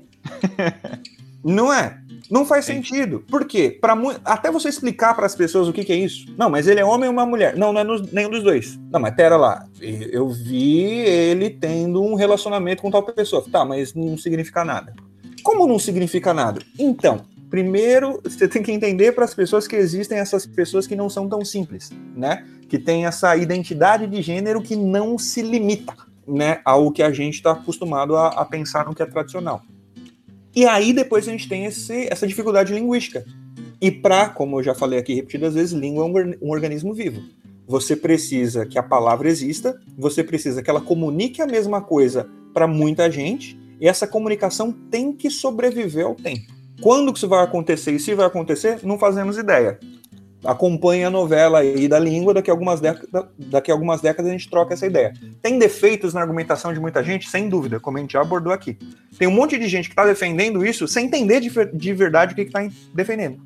Não 1.43 1.73
é? 1.73 2.01
Não 2.31 2.45
faz 2.45 2.65
sentido. 2.65 3.25
Por 3.29 3.45
quê? 3.45 3.77
Pra, 3.81 3.97
até 4.25 4.51
você 4.51 4.69
explicar 4.69 5.15
para 5.15 5.27
as 5.27 5.35
pessoas 5.35 5.69
o 5.69 5.73
que, 5.73 5.85
que, 5.85 5.93
é 5.93 5.97
isso. 5.97 6.27
Não, 6.37 6.51
mas 6.51 6.67
ele 6.67 6.81
é 6.81 6.85
homem 6.85 7.09
ou 7.09 7.13
uma 7.13 7.27
mulher? 7.27 7.57
Não, 7.57 7.73
não 7.73 7.81
é 7.81 8.01
nenhum 8.13 8.31
dos 8.31 8.43
dois. 8.43 8.79
Não, 8.91 9.01
mas 9.01 9.15
pera 9.15 9.37
lá. 9.37 9.67
Eu 9.81 10.29
vi 10.29 11.01
ele 11.01 11.51
tendo 11.51 12.03
um 12.03 12.15
relacionamento 12.15 12.83
com 12.83 12.91
tal 12.91 13.03
pessoa. 13.03 13.45
Tá, 13.51 13.65
mas 13.65 13.95
não 13.95 14.17
significa 14.19 14.65
nada. 14.65 14.93
Como 15.43 15.67
não 15.67 15.79
significa 15.79 16.35
nada? 16.35 16.61
Então, 16.79 17.25
primeiro 17.49 18.21
você 18.25 18.49
tem 18.49 18.63
que 18.63 18.73
entender 18.73 19.13
para 19.13 19.25
as 19.25 19.35
pessoas 19.35 19.69
que 19.69 19.77
existem 19.77 20.19
essas 20.19 20.45
pessoas 20.47 20.87
que 20.87 20.97
não 20.97 21.09
são 21.09 21.29
tão 21.29 21.45
simples, 21.45 21.91
né? 22.17 22.45
Que 22.69 22.79
tem 22.79 23.07
essa 23.07 23.37
identidade 23.37 24.07
de 24.07 24.21
gênero 24.23 24.61
que 24.61 24.75
não 24.75 25.17
se 25.17 25.43
limita, 25.43 25.95
né, 26.27 26.61
ao 26.65 26.91
que 26.91 27.03
a 27.03 27.13
gente 27.13 27.35
está 27.35 27.53
acostumado 27.53 28.17
a, 28.17 28.29
a 28.29 28.45
pensar 28.45 28.87
no 28.87 28.95
que 28.95 29.03
é 29.03 29.07
tradicional. 29.07 29.63
E 30.57 30.65
aí 30.65 30.95
depois 30.95 31.29
a 31.29 31.31
gente 31.31 31.47
tem 31.47 31.67
esse, 31.67 32.09
essa 32.11 32.27
dificuldade 32.27 32.73
linguística. 32.73 33.27
E 33.79 33.91
para, 33.91 34.31
como 34.31 34.59
eu 34.59 34.63
já 34.63 34.75
falei 34.75 34.99
aqui 34.99 35.13
repetidas 35.13 35.53
vezes, 35.53 35.73
língua 35.79 36.03
é 36.03 36.09
um, 36.09 36.35
um 36.49 36.51
organismo 36.51 36.95
vivo. 36.95 37.21
Você 37.67 37.95
precisa 37.95 38.65
que 38.65 38.79
a 38.79 38.83
palavra 38.83 39.29
exista, 39.29 39.79
você 39.99 40.25
precisa 40.25 40.63
que 40.63 40.71
ela 40.71 40.81
comunique 40.81 41.43
a 41.43 41.47
mesma 41.47 41.83
coisa 41.83 42.27
para 42.55 42.67
muita 42.67 43.11
gente, 43.11 43.59
e 43.79 43.87
essa 43.87 44.07
comunicação 44.07 44.73
tem 44.73 45.13
que 45.13 45.29
sobreviver 45.29 46.07
ao 46.07 46.15
tempo. 46.15 46.51
Quando 46.81 47.13
que 47.13 47.19
isso 47.19 47.29
vai 47.29 47.45
acontecer 47.45 47.93
e 47.93 48.01
se 48.01 48.15
vai 48.15 48.25
acontecer, 48.25 48.79
não 48.83 48.99
fazemos 48.99 49.37
ideia 49.37 49.79
acompanhe 50.47 51.05
a 51.05 51.11
novela 51.11 51.59
aí 51.59 51.89
da 51.89 51.99
língua, 51.99 52.35
daqui 52.35 52.51
a, 52.51 52.53
algumas 52.53 52.81
décadas, 52.81 53.27
daqui 53.39 53.71
a 53.71 53.75
algumas 53.75 54.01
décadas 54.01 54.31
a 54.31 54.33
gente 54.33 54.49
troca 54.49 54.75
essa 54.75 54.87
ideia. 54.87 55.13
Tem 55.43 55.59
defeitos 55.59 56.15
na 56.15 56.21
argumentação 56.21 56.73
de 56.73 56.81
muita 56.81 57.03
gente? 57.03 57.29
Sem 57.29 57.49
dúvida, 57.49 57.81
como 57.81 57.99
a 57.99 58.01
gente 58.01 58.13
já 58.13 58.21
abordou 58.21 58.53
aqui. 58.53 58.79
Tem 59.19 59.29
um 59.29 59.33
monte 59.33 59.59
de 59.59 59.69
gente 59.69 59.89
que 59.89 59.93
está 59.93 60.05
defendendo 60.05 60.65
isso 60.65 60.87
sem 60.87 61.07
entender 61.07 61.41
de, 61.41 61.51
de 61.73 61.93
verdade 61.93 62.33
o 62.33 62.37
que 62.37 62.43
está 62.43 62.67
defendendo. 62.95 63.41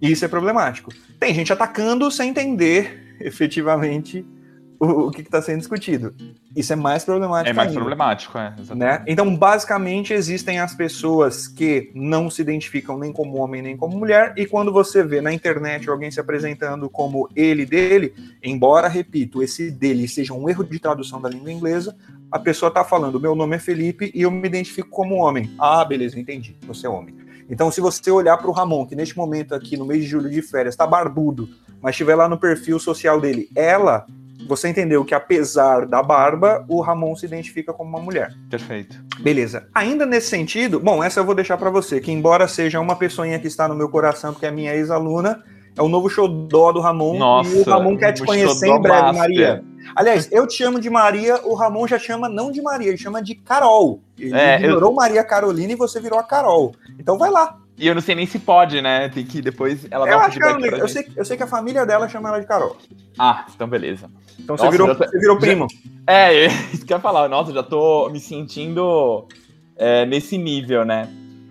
E 0.00 0.10
isso 0.10 0.24
é 0.24 0.28
problemático. 0.28 0.92
Tem 1.20 1.32
gente 1.32 1.52
atacando 1.52 2.10
sem 2.10 2.30
entender 2.30 3.16
efetivamente 3.20 4.26
o, 4.82 5.06
o 5.06 5.10
que 5.12 5.20
está 5.20 5.40
sendo 5.40 5.58
discutido. 5.58 6.12
Isso 6.56 6.72
é 6.72 6.76
mais 6.76 7.04
problemático. 7.04 7.50
É 7.50 7.52
mais 7.52 7.68
ainda, 7.68 7.80
problemático, 7.80 8.36
é. 8.36 8.52
Né? 8.74 9.04
Então, 9.06 9.36
basicamente, 9.36 10.12
existem 10.12 10.58
as 10.58 10.74
pessoas 10.74 11.46
que 11.46 11.92
não 11.94 12.28
se 12.28 12.42
identificam 12.42 12.98
nem 12.98 13.12
como 13.12 13.38
homem 13.38 13.62
nem 13.62 13.76
como 13.76 13.96
mulher, 13.96 14.34
e 14.36 14.44
quando 14.44 14.72
você 14.72 15.04
vê 15.04 15.20
na 15.20 15.32
internet 15.32 15.88
alguém 15.88 16.10
se 16.10 16.18
apresentando 16.18 16.90
como 16.90 17.28
ele 17.36 17.64
dele, 17.64 18.12
embora, 18.42 18.88
repito, 18.88 19.40
esse 19.40 19.70
dele 19.70 20.08
seja 20.08 20.34
um 20.34 20.48
erro 20.48 20.64
de 20.64 20.80
tradução 20.80 21.20
da 21.20 21.28
língua 21.28 21.52
inglesa, 21.52 21.96
a 22.30 22.38
pessoa 22.40 22.68
está 22.68 22.82
falando: 22.82 23.20
meu 23.20 23.36
nome 23.36 23.54
é 23.54 23.60
Felipe 23.60 24.10
e 24.12 24.22
eu 24.22 24.32
me 24.32 24.48
identifico 24.48 24.88
como 24.88 25.14
homem. 25.14 25.54
Ah, 25.58 25.84
beleza, 25.84 26.18
entendi, 26.18 26.56
você 26.66 26.88
é 26.88 26.90
homem. 26.90 27.14
Então, 27.48 27.70
se 27.70 27.80
você 27.80 28.10
olhar 28.10 28.36
para 28.36 28.48
o 28.48 28.52
Ramon, 28.52 28.84
que 28.86 28.96
neste 28.96 29.16
momento 29.16 29.54
aqui, 29.54 29.76
no 29.76 29.84
mês 29.84 30.02
de 30.02 30.08
julho 30.08 30.28
de 30.28 30.42
férias, 30.42 30.74
está 30.74 30.86
barbudo, 30.86 31.48
mas 31.80 31.92
estiver 31.92 32.16
lá 32.16 32.28
no 32.28 32.38
perfil 32.38 32.80
social 32.80 33.20
dele, 33.20 33.48
ela 33.54 34.06
você 34.46 34.68
entendeu 34.68 35.04
que 35.04 35.14
apesar 35.14 35.86
da 35.86 36.02
barba, 36.02 36.64
o 36.68 36.80
Ramon 36.80 37.14
se 37.16 37.26
identifica 37.26 37.72
como 37.72 37.90
uma 37.90 38.00
mulher. 38.00 38.34
Perfeito. 38.50 38.96
Beleza. 39.20 39.68
Ainda 39.74 40.04
nesse 40.06 40.28
sentido, 40.28 40.78
bom, 40.80 41.02
essa 41.02 41.20
eu 41.20 41.24
vou 41.24 41.34
deixar 41.34 41.56
para 41.56 41.70
você, 41.70 42.00
que 42.00 42.12
embora 42.12 42.46
seja 42.48 42.80
uma 42.80 42.96
pessoinha 42.96 43.38
que 43.38 43.46
está 43.46 43.68
no 43.68 43.74
meu 43.74 43.88
coração, 43.88 44.32
porque 44.32 44.46
é 44.46 44.50
minha 44.50 44.74
ex-aluna, 44.74 45.42
é 45.76 45.82
o 45.82 45.88
novo 45.88 46.08
xodó 46.08 46.72
do 46.72 46.80
Ramon. 46.80 47.18
Nossa, 47.18 47.50
e 47.56 47.60
o 47.60 47.64
Ramon 47.64 47.96
quer 47.96 48.12
te 48.12 48.24
conhecer 48.24 48.68
em 48.68 48.80
breve, 48.80 49.02
master. 49.02 49.18
Maria. 49.18 49.64
Aliás, 49.96 50.28
eu 50.30 50.46
te 50.46 50.54
chamo 50.54 50.80
de 50.80 50.88
Maria, 50.88 51.40
o 51.44 51.54
Ramon 51.54 51.86
já 51.86 51.98
chama 51.98 52.28
não 52.28 52.52
de 52.52 52.62
Maria, 52.62 52.88
ele 52.88 52.98
chama 52.98 53.22
de 53.22 53.34
Carol. 53.34 54.00
Ele 54.18 54.34
É, 54.34 54.56
ignorou 54.58 54.94
Maria 54.94 55.24
Carolina 55.24 55.72
e 55.72 55.76
você 55.76 56.00
virou 56.00 56.18
a 56.18 56.22
Carol. 56.22 56.74
Então 56.98 57.18
vai 57.18 57.30
lá. 57.30 57.58
E 57.76 57.86
eu 57.86 57.94
não 57.94 58.02
sei 58.02 58.14
nem 58.14 58.26
se 58.26 58.38
pode, 58.38 58.80
né? 58.80 59.08
Tem 59.08 59.24
que 59.24 59.40
depois 59.40 59.86
ela 59.90 60.06
Eu 60.06 60.10
dá 60.10 60.18
um 60.18 60.20
acho 60.20 60.38
que 60.38 60.44
ela, 60.44 60.54
feedback 60.54 60.80
eu, 60.80 60.88
sei, 60.88 61.08
eu 61.16 61.24
sei 61.24 61.36
que 61.36 61.42
a 61.42 61.46
família 61.46 61.84
dela 61.84 62.08
chama 62.08 62.28
ela 62.28 62.38
de 62.38 62.46
Carol. 62.46 62.76
Ah, 63.18 63.46
então 63.52 63.66
beleza. 63.66 64.10
Então 64.38 64.56
você 64.56 64.64
Nossa, 64.64 64.70
virou, 64.70 64.86
já 64.88 64.94
tá- 64.94 65.06
você 65.08 65.18
virou 65.18 65.34
já- 65.36 65.40
primo. 65.40 65.66
É, 66.06 66.46
isso 66.72 66.84
que 66.84 66.92
eu 66.92 66.96
ia 66.96 67.00
falar. 67.02 67.28
Nossa, 67.28 67.52
já 67.52 67.62
tô 67.62 68.08
me 68.10 68.20
sentindo 68.20 69.26
é, 69.76 70.04
nesse 70.06 70.36
nível, 70.38 70.84
né? 70.84 71.08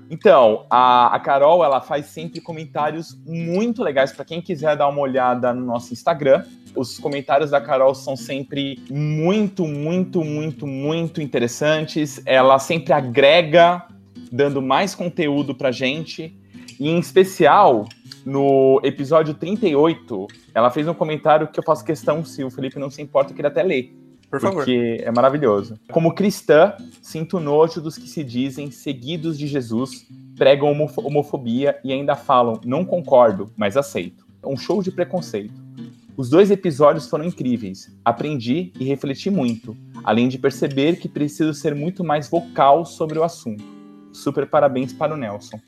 Então, 0.10 0.66
a, 0.70 1.16
a 1.16 1.20
Carol, 1.22 1.64
ela 1.64 1.80
faz 1.80 2.08
sempre 2.08 2.42
comentários 2.42 3.18
muito 3.26 3.82
legais 3.82 4.12
para 4.12 4.26
quem 4.26 4.42
quiser 4.42 4.76
dar 4.76 4.90
uma 4.90 5.00
olhada 5.00 5.54
no 5.54 5.66
nosso 5.66 5.94
Instagram. 5.94 6.44
Os 6.76 7.00
comentários 7.00 7.52
da 7.52 7.62
Carol 7.62 7.96
são 7.96 8.18
sempre 8.18 8.78
muito, 8.90 9.66
muito, 9.66 10.22
muito, 10.22 10.68
muito 10.68 11.22
interessantes. 11.22 12.22
Ela 12.26 12.60
sempre 12.60 12.92
agrega, 12.92 13.86
dando 14.30 14.62
mais 14.62 14.94
conteúdo 14.94 15.56
pra 15.56 15.72
gente. 15.72 16.38
E 16.78 16.90
em 16.90 17.00
especial, 17.00 17.88
no 18.26 18.82
episódio 18.84 19.34
38, 19.34 20.28
ela 20.54 20.70
fez 20.70 20.88
um 20.88 20.94
comentário 20.94 21.48
que 21.48 21.60
eu 21.60 21.64
faço 21.64 21.84
questão, 21.86 22.24
se 22.24 22.44
o 22.44 22.50
Felipe 22.50 22.80
não 22.80 22.90
se 22.90 23.02
importa, 23.02 23.32
eu 23.32 23.36
queria 23.36 23.50
até 23.50 23.64
ler. 23.64 23.96
Por 24.30 24.40
favor. 24.40 24.58
Porque 24.64 25.02
é 25.02 25.12
maravilhoso. 25.12 25.78
Como 25.92 26.14
cristã, 26.16 26.74
sinto 27.02 27.40
nojo 27.40 27.82
dos 27.82 27.98
que 27.98 28.08
se 28.08 28.24
dizem 28.24 28.72
seguidos 28.72 29.38
de 29.38 29.46
Jesus, 29.46 30.08
pregam 30.38 30.72
homofo- 30.72 31.06
homofobia 31.06 31.78
e 31.84 31.92
ainda 31.92 32.16
falam 32.16 32.60
não 32.66 32.86
concordo, 32.86 33.52
mas 33.58 33.76
aceito. 33.76 34.26
É 34.42 34.48
um 34.48 34.56
show 34.56 34.82
de 34.82 34.90
preconceito. 34.90 35.54
Os 36.16 36.30
dois 36.30 36.50
episódios 36.50 37.10
foram 37.10 37.26
incríveis. 37.26 37.94
Aprendi 38.06 38.72
e 38.80 38.86
refleti 38.86 39.30
muito, 39.30 39.76
além 40.04 40.30
de 40.30 40.38
perceber 40.38 40.98
que 40.98 41.10
preciso 41.10 41.54
ser 41.54 41.76
muito 41.76 42.04
mais 42.04 42.30
vocal 42.30 42.86
sobre 42.86 43.20
o 43.20 43.24
assunto. 43.24 43.64
Super 44.14 44.46
parabéns 44.48 44.94
para 44.94 45.14
o 45.14 45.18
Nelson. 45.18 45.60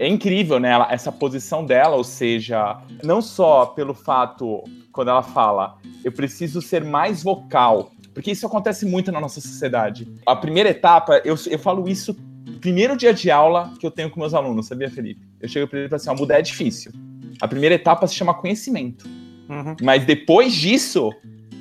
É 0.00 0.08
incrível, 0.08 0.58
né, 0.58 0.70
ela- 0.70 0.90
essa 0.90 1.12
posição 1.12 1.62
dela, 1.64 1.94
ou 1.94 2.02
seja, 2.02 2.80
não 3.04 3.20
só 3.20 3.66
pelo 3.66 3.92
fato, 3.92 4.64
quando 4.90 5.08
ela 5.08 5.22
fala, 5.22 5.76
eu 6.02 6.10
preciso 6.10 6.62
ser 6.62 6.82
mais 6.82 7.22
vocal, 7.22 7.92
porque 8.14 8.30
isso 8.30 8.46
acontece 8.46 8.86
muito 8.86 9.12
na 9.12 9.20
nossa 9.20 9.42
sociedade. 9.42 10.08
A 10.24 10.34
primeira 10.34 10.70
etapa, 10.70 11.20
eu, 11.22 11.36
eu 11.50 11.58
falo 11.58 11.86
isso 11.86 12.16
primeiro 12.62 12.96
dia 12.96 13.12
de 13.12 13.30
aula 13.30 13.74
que 13.78 13.86
eu 13.86 13.90
tenho 13.90 14.08
com 14.10 14.18
meus 14.20 14.32
alunos, 14.32 14.66
sabia, 14.66 14.90
Felipe? 14.90 15.20
Eu 15.38 15.48
chego 15.48 15.68
para 15.68 15.78
ele 15.78 15.86
e 15.86 15.90
falo 15.90 16.00
assim, 16.00 16.10
ó, 16.10 16.14
mudar 16.14 16.38
é 16.38 16.42
difícil. 16.42 16.92
A 17.38 17.46
primeira 17.46 17.74
etapa 17.74 18.06
se 18.06 18.14
chama 18.14 18.32
conhecimento. 18.32 19.06
Uhum. 19.50 19.76
Mas 19.82 20.04
depois 20.06 20.54
disso, 20.54 21.10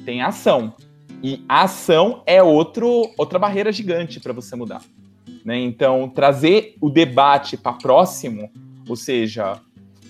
tem 0.05 0.21
ação. 0.21 0.73
E 1.21 1.43
a 1.49 1.63
ação 1.63 2.23
é 2.25 2.41
outro, 2.41 3.11
outra 3.17 3.37
barreira 3.37 3.69
gigante 3.71 4.19
para 4.19 4.31
você 4.31 4.55
mudar. 4.55 4.81
Né? 5.43 5.59
Então, 5.59 6.09
trazer 6.09 6.75
o 6.81 6.89
debate 6.89 7.57
para 7.57 7.73
próximo, 7.73 8.49
ou 8.87 8.95
seja, 8.95 9.59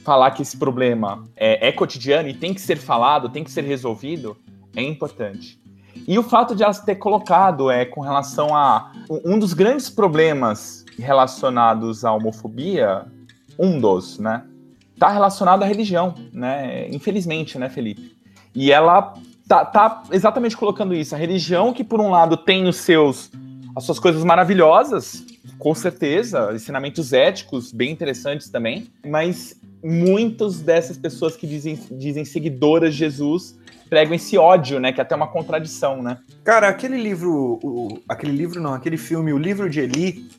falar 0.03 0.31
que 0.31 0.41
esse 0.41 0.57
problema 0.57 1.23
é, 1.35 1.67
é 1.67 1.71
cotidiano 1.71 2.29
e 2.29 2.33
tem 2.33 2.53
que 2.53 2.61
ser 2.61 2.77
falado, 2.77 3.29
tem 3.29 3.43
que 3.43 3.51
ser 3.51 3.63
resolvido, 3.63 4.35
é 4.75 4.81
importante. 4.81 5.59
E 6.07 6.17
o 6.17 6.23
fato 6.23 6.55
de 6.55 6.63
ela 6.63 6.73
ter 6.73 6.95
colocado 6.95 7.69
é 7.69 7.85
com 7.85 8.01
relação 8.01 8.55
a 8.55 8.91
um 9.09 9.37
dos 9.37 9.53
grandes 9.53 9.89
problemas 9.89 10.85
relacionados 10.97 12.05
à 12.05 12.11
homofobia, 12.11 13.05
um 13.57 13.79
dos, 13.79 14.17
né? 14.17 14.43
Tá 14.97 15.09
relacionado 15.09 15.63
à 15.63 15.65
religião, 15.65 16.15
né? 16.33 16.87
Infelizmente, 16.89 17.57
né, 17.57 17.69
Felipe? 17.69 18.17
E 18.55 18.71
ela 18.71 19.13
tá, 19.47 19.65
tá 19.65 20.03
exatamente 20.11 20.55
colocando 20.57 20.93
isso. 20.93 21.15
A 21.15 21.17
religião 21.17 21.73
que, 21.73 21.83
por 21.83 21.99
um 21.99 22.09
lado, 22.09 22.37
tem 22.37 22.67
os 22.67 22.77
seus 22.77 23.31
as 23.75 23.83
suas 23.83 23.99
coisas 23.99 24.23
maravilhosas, 24.23 25.23
com 25.57 25.73
certeza, 25.75 26.51
ensinamentos 26.53 27.13
éticos 27.13 27.71
bem 27.71 27.91
interessantes 27.91 28.49
também, 28.49 28.87
mas 29.05 29.55
muitas 29.83 30.59
dessas 30.59 30.97
pessoas 30.97 31.35
que 31.35 31.47
dizem, 31.47 31.79
dizem 31.91 32.25
seguidoras 32.25 32.93
de 32.93 32.99
Jesus 32.99 33.57
pregam 33.89 34.13
esse 34.13 34.37
ódio, 34.37 34.79
né? 34.79 34.91
Que 34.91 34.99
é 34.99 35.03
até 35.03 35.15
uma 35.15 35.27
contradição, 35.27 36.01
né? 36.03 36.17
Cara, 36.43 36.67
aquele 36.67 36.97
livro, 37.01 37.59
o- 37.63 37.99
aquele 38.07 38.31
livro 38.31 38.61
não, 38.61 38.73
aquele 38.73 38.97
filme, 38.97 39.33
o 39.33 39.37
livro 39.37 39.69
de 39.69 39.79
Eli, 39.79 40.29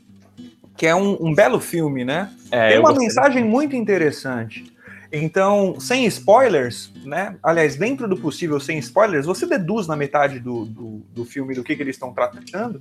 que 0.77 0.87
é 0.87 0.95
um, 0.95 1.17
um 1.21 1.35
belo 1.35 1.59
filme, 1.61 2.05
né? 2.05 2.31
É, 2.51 2.71
Tem 2.71 2.79
uma 2.79 2.93
mensagem 2.95 3.45
muito 3.45 3.75
interessante. 3.77 4.70
Então, 5.13 5.79
sem 5.81 6.07
spoilers, 6.07 6.93
né? 7.05 7.37
Aliás, 7.43 7.77
dentro 7.77 8.07
do 8.07 8.17
possível, 8.17 8.61
sem 8.61 8.79
spoilers, 8.79 9.27
você 9.27 9.45
deduz 9.45 9.87
na 9.87 9.97
metade 9.97 10.39
do, 10.39 10.65
do, 10.65 11.03
do 11.13 11.25
filme 11.25 11.55
do 11.55 11.65
que, 11.65 11.75
que 11.75 11.83
eles 11.83 11.97
estão 11.97 12.13
tratando. 12.13 12.81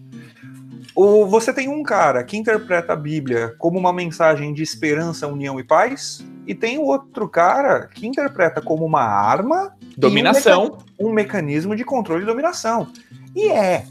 Ou 0.93 1.27
você 1.27 1.51
tem 1.51 1.67
um 1.69 1.81
cara 1.81 2.23
que 2.23 2.37
interpreta 2.37 2.93
a 2.93 2.95
Bíblia 2.95 3.55
como 3.57 3.79
uma 3.79 3.93
mensagem 3.93 4.53
de 4.53 4.61
esperança, 4.61 5.27
união 5.27 5.59
e 5.59 5.63
paz, 5.63 6.23
e 6.45 6.53
tem 6.53 6.77
o 6.77 6.83
outro 6.83 7.27
cara 7.27 7.87
que 7.87 8.07
interpreta 8.07 8.61
como 8.61 8.85
uma 8.85 9.03
arma 9.03 9.75
Dominação. 9.97 10.79
um 10.99 11.11
mecanismo 11.11 11.75
de 11.75 11.83
controle 11.83 12.23
e 12.23 12.25
dominação. 12.25 12.87
E 13.35 13.49
é. 13.49 13.85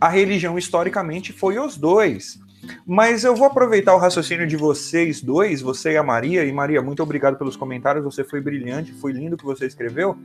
A 0.00 0.08
religião 0.08 0.58
historicamente 0.58 1.32
foi 1.32 1.58
os 1.58 1.76
dois. 1.76 2.38
Mas 2.86 3.24
eu 3.24 3.34
vou 3.34 3.46
aproveitar 3.46 3.94
o 3.94 3.98
raciocínio 3.98 4.46
de 4.46 4.56
vocês 4.56 5.20
dois, 5.20 5.60
você 5.60 5.92
e 5.92 5.96
a 5.96 6.02
Maria. 6.02 6.44
E 6.44 6.52
Maria, 6.52 6.80
muito 6.80 7.02
obrigado 7.02 7.36
pelos 7.36 7.56
comentários, 7.56 8.04
você 8.04 8.22
foi 8.24 8.40
brilhante, 8.40 8.92
foi 8.92 9.12
lindo 9.12 9.34
o 9.34 9.38
que 9.38 9.44
você 9.44 9.66
escreveu. 9.66 10.16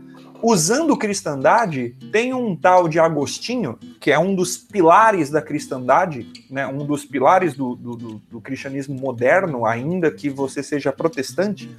Usando 0.42 0.96
cristandade, 0.98 1.96
tem 2.12 2.34
um 2.34 2.56
tal 2.56 2.88
de 2.88 3.00
Agostinho, 3.00 3.78
que 4.00 4.12
é 4.12 4.20
um 4.20 4.36
dos 4.36 4.58
pilares 4.58 5.30
da 5.30 5.42
cristandade, 5.42 6.28
né, 6.50 6.68
um 6.68 6.86
dos 6.86 7.04
pilares 7.06 7.54
do, 7.56 7.76
do, 7.76 7.96
do- 7.96 8.22
do 8.30 8.42
cristianismo 8.42 8.96
moderno, 9.00 9.66
ainda 9.66 10.12
que 10.12 10.30
você 10.30 10.62
seja 10.62 10.92
protestante, 10.92 11.70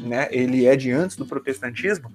né, 0.00 0.28
ele 0.30 0.66
é 0.66 0.76
de 0.76 0.90
antes 0.92 1.16
do 1.16 1.26
protestantismo. 1.26 2.10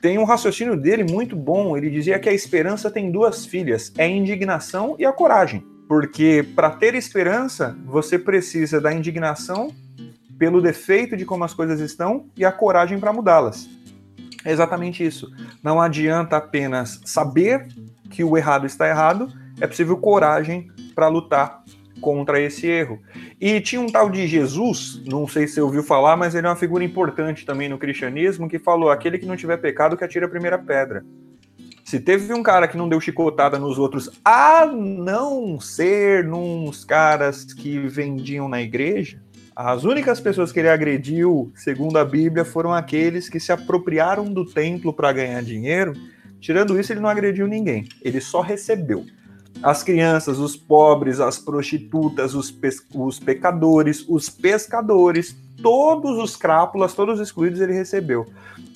Tem 0.00 0.18
um 0.18 0.24
raciocínio 0.24 0.76
dele 0.76 1.04
muito 1.04 1.34
bom. 1.34 1.76
Ele 1.76 1.88
dizia 1.88 2.18
que 2.18 2.28
a 2.28 2.32
esperança 2.32 2.90
tem 2.90 3.10
duas 3.10 3.46
filhas: 3.46 3.92
é 3.96 4.04
a 4.04 4.08
indignação 4.08 4.96
e 4.98 5.04
a 5.06 5.12
coragem. 5.12 5.64
Porque 5.88 6.46
para 6.54 6.70
ter 6.70 6.94
esperança, 6.94 7.76
você 7.84 8.18
precisa 8.18 8.80
da 8.80 8.92
indignação 8.92 9.74
pelo 10.38 10.60
defeito 10.60 11.16
de 11.16 11.24
como 11.24 11.44
as 11.44 11.54
coisas 11.54 11.80
estão 11.80 12.26
e 12.36 12.44
a 12.44 12.52
coragem 12.52 12.98
para 12.98 13.12
mudá-las. 13.12 13.68
É 14.44 14.52
exatamente 14.52 15.04
isso. 15.04 15.30
Não 15.62 15.80
adianta 15.80 16.36
apenas 16.36 17.00
saber 17.04 17.66
que 18.10 18.22
o 18.22 18.36
errado 18.36 18.66
está 18.66 18.88
errado, 18.88 19.32
é 19.60 19.66
possível 19.66 19.96
coragem 19.96 20.70
para 20.94 21.08
lutar 21.08 21.62
contra 22.00 22.38
esse 22.38 22.66
erro. 22.66 23.00
E 23.40 23.60
tinha 23.60 23.80
um 23.80 23.86
tal 23.86 24.10
de 24.10 24.26
Jesus, 24.26 25.02
não 25.06 25.26
sei 25.26 25.46
se 25.46 25.54
você 25.54 25.60
ouviu 25.60 25.82
falar, 25.82 26.16
mas 26.16 26.34
ele 26.34 26.46
é 26.46 26.50
uma 26.50 26.56
figura 26.56 26.84
importante 26.84 27.46
também 27.46 27.68
no 27.68 27.78
cristianismo, 27.78 28.48
que 28.48 28.58
falou: 28.58 28.90
aquele 28.90 29.18
que 29.18 29.26
não 29.26 29.36
tiver 29.36 29.56
pecado 29.56 29.96
que 29.96 30.04
atire 30.04 30.24
a 30.24 30.28
primeira 30.28 30.58
pedra. 30.58 31.04
Se 31.84 32.00
teve 32.00 32.32
um 32.32 32.42
cara 32.42 32.66
que 32.66 32.78
não 32.78 32.88
deu 32.88 32.98
chicotada 32.98 33.58
nos 33.58 33.78
outros, 33.78 34.08
a 34.24 34.64
não 34.64 35.60
ser 35.60 36.24
nos 36.24 36.82
caras 36.82 37.44
que 37.44 37.78
vendiam 37.78 38.48
na 38.48 38.62
igreja, 38.62 39.20
as 39.54 39.84
únicas 39.84 40.18
pessoas 40.18 40.50
que 40.50 40.60
ele 40.60 40.70
agrediu, 40.70 41.52
segundo 41.54 41.98
a 41.98 42.04
Bíblia, 42.04 42.42
foram 42.42 42.72
aqueles 42.72 43.28
que 43.28 43.38
se 43.38 43.52
apropriaram 43.52 44.32
do 44.32 44.46
templo 44.46 44.94
para 44.94 45.12
ganhar 45.12 45.42
dinheiro. 45.42 45.92
Tirando 46.40 46.80
isso, 46.80 46.90
ele 46.92 47.00
não 47.00 47.08
agrediu 47.08 47.46
ninguém, 47.46 47.86
ele 48.02 48.20
só 48.20 48.40
recebeu. 48.40 49.04
As 49.62 49.82
crianças, 49.82 50.38
os 50.38 50.56
pobres, 50.56 51.20
as 51.20 51.38
prostitutas, 51.38 52.34
os, 52.34 52.54
os 52.94 53.18
pecadores, 53.18 54.04
os 54.08 54.28
pescadores, 54.28 55.36
todos 55.62 56.18
os 56.18 56.36
crápulas, 56.36 56.94
todos 56.94 57.18
os 57.18 57.26
excluídos 57.26 57.60
ele 57.60 57.72
recebeu. 57.72 58.26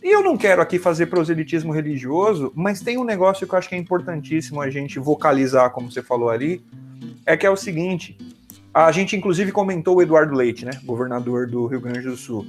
E 0.03 0.15
eu 0.15 0.23
não 0.23 0.37
quero 0.37 0.63
aqui 0.63 0.79
fazer 0.79 1.07
proselitismo 1.07 1.73
religioso, 1.73 2.53
mas 2.55 2.81
tem 2.81 2.97
um 2.97 3.05
negócio 3.05 3.47
que 3.47 3.53
eu 3.53 3.59
acho 3.59 3.69
que 3.69 3.75
é 3.75 3.79
importantíssimo 3.79 4.61
a 4.61 4.71
gente 4.71 4.99
vocalizar, 4.99 5.71
como 5.71 5.91
você 5.91 6.03
falou 6.03 6.31
ali, 6.31 6.63
é 7.27 7.37
que 7.37 7.45
é 7.45 7.51
o 7.51 7.57
seguinte, 7.57 8.17
a 8.73 8.91
gente 8.93 9.17
inclusive 9.17 9.53
comentou 9.53 9.97
o 9.97 10.03
Eduardo 10.03 10.35
Leite, 10.35 10.65
né, 10.65 10.71
governador 10.85 11.47
do 11.47 11.67
Rio 11.67 11.81
Grande 11.81 12.03
do 12.03 12.17
Sul. 12.17 12.47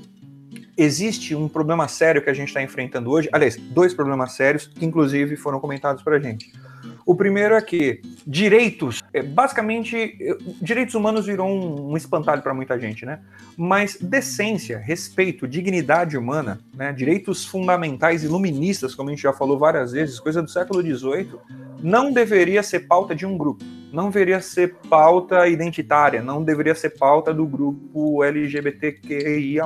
Existe 0.77 1.35
um 1.35 1.49
problema 1.49 1.87
sério 1.87 2.21
que 2.21 2.29
a 2.29 2.33
gente 2.33 2.47
está 2.47 2.61
enfrentando 2.61 3.09
hoje, 3.09 3.27
aliás, 3.33 3.57
dois 3.57 3.93
problemas 3.93 4.33
sérios 4.33 4.67
que 4.67 4.85
inclusive 4.85 5.35
foram 5.35 5.59
comentados 5.59 6.01
para 6.01 6.15
a 6.15 6.19
gente. 6.19 6.53
O 7.05 7.15
primeiro 7.15 7.55
é 7.55 7.61
que 7.61 8.01
direitos, 8.25 9.01
é, 9.13 9.21
basicamente, 9.23 10.17
direitos 10.61 10.95
humanos 10.95 11.25
virou 11.25 11.47
um, 11.47 11.91
um 11.91 11.97
espantalho 11.97 12.41
para 12.41 12.53
muita 12.53 12.79
gente, 12.79 13.05
né? 13.05 13.19
Mas 13.57 13.97
decência, 13.99 14.77
respeito, 14.77 15.47
dignidade 15.47 16.17
humana, 16.17 16.59
né? 16.73 16.93
direitos 16.93 17.45
fundamentais 17.45 18.23
iluministas, 18.23 18.93
como 18.95 19.09
a 19.09 19.11
gente 19.13 19.23
já 19.23 19.33
falou 19.33 19.57
várias 19.57 19.91
vezes, 19.91 20.19
coisa 20.19 20.41
do 20.41 20.49
século 20.49 20.81
XVIII, 20.81 21.31
não 21.81 22.11
deveria 22.11 22.61
ser 22.61 22.81
pauta 22.81 23.15
de 23.15 23.25
um 23.25 23.37
grupo, 23.37 23.63
não 23.91 24.09
deveria 24.09 24.41
ser 24.41 24.75
pauta 24.89 25.47
identitária, 25.47 26.21
não 26.21 26.43
deveria 26.43 26.75
ser 26.75 26.91
pauta 26.91 27.33
do 27.33 27.45
grupo 27.45 28.23
LGBTQIA+, 28.23 29.65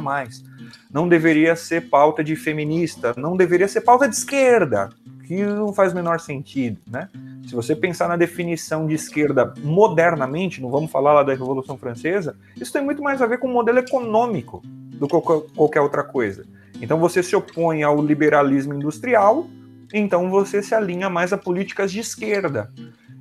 não 0.91 1.07
deveria 1.07 1.55
ser 1.55 1.89
pauta 1.89 2.23
de 2.23 2.36
feminista, 2.36 3.13
não 3.17 3.36
deveria 3.36 3.67
ser 3.67 3.81
pauta 3.81 4.07
de 4.07 4.15
esquerda, 4.15 4.89
que 5.36 5.45
não 5.45 5.73
faz 5.73 5.91
o 5.91 5.95
menor 5.95 6.19
sentido, 6.19 6.79
né? 6.88 7.09
Se 7.47 7.55
você 7.55 7.75
pensar 7.75 8.07
na 8.07 8.15
definição 8.15 8.88
de 8.88 8.93
esquerda 8.93 9.53
modernamente, 9.63 10.61
não 10.61 10.69
vamos 10.69 10.91
falar 10.91 11.13
lá 11.13 11.23
da 11.23 11.34
Revolução 11.34 11.77
Francesa, 11.77 12.36
isso 12.55 12.71
tem 12.71 12.84
muito 12.84 13.01
mais 13.01 13.21
a 13.21 13.25
ver 13.25 13.39
com 13.39 13.47
o 13.47 13.53
modelo 13.53 13.79
econômico 13.79 14.61
do 14.65 15.07
que 15.07 15.19
qualquer 15.55 15.81
outra 15.81 16.03
coisa. 16.03 16.45
Então 16.81 16.99
você 16.99 17.23
se 17.23 17.36
opõe 17.36 17.84
ao 17.84 18.03
liberalismo 18.03 18.73
industrial, 18.73 19.47
então 19.93 20.29
você 20.29 20.61
se 20.61 20.73
alinha 20.73 21.09
mais 21.09 21.34
a 21.34 21.38
políticas 21.38 21.91
de 21.91 21.99
esquerda, 21.99 22.71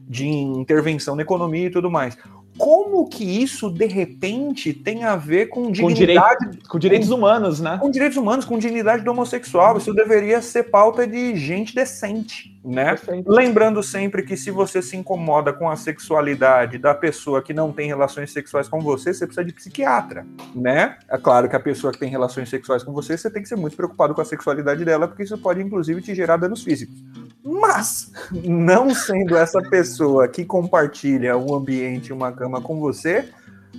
de 0.08 0.26
intervenção 0.26 1.16
na 1.16 1.22
economia 1.22 1.66
e 1.66 1.70
tudo 1.70 1.90
mais 1.90 2.16
como 2.56 3.08
que 3.08 3.24
isso, 3.24 3.70
de 3.70 3.86
repente, 3.86 4.72
tem 4.72 5.04
a 5.04 5.16
ver 5.16 5.46
com 5.46 5.70
dignidade... 5.70 6.58
Com, 6.58 6.68
com 6.68 6.78
direitos 6.78 7.08
com, 7.08 7.14
humanos, 7.14 7.60
né? 7.60 7.78
Com 7.80 7.90
direitos 7.90 8.16
humanos, 8.16 8.44
com 8.44 8.58
dignidade 8.58 9.02
do 9.02 9.10
homossexual. 9.10 9.78
Isso 9.78 9.92
deveria 9.94 10.40
ser 10.42 10.64
pauta 10.64 11.06
de 11.06 11.34
gente 11.36 11.74
decente, 11.74 12.58
né? 12.64 12.90
Perfeito. 12.90 13.30
Lembrando 13.30 13.82
sempre 13.82 14.22
que 14.22 14.36
se 14.36 14.50
você 14.50 14.82
se 14.82 14.96
incomoda 14.96 15.52
com 15.52 15.68
a 15.68 15.76
sexualidade 15.76 16.78
da 16.78 16.94
pessoa 16.94 17.42
que 17.42 17.54
não 17.54 17.72
tem 17.72 17.88
relações 17.88 18.32
sexuais 18.32 18.68
com 18.68 18.80
você, 18.80 19.12
você 19.12 19.26
precisa 19.26 19.44
de 19.44 19.52
psiquiatra, 19.52 20.26
né? 20.54 20.98
É 21.08 21.18
claro 21.18 21.48
que 21.48 21.56
a 21.56 21.60
pessoa 21.60 21.92
que 21.92 21.98
tem 21.98 22.10
relações 22.10 22.48
sexuais 22.48 22.82
com 22.82 22.92
você, 22.92 23.16
você 23.16 23.30
tem 23.30 23.42
que 23.42 23.48
ser 23.48 23.56
muito 23.56 23.76
preocupado 23.76 24.14
com 24.14 24.20
a 24.20 24.24
sexualidade 24.24 24.84
dela, 24.84 25.08
porque 25.08 25.22
isso 25.22 25.38
pode, 25.38 25.60
inclusive, 25.60 26.02
te 26.02 26.14
gerar 26.14 26.36
danos 26.36 26.62
físicos. 26.62 26.96
Mas, 27.44 28.12
não 28.30 28.94
sendo 28.94 29.36
essa 29.36 29.60
pessoa 29.62 30.28
que 30.28 30.44
compartilha 30.44 31.36
um 31.36 31.54
ambiente, 31.54 32.12
uma 32.12 32.32
cama 32.32 32.60
com 32.60 32.78
você, 32.78 33.28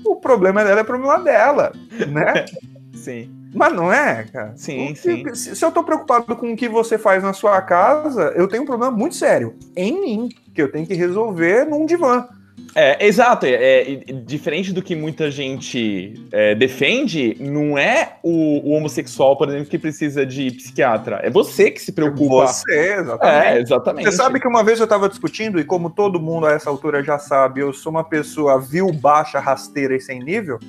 o 0.06 0.16
problema 0.18 0.64
dela 0.64 0.82
é 0.82 0.84
problema 0.84 1.20
dela, 1.20 1.72
né? 2.10 2.46
Sim. 2.94 3.30
Mas 3.54 3.74
não 3.74 3.94
é, 3.94 4.24
cara? 4.24 4.54
Sim, 4.56 4.94
Porque, 4.94 5.36
sim. 5.36 5.54
Se 5.54 5.64
eu 5.64 5.72
tô 5.72 5.84
preocupado 5.84 6.36
com 6.36 6.54
o 6.54 6.56
que 6.56 6.68
você 6.68 6.98
faz 6.98 7.22
na 7.22 7.34
sua 7.34 7.62
casa, 7.62 8.34
eu 8.36 8.48
tenho 8.48 8.64
um 8.64 8.66
problema 8.66 8.92
muito 8.92 9.16
sério 9.16 9.56
em 9.76 10.02
mim, 10.02 10.30
que 10.56 10.62
eu 10.62 10.72
tenho 10.72 10.88
que 10.88 10.96
resolver 10.96 11.66
num 11.66 11.86
divã. 11.86 12.28
É, 12.76 13.06
exato. 13.06 13.46
É, 13.46 13.94
é, 13.94 13.96
diferente 14.26 14.74
do 14.74 14.82
que 14.82 14.96
muita 14.96 15.30
gente 15.30 16.14
é, 16.32 16.56
defende, 16.56 17.38
não 17.40 17.78
é 17.78 18.18
o, 18.24 18.70
o, 18.70 18.72
homossexual, 18.72 19.38
por 19.38 19.50
exemplo, 19.50 19.68
que 19.68 19.78
precisa 19.78 20.26
de 20.26 20.52
psiquiatra. 20.52 21.20
É 21.24 21.30
você 21.30 21.70
que 21.70 21.82
se 21.82 21.92
preocupa. 21.92 22.48
Você, 22.48 22.96
exatamente. 22.96 23.46
É, 23.46 23.62
exatamente. 23.62 24.06
Você 24.06 24.12
sabe 24.12 24.40
que 24.40 24.48
uma 24.48 24.64
vez 24.64 24.80
eu 24.80 24.86
estava 24.86 25.08
discutindo, 25.08 25.60
e 25.60 25.64
como 25.64 25.90
todo 25.90 26.20
mundo 26.20 26.48
a 26.48 26.52
essa 26.52 26.70
altura 26.70 27.04
já 27.04 27.20
sabe, 27.20 27.62
eu 27.62 27.72
sou 27.74 27.92
uma 27.92 28.04
pessoa 28.04 28.60
vil, 28.60 28.92
baixa, 28.92 29.40
rasteira 29.40 29.96
e 29.96 30.02
sem 30.02 30.20
nível, 30.20 30.60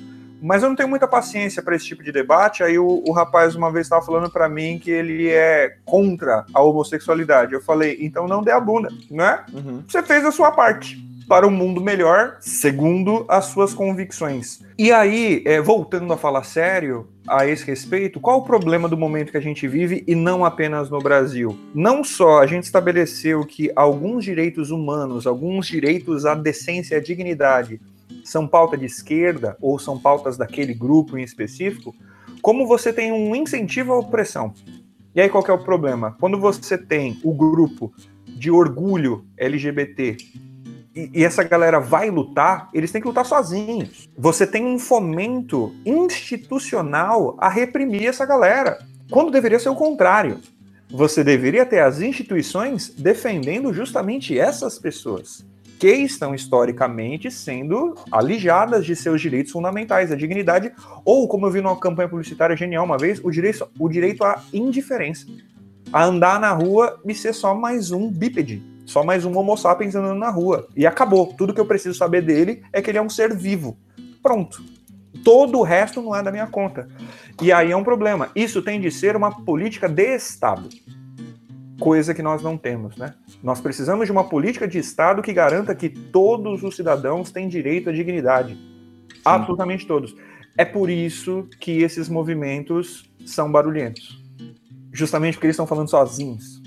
mas 0.41 0.61
eu 0.61 0.69
não 0.69 0.75
tenho 0.75 0.89
muita 0.89 1.07
paciência 1.07 1.63
para 1.63 1.75
esse 1.75 1.85
tipo 1.85 2.03
de 2.03 2.11
debate. 2.11 2.61
Aí 2.61 2.77
o, 2.77 3.03
o 3.07 3.11
rapaz 3.11 3.55
uma 3.55 3.71
vez 3.71 3.87
estava 3.87 4.05
falando 4.05 4.29
para 4.29 4.47
mim 4.47 4.77
que 4.77 4.91
ele 4.91 5.29
é 5.29 5.77
contra 5.83 6.45
a 6.53 6.61
homossexualidade. 6.61 7.53
Eu 7.53 7.61
falei, 7.61 7.97
então 7.99 8.27
não 8.27 8.43
dê 8.43 8.51
a 8.51 8.59
bunda, 8.59 8.89
né? 9.09 9.43
Uhum. 9.51 9.83
Você 9.87 10.03
fez 10.03 10.23
a 10.23 10.31
sua 10.31 10.51
parte 10.51 11.03
para 11.27 11.47
um 11.47 11.51
mundo 11.51 11.81
melhor, 11.81 12.37
segundo 12.39 13.25
as 13.27 13.45
suas 13.45 13.73
convicções. 13.73 14.61
E 14.77 14.91
aí, 14.91 15.41
é, 15.45 15.59
voltando 15.59 16.11
a 16.13 16.17
falar 16.17 16.43
sério 16.43 17.07
a 17.27 17.47
esse 17.47 17.65
respeito, 17.65 18.19
qual 18.19 18.39
o 18.39 18.43
problema 18.43 18.87
do 18.87 18.97
momento 18.97 19.31
que 19.31 19.37
a 19.37 19.41
gente 19.41 19.67
vive 19.67 20.03
e 20.07 20.13
não 20.13 20.45
apenas 20.45 20.89
no 20.89 20.99
Brasil? 20.99 21.57
Não 21.73 22.03
só 22.03 22.41
a 22.41 22.47
gente 22.47 22.63
estabeleceu 22.63 23.43
que 23.45 23.71
alguns 23.75 24.23
direitos 24.23 24.69
humanos, 24.69 25.25
alguns 25.25 25.67
direitos 25.67 26.25
à 26.25 26.35
decência 26.35 26.95
e 26.95 26.97
à 26.97 27.01
dignidade 27.01 27.81
são 28.23 28.47
pauta 28.47 28.77
de 28.77 28.85
esquerda 28.85 29.57
ou 29.59 29.79
são 29.79 29.99
pautas 29.99 30.37
daquele 30.37 30.73
grupo 30.73 31.17
em 31.17 31.23
específico, 31.23 31.95
como 32.41 32.67
você 32.67 32.93
tem 32.93 33.11
um 33.11 33.35
incentivo 33.35 33.93
à 33.93 33.99
opressão. 33.99 34.53
E 35.15 35.21
aí 35.21 35.29
qual 35.29 35.43
é 35.47 35.51
o 35.51 35.63
problema? 35.63 36.15
Quando 36.19 36.39
você 36.39 36.77
tem 36.77 37.19
o 37.23 37.33
grupo 37.33 37.91
de 38.27 38.51
orgulho 38.51 39.25
LGBT 39.37 40.17
e, 40.95 41.25
essa 41.25 41.43
galera 41.43 41.79
vai 41.79 42.09
lutar, 42.09 42.69
eles 42.73 42.91
têm 42.91 43.01
que 43.01 43.07
lutar 43.07 43.25
sozinhos. 43.25 44.09
Você 44.17 44.47
tem 44.47 44.65
um 44.65 44.79
fomento 44.79 45.75
institucional 45.85 47.35
a 47.37 47.49
reprimir 47.49 48.07
essa 48.07 48.25
galera, 48.25 48.79
quando 49.11 49.31
deveria 49.31 49.59
ser 49.59 49.69
o 49.69 49.75
contrário. 49.75 50.39
Você 50.89 51.23
deveria 51.23 51.65
ter 51.65 51.79
as 51.79 51.99
instituições 51.99 52.89
defendendo 52.89 53.73
justamente 53.73 54.39
essas 54.39 54.79
pessoas 54.79 55.45
que 55.77 55.91
estão 55.91 56.33
historicamente 56.33 57.29
sendo 57.29 57.95
alijadas 58.09 58.85
de 58.85 58.95
seus 58.95 59.19
direitos 59.19 59.51
fundamentais, 59.51 60.09
a 60.09 60.15
dignidade, 60.15 60.71
ou, 61.03 61.27
como 61.27 61.45
eu 61.45 61.51
vi 61.51 61.59
numa 61.59 61.77
campanha 61.77 62.07
publicitária 62.07 62.55
genial 62.55 62.85
uma 62.85 62.97
vez, 62.97 63.19
o 63.21 63.29
direito, 63.29 63.67
o 63.77 63.89
direito 63.89 64.23
à 64.23 64.41
indiferença. 64.53 65.25
A 65.91 66.05
andar 66.05 66.39
na 66.39 66.53
rua 66.53 67.01
e 67.05 67.13
ser 67.13 67.33
só 67.33 67.53
mais 67.53 67.91
um 67.91 68.09
bípede 68.09 68.74
só 68.85 69.03
mais 69.03 69.25
um 69.25 69.37
Homo 69.37 69.57
sapiens 69.57 69.95
andando 69.95 70.19
na 70.19 70.29
rua. 70.29 70.67
E 70.75 70.85
acabou. 70.85 71.33
Tudo 71.33 71.53
que 71.53 71.59
eu 71.59 71.65
preciso 71.65 71.97
saber 71.97 72.21
dele 72.21 72.63
é 72.71 72.81
que 72.81 72.91
ele 72.91 72.97
é 72.97 73.01
um 73.01 73.09
ser 73.09 73.35
vivo. 73.35 73.77
Pronto. 74.21 74.63
Todo 75.23 75.59
o 75.59 75.63
resto 75.63 76.01
não 76.01 76.15
é 76.15 76.21
da 76.21 76.31
minha 76.31 76.45
conta. 76.45 76.87
E 77.41 77.51
aí 77.51 77.71
é 77.71 77.75
um 77.75 77.83
problema. 77.83 78.29
Isso 78.35 78.61
tem 78.61 78.79
de 78.79 78.91
ser 78.91 79.15
uma 79.15 79.43
política 79.43 79.89
de 79.89 80.15
Estado. 80.15 80.69
Coisa 81.79 82.13
que 82.13 82.21
nós 82.21 82.41
não 82.41 82.57
temos, 82.57 82.95
né? 82.95 83.15
Nós 83.41 83.59
precisamos 83.59 84.05
de 84.05 84.11
uma 84.11 84.23
política 84.23 84.67
de 84.67 84.77
Estado 84.77 85.21
que 85.21 85.33
garanta 85.33 85.75
que 85.75 85.89
todos 85.89 86.63
os 86.63 86.75
cidadãos 86.75 87.31
têm 87.31 87.49
direito 87.49 87.89
à 87.89 87.93
dignidade. 87.93 88.53
Sim. 88.53 89.21
Absolutamente 89.25 89.87
todos. 89.87 90.15
É 90.57 90.63
por 90.63 90.89
isso 90.89 91.49
que 91.59 91.81
esses 91.81 92.07
movimentos 92.07 93.11
são 93.25 93.51
barulhentos. 93.51 94.23
Justamente 94.93 95.33
porque 95.33 95.47
eles 95.47 95.55
estão 95.55 95.67
falando 95.67 95.89
sozinhos. 95.89 96.61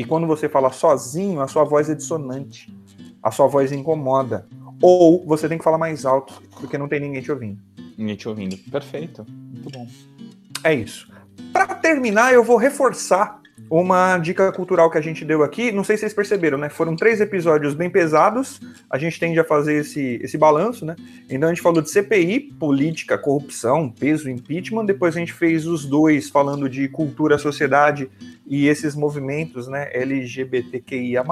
E 0.00 0.04
quando 0.06 0.26
você 0.26 0.48
fala 0.48 0.72
sozinho, 0.72 1.42
a 1.42 1.46
sua 1.46 1.62
voz 1.62 1.90
é 1.90 1.94
dissonante. 1.94 2.74
A 3.22 3.30
sua 3.30 3.46
voz 3.46 3.70
incomoda. 3.70 4.46
Ou 4.80 5.22
você 5.26 5.46
tem 5.46 5.58
que 5.58 5.64
falar 5.64 5.76
mais 5.76 6.06
alto, 6.06 6.42
porque 6.58 6.78
não 6.78 6.88
tem 6.88 7.00
ninguém 7.00 7.20
te 7.20 7.30
ouvindo. 7.30 7.60
Ninguém 7.98 8.16
te 8.16 8.26
ouvindo. 8.26 8.56
Perfeito. 8.70 9.26
Muito 9.28 9.68
bom. 9.68 9.86
É 10.64 10.72
isso. 10.72 11.06
Para 11.52 11.74
terminar, 11.74 12.32
eu 12.32 12.42
vou 12.42 12.56
reforçar 12.56 13.39
uma 13.68 14.18
dica 14.18 14.50
cultural 14.52 14.90
que 14.90 14.98
a 14.98 15.00
gente 15.00 15.24
deu 15.24 15.42
aqui, 15.42 15.70
não 15.72 15.84
sei 15.84 15.96
se 15.96 16.00
vocês 16.00 16.14
perceberam, 16.14 16.58
né? 16.58 16.68
Foram 16.68 16.96
três 16.96 17.20
episódios 17.20 17.74
bem 17.74 17.90
pesados, 17.90 18.60
a 18.88 18.98
gente 18.98 19.18
tende 19.18 19.38
a 19.38 19.44
fazer 19.44 19.74
esse, 19.74 20.18
esse 20.22 20.38
balanço, 20.38 20.84
né? 20.84 20.96
Então 21.28 21.48
a 21.48 21.52
gente 21.52 21.62
falou 21.62 21.82
de 21.82 21.90
CPI, 21.90 22.40
política, 22.58 23.18
corrupção, 23.18 23.90
peso, 23.90 24.28
impeachment, 24.28 24.84
depois 24.84 25.16
a 25.16 25.20
gente 25.20 25.32
fez 25.32 25.66
os 25.66 25.84
dois 25.84 26.28
falando 26.28 26.68
de 26.68 26.88
cultura, 26.88 27.38
sociedade 27.38 28.10
e 28.46 28.66
esses 28.66 28.96
movimentos, 28.96 29.68
né, 29.68 29.88
LGBTQIA+. 29.92 31.24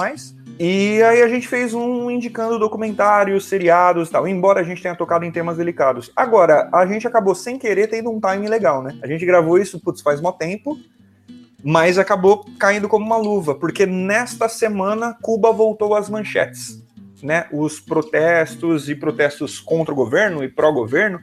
E 0.57 1.01
aí 1.03 1.21
a 1.21 1.27
gente 1.27 1.47
fez 1.47 1.73
um 1.73 2.09
indicando 2.09 2.57
documentários, 2.57 3.45
seriados 3.45 4.07
e 4.07 4.11
tal, 4.11 4.27
embora 4.27 4.61
a 4.61 4.63
gente 4.63 4.81
tenha 4.81 4.95
tocado 4.95 5.25
em 5.25 5.31
temas 5.31 5.57
delicados. 5.57 6.11
Agora, 6.15 6.69
a 6.73 6.85
gente 6.85 7.05
acabou 7.05 7.35
sem 7.35 7.57
querer 7.57 7.87
tendo 7.87 8.09
um 8.09 8.19
time 8.19 8.47
legal, 8.47 8.81
né? 8.81 8.97
A 9.01 9.07
gente 9.07 9.25
gravou 9.25 9.57
isso, 9.57 9.79
putz, 9.79 10.01
faz 10.01 10.21
mó 10.21 10.31
tempo, 10.31 10.77
mas 11.63 11.97
acabou 11.97 12.45
caindo 12.57 12.87
como 12.87 13.05
uma 13.05 13.17
luva, 13.17 13.55
porque 13.55 13.85
nesta 13.85 14.47
semana 14.47 15.15
Cuba 15.21 15.51
voltou 15.51 15.95
às 15.95 16.09
manchetes. 16.09 16.83
Né? 17.21 17.45
Os 17.51 17.79
protestos 17.79 18.89
e 18.89 18.95
protestos 18.95 19.59
contra 19.59 19.93
o 19.93 19.95
governo 19.95 20.43
e 20.43 20.47
pró-governo. 20.47 21.19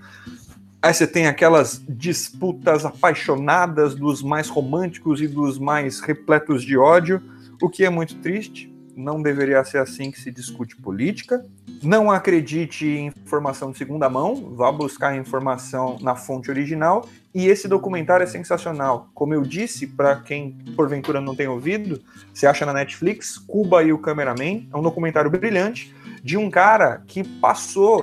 Aí 0.82 0.92
você 0.92 1.06
tem 1.06 1.26
aquelas 1.26 1.82
disputas 1.88 2.84
apaixonadas 2.84 3.94
dos 3.94 4.22
mais 4.22 4.48
românticos 4.48 5.22
e 5.22 5.26
dos 5.26 5.58
mais 5.58 6.00
repletos 6.00 6.62
de 6.62 6.76
ódio, 6.76 7.22
o 7.62 7.70
que 7.70 7.84
é 7.84 7.90
muito 7.90 8.16
triste. 8.16 8.75
Não 8.96 9.20
deveria 9.20 9.62
ser 9.62 9.76
assim 9.76 10.10
que 10.10 10.18
se 10.18 10.30
discute 10.30 10.74
política. 10.74 11.44
Não 11.82 12.10
acredite 12.10 12.86
em 12.86 13.08
informação 13.08 13.70
de 13.70 13.76
segunda 13.76 14.08
mão, 14.08 14.54
vá 14.54 14.72
buscar 14.72 15.14
informação 15.14 15.98
na 16.00 16.16
fonte 16.16 16.50
original 16.50 17.06
e 17.34 17.46
esse 17.48 17.68
documentário 17.68 18.24
é 18.24 18.26
sensacional. 18.26 19.10
Como 19.12 19.34
eu 19.34 19.42
disse, 19.42 19.86
para 19.86 20.16
quem 20.16 20.52
porventura 20.74 21.20
não 21.20 21.36
tem 21.36 21.46
ouvido, 21.46 22.00
você 22.32 22.46
acha 22.46 22.64
na 22.64 22.72
Netflix 22.72 23.36
Cuba 23.36 23.82
e 23.82 23.92
o 23.92 23.98
Cameraman. 23.98 24.66
É 24.72 24.76
um 24.76 24.82
documentário 24.82 25.30
brilhante 25.30 25.94
de 26.24 26.38
um 26.38 26.50
cara 26.50 27.02
que 27.06 27.22
passou 27.22 28.02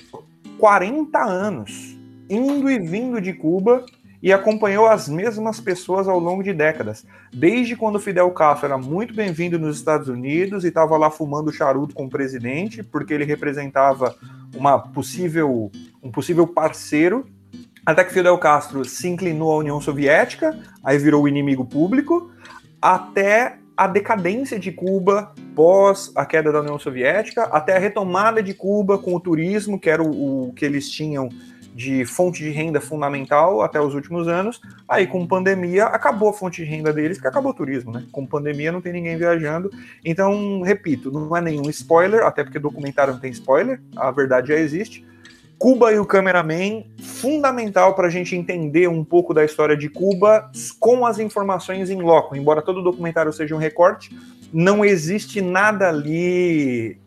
40 0.59 1.19
anos 1.19 1.97
indo 2.29 2.69
e 2.69 2.77
vindo 2.77 3.19
de 3.19 3.33
Cuba 3.33 3.83
e 4.23 4.31
acompanhou 4.31 4.87
as 4.87 5.09
mesmas 5.09 5.59
pessoas 5.59 6.07
ao 6.07 6.17
longo 6.17 6.41
de 6.41 6.53
décadas. 6.53 7.05
Desde 7.33 7.75
quando 7.75 7.99
Fidel 7.99 8.31
Castro 8.31 8.67
era 8.67 8.77
muito 8.77 9.13
bem-vindo 9.13 9.59
nos 9.59 9.75
Estados 9.75 10.07
Unidos 10.07 10.63
e 10.63 10.69
estava 10.69 10.95
lá 10.95 11.11
fumando 11.11 11.51
charuto 11.51 11.93
com 11.93 12.05
o 12.05 12.09
presidente, 12.09 12.81
porque 12.81 13.13
ele 13.13 13.25
representava 13.25 14.15
uma 14.55 14.79
possível, 14.79 15.69
um 16.01 16.09
possível 16.09 16.47
parceiro 16.47 17.25
até 17.85 18.01
que 18.01 18.13
Fidel 18.13 18.37
Castro 18.37 18.85
se 18.85 19.09
inclinou 19.09 19.51
à 19.51 19.57
União 19.57 19.81
Soviética, 19.81 20.57
aí 20.81 20.97
virou 20.97 21.23
o 21.23 21.27
inimigo 21.27 21.65
público, 21.65 22.31
até 22.81 23.57
a 23.75 23.87
decadência 23.87 24.57
de 24.57 24.71
Cuba 24.71 25.33
pós 25.53 26.11
a 26.15 26.25
queda 26.25 26.49
da 26.49 26.61
União 26.61 26.79
Soviética, 26.79 27.43
até 27.43 27.75
a 27.75 27.79
retomada 27.79 28.41
de 28.41 28.53
Cuba 28.53 28.97
com 28.97 29.13
o 29.13 29.19
turismo, 29.19 29.77
que 29.77 29.89
era 29.89 30.01
o, 30.01 30.47
o 30.47 30.53
que 30.53 30.63
eles 30.63 30.89
tinham 30.89 31.27
de 31.73 32.05
fonte 32.05 32.43
de 32.43 32.49
renda 32.49 32.79
fundamental 32.79 33.61
até 33.61 33.81
os 33.81 33.93
últimos 33.93 34.27
anos. 34.27 34.61
Aí, 34.87 35.07
com 35.07 35.25
pandemia, 35.25 35.85
acabou 35.85 36.29
a 36.29 36.33
fonte 36.33 36.63
de 36.63 36.69
renda 36.69 36.93
deles, 36.93 37.19
que 37.19 37.27
acabou 37.27 37.51
o 37.51 37.55
turismo, 37.55 37.91
né? 37.91 38.05
Com 38.11 38.25
pandemia 38.25 38.71
não 38.71 38.81
tem 38.81 38.93
ninguém 38.93 39.17
viajando. 39.17 39.69
Então, 40.05 40.61
repito, 40.61 41.11
não 41.11 41.35
é 41.35 41.41
nenhum 41.41 41.69
spoiler, 41.69 42.23
até 42.23 42.43
porque 42.43 42.59
documentário 42.59 43.13
não 43.13 43.19
tem 43.19 43.31
spoiler, 43.31 43.81
a 43.95 44.11
verdade 44.11 44.49
já 44.49 44.55
existe. 44.55 45.05
Cuba 45.57 45.93
e 45.93 45.99
o 45.99 46.05
Cameraman, 46.05 46.83
fundamental 47.01 47.95
para 47.95 48.07
a 48.07 48.11
gente 48.11 48.35
entender 48.35 48.89
um 48.89 49.03
pouco 49.03 49.33
da 49.33 49.45
história 49.45 49.77
de 49.77 49.87
Cuba 49.87 50.51
com 50.79 51.05
as 51.05 51.19
informações 51.19 51.89
em 51.89 52.01
loco. 52.01 52.35
Embora 52.35 52.61
todo 52.61 52.83
documentário 52.83 53.31
seja 53.31 53.55
um 53.55 53.59
recorte, 53.59 54.13
não 54.51 54.83
existe 54.83 55.41
nada 55.41 55.87
ali 55.87 56.97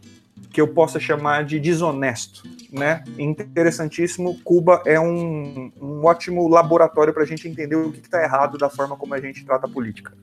que 0.57 0.61
eu 0.63 0.69
possa 0.69 0.99
chamar 0.99 1.45
de 1.45 1.61
desonesto, 1.61 2.43
né? 2.73 3.05
Interessantíssimo. 3.19 4.41
Cuba 4.43 4.83
é 4.87 4.99
um, 4.99 5.71
um 5.79 6.03
ótimo 6.03 6.49
laboratório 6.49 7.13
para 7.13 7.25
a 7.25 7.27
gente 7.27 7.47
entender 7.47 7.77
o 7.77 7.93
que 7.93 7.99
está 7.99 8.23
errado 8.23 8.57
da 8.57 8.71
forma 8.71 8.97
como 8.97 9.13
a 9.13 9.21
gente 9.21 9.45
trata 9.45 9.67
a 9.67 9.69
política. 9.69 10.15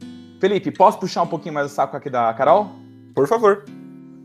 Felipe, 0.41 0.71
posso 0.71 0.97
puxar 0.97 1.21
um 1.21 1.27
pouquinho 1.27 1.53
mais 1.53 1.71
o 1.71 1.75
saco 1.75 1.95
aqui 1.95 2.09
da 2.09 2.33
Carol? 2.33 2.71
Por 3.13 3.27
favor. 3.27 3.63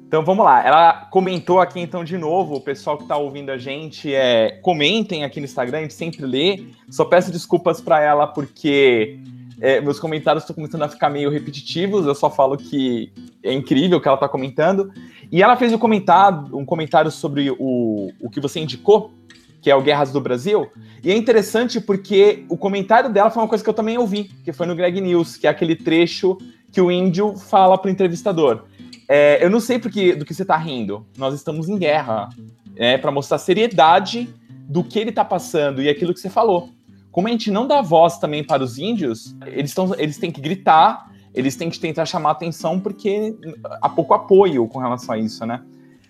Então 0.06 0.24
vamos 0.24 0.46
lá. 0.46 0.66
Ela 0.66 1.08
comentou 1.10 1.60
aqui 1.60 1.78
então 1.78 2.02
de 2.02 2.16
novo, 2.16 2.54
o 2.54 2.60
pessoal 2.62 2.96
que 2.96 3.02
está 3.02 3.18
ouvindo 3.18 3.50
a 3.50 3.58
gente, 3.58 4.14
é, 4.14 4.58
comentem 4.62 5.24
aqui 5.24 5.40
no 5.40 5.44
Instagram, 5.44 5.76
a 5.76 5.82
gente 5.82 5.92
sempre 5.92 6.24
lê. 6.24 6.68
Só 6.88 7.04
peço 7.04 7.30
desculpas 7.30 7.82
para 7.82 8.00
ela 8.00 8.26
porque 8.26 9.20
é, 9.60 9.80
meus 9.80 9.98
comentários 9.98 10.44
estão 10.44 10.54
começando 10.54 10.82
a 10.82 10.88
ficar 10.88 11.10
meio 11.10 11.28
repetitivos. 11.28 12.06
Eu 12.06 12.14
só 12.14 12.30
falo 12.30 12.56
que 12.56 13.12
é 13.42 13.52
incrível 13.52 13.98
o 13.98 14.00
que 14.00 14.08
ela 14.08 14.16
está 14.16 14.28
comentando. 14.28 14.92
E 15.30 15.42
ela 15.42 15.56
fez 15.56 15.72
um 15.72 15.78
comentário, 15.78 16.56
um 16.56 16.64
comentário 16.64 17.10
sobre 17.10 17.50
o, 17.50 18.10
o 18.20 18.30
que 18.30 18.40
você 18.40 18.60
indicou, 18.60 19.12
que 19.60 19.70
é 19.70 19.74
o 19.74 19.82
Guerras 19.82 20.12
do 20.12 20.20
Brasil. 20.20 20.68
E 21.02 21.10
é 21.10 21.16
interessante 21.16 21.80
porque 21.80 22.44
o 22.48 22.56
comentário 22.56 23.12
dela 23.12 23.30
foi 23.30 23.42
uma 23.42 23.48
coisa 23.48 23.62
que 23.62 23.68
eu 23.68 23.74
também 23.74 23.98
ouvi, 23.98 24.24
que 24.44 24.52
foi 24.52 24.66
no 24.66 24.74
Greg 24.74 25.00
News, 25.00 25.36
que 25.36 25.46
é 25.46 25.50
aquele 25.50 25.76
trecho 25.76 26.38
que 26.72 26.80
o 26.80 26.90
índio 26.90 27.36
fala 27.36 27.76
para 27.76 27.88
o 27.88 27.90
entrevistador. 27.90 28.64
É, 29.08 29.42
eu 29.44 29.48
não 29.48 29.60
sei 29.60 29.78
porque, 29.78 30.14
do 30.14 30.24
que 30.24 30.34
você 30.34 30.42
está 30.42 30.56
rindo. 30.56 31.06
Nós 31.16 31.34
estamos 31.34 31.68
em 31.68 31.78
guerra. 31.78 32.28
É, 32.76 32.96
para 32.96 33.10
mostrar 33.10 33.36
a 33.36 33.40
seriedade 33.40 34.32
do 34.68 34.84
que 34.84 35.00
ele 35.00 35.10
está 35.10 35.24
passando 35.24 35.82
e 35.82 35.88
aquilo 35.88 36.14
que 36.14 36.20
você 36.20 36.30
falou. 36.30 36.68
Como 37.10 37.26
a 37.26 37.30
gente 37.30 37.50
não 37.50 37.66
dá 37.66 37.82
voz 37.82 38.18
também 38.18 38.44
para 38.44 38.62
os 38.62 38.78
índios, 38.78 39.34
eles, 39.46 39.74
tão, 39.74 39.92
eles 39.98 40.18
têm 40.18 40.30
que 40.30 40.40
gritar, 40.40 41.10
eles 41.34 41.56
têm 41.56 41.70
que 41.70 41.78
tentar 41.78 42.06
chamar 42.06 42.32
atenção 42.32 42.80
porque 42.80 43.34
há 43.80 43.88
pouco 43.88 44.14
apoio 44.14 44.66
com 44.66 44.78
relação 44.78 45.14
a 45.14 45.18
isso, 45.18 45.44
né? 45.46 45.62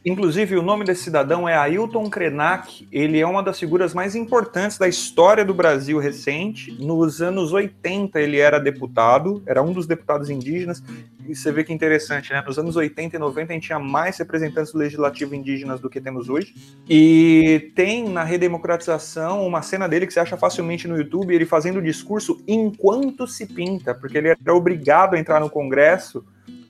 Inclusive, 0.05 0.57
o 0.57 0.62
nome 0.62 0.84
desse 0.84 1.05
cidadão 1.05 1.49
é 1.49 1.57
Ailton 1.57 2.09
Krenak. 2.09 2.88
Ele 2.90 3.18
é 3.18 3.26
uma 3.26 3.42
das 3.42 3.59
figuras 3.59 3.92
mais 3.92 4.14
importantes 4.14 4.78
da 4.78 4.88
história 4.88 5.44
do 5.44 5.53
Brasil 5.53 5.99
recente. 5.99 6.72
Nos 6.80 7.20
anos 7.20 7.53
80, 7.53 8.20
ele 8.20 8.38
era 8.38 8.59
deputado, 8.59 9.42
era 9.46 9.62
um 9.62 9.72
dos 9.72 9.86
deputados 9.86 10.30
indígenas. 10.30 10.82
E 11.28 11.34
você 11.34 11.53
vê 11.53 11.62
que 11.62 11.72
interessante, 11.72 12.32
né? 12.32 12.42
Nos 12.46 12.59
anos 12.59 12.76
80 12.76 13.16
e 13.16 13.18
90, 13.18 13.53
a 13.53 13.55
gente 13.55 13.66
tinha 13.66 13.78
mais 13.78 14.16
representantes 14.16 14.72
do 14.72 14.78
legislativo 14.78 15.34
indígenas 15.34 15.80
do 15.80 15.90
que 15.90 16.01
temos 16.01 16.28
hoje. 16.28 16.55
E 16.88 17.70
tem 17.74 18.09
na 18.09 18.24
redemocratização 18.24 19.46
uma 19.46 19.61
cena 19.61 19.88
dele 19.88 20.07
que 20.07 20.12
você 20.12 20.20
acha 20.20 20.36
facilmente 20.36 20.88
no 20.88 20.96
YouTube, 20.96 21.34
ele 21.34 21.44
fazendo 21.44 21.80
o 21.80 21.82
discurso 21.82 22.40
enquanto 22.46 23.26
se 23.26 23.46
pinta, 23.46 23.94
porque 23.94 24.16
ele 24.16 24.28
era 24.28 24.55
obrigado 24.55 25.14
a 25.14 25.18
entrar 25.18 25.40
no 25.40 25.51
Congresso 25.51 26.24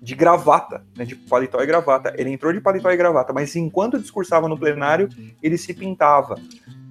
de 0.08 0.14
gravata, 0.14 0.82
né, 0.96 1.04
de 1.04 1.14
paletó 1.14 1.60
e 1.60 1.66
gravata. 1.66 2.14
Ele 2.16 2.30
entrou 2.30 2.50
de 2.50 2.62
paletó 2.62 2.90
e 2.90 2.96
gravata, 2.96 3.30
mas 3.30 3.54
enquanto 3.54 3.98
discursava 3.98 4.48
no 4.48 4.58
plenário, 4.58 5.06
ele 5.42 5.58
se 5.58 5.74
pintava. 5.74 6.36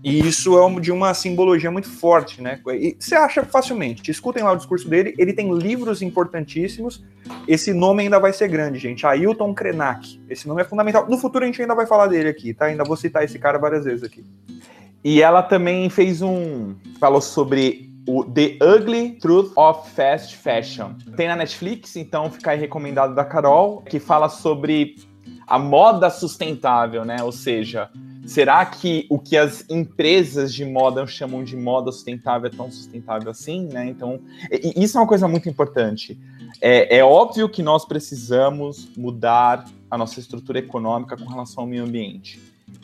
E 0.04 0.20
isso 0.20 0.56
é 0.56 0.80
de 0.80 0.92
uma 0.92 1.12
simbologia 1.16 1.72
muito 1.72 1.90
forte, 1.90 2.44
né? 2.44 2.62
E 2.68 2.96
você 3.00 3.16
acha 3.16 3.44
facilmente. 3.44 4.12
Escutem 4.12 4.44
lá 4.44 4.52
o 4.52 4.56
discurso 4.56 4.88
dele. 4.88 5.16
Ele 5.18 5.34
tem 5.34 5.52
livros 5.52 6.04
importantíssimos. 6.04 7.04
Esse 7.48 7.74
nome 7.74 8.04
ainda 8.04 8.20
vai 8.20 8.32
ser 8.32 8.50
grande, 8.50 8.78
gente. 8.78 9.04
Ailton 9.08 9.52
Krenak. 9.52 10.22
Esse 10.30 10.48
nome 10.48 10.62
é 10.62 10.66
fundamental. 10.66 11.10
No 11.10 11.18
futuro 11.18 11.44
a 11.44 11.48
gente 11.48 11.60
ainda 11.60 11.74
vai 11.74 11.88
falar 11.88 12.06
dele 12.06 12.30
aqui, 12.30 12.54
tá? 12.54 12.66
Ainda 12.66 12.84
vou 12.84 12.96
citar 12.96 13.24
esse 13.24 13.40
cara 13.40 13.58
várias 13.58 13.84
vezes 13.84 14.04
aqui. 14.04 14.24
E 15.04 15.24
ela 15.24 15.42
também 15.42 15.90
fez 15.90 16.22
um. 16.22 16.76
falou 17.00 17.20
sobre 17.20 17.87
o 18.08 18.24
The 18.24 18.58
Ugly 18.62 19.20
Truth 19.20 19.52
of 19.58 19.92
Fast 19.92 20.38
Fashion. 20.38 20.94
Tem 21.18 21.28
na 21.28 21.36
Netflix, 21.36 21.96
então 21.98 22.32
fica 22.32 22.52
aí 22.52 22.60
recomendado 22.60 23.14
da 23.14 23.26
Carol, 23.26 23.82
que 23.82 24.00
fala 24.00 24.30
sobre 24.30 24.96
a 25.46 25.60
moda 25.60 26.10
sustentável, 26.10 27.04
né? 27.04 27.22
Ou 27.22 27.32
seja, 27.32 27.90
será 28.26 28.66
que 28.66 29.06
o 29.10 29.20
que 29.20 29.36
as 29.36 29.70
empresas 29.70 30.54
de 30.54 30.64
moda 30.64 31.06
chamam 31.06 31.44
de 31.44 31.58
moda 31.58 31.92
sustentável 31.92 32.48
é 32.48 32.56
tão 32.56 32.72
sustentável 32.72 33.30
assim, 33.30 33.68
né? 33.68 33.86
Então, 33.88 34.22
isso 34.52 34.98
é 34.98 35.02
uma 35.02 35.08
coisa 35.08 35.28
muito 35.28 35.50
importante. 35.50 36.18
É, 36.62 36.98
é 36.98 37.04
óbvio 37.04 37.50
que 37.50 37.62
nós 37.62 37.86
precisamos 37.86 38.90
mudar 38.96 39.66
a 39.92 39.98
nossa 39.98 40.20
estrutura 40.20 40.60
econômica 40.60 41.18
com 41.18 41.26
relação 41.26 41.64
ao 41.64 41.68
meio 41.68 41.84
ambiente. 41.84 42.40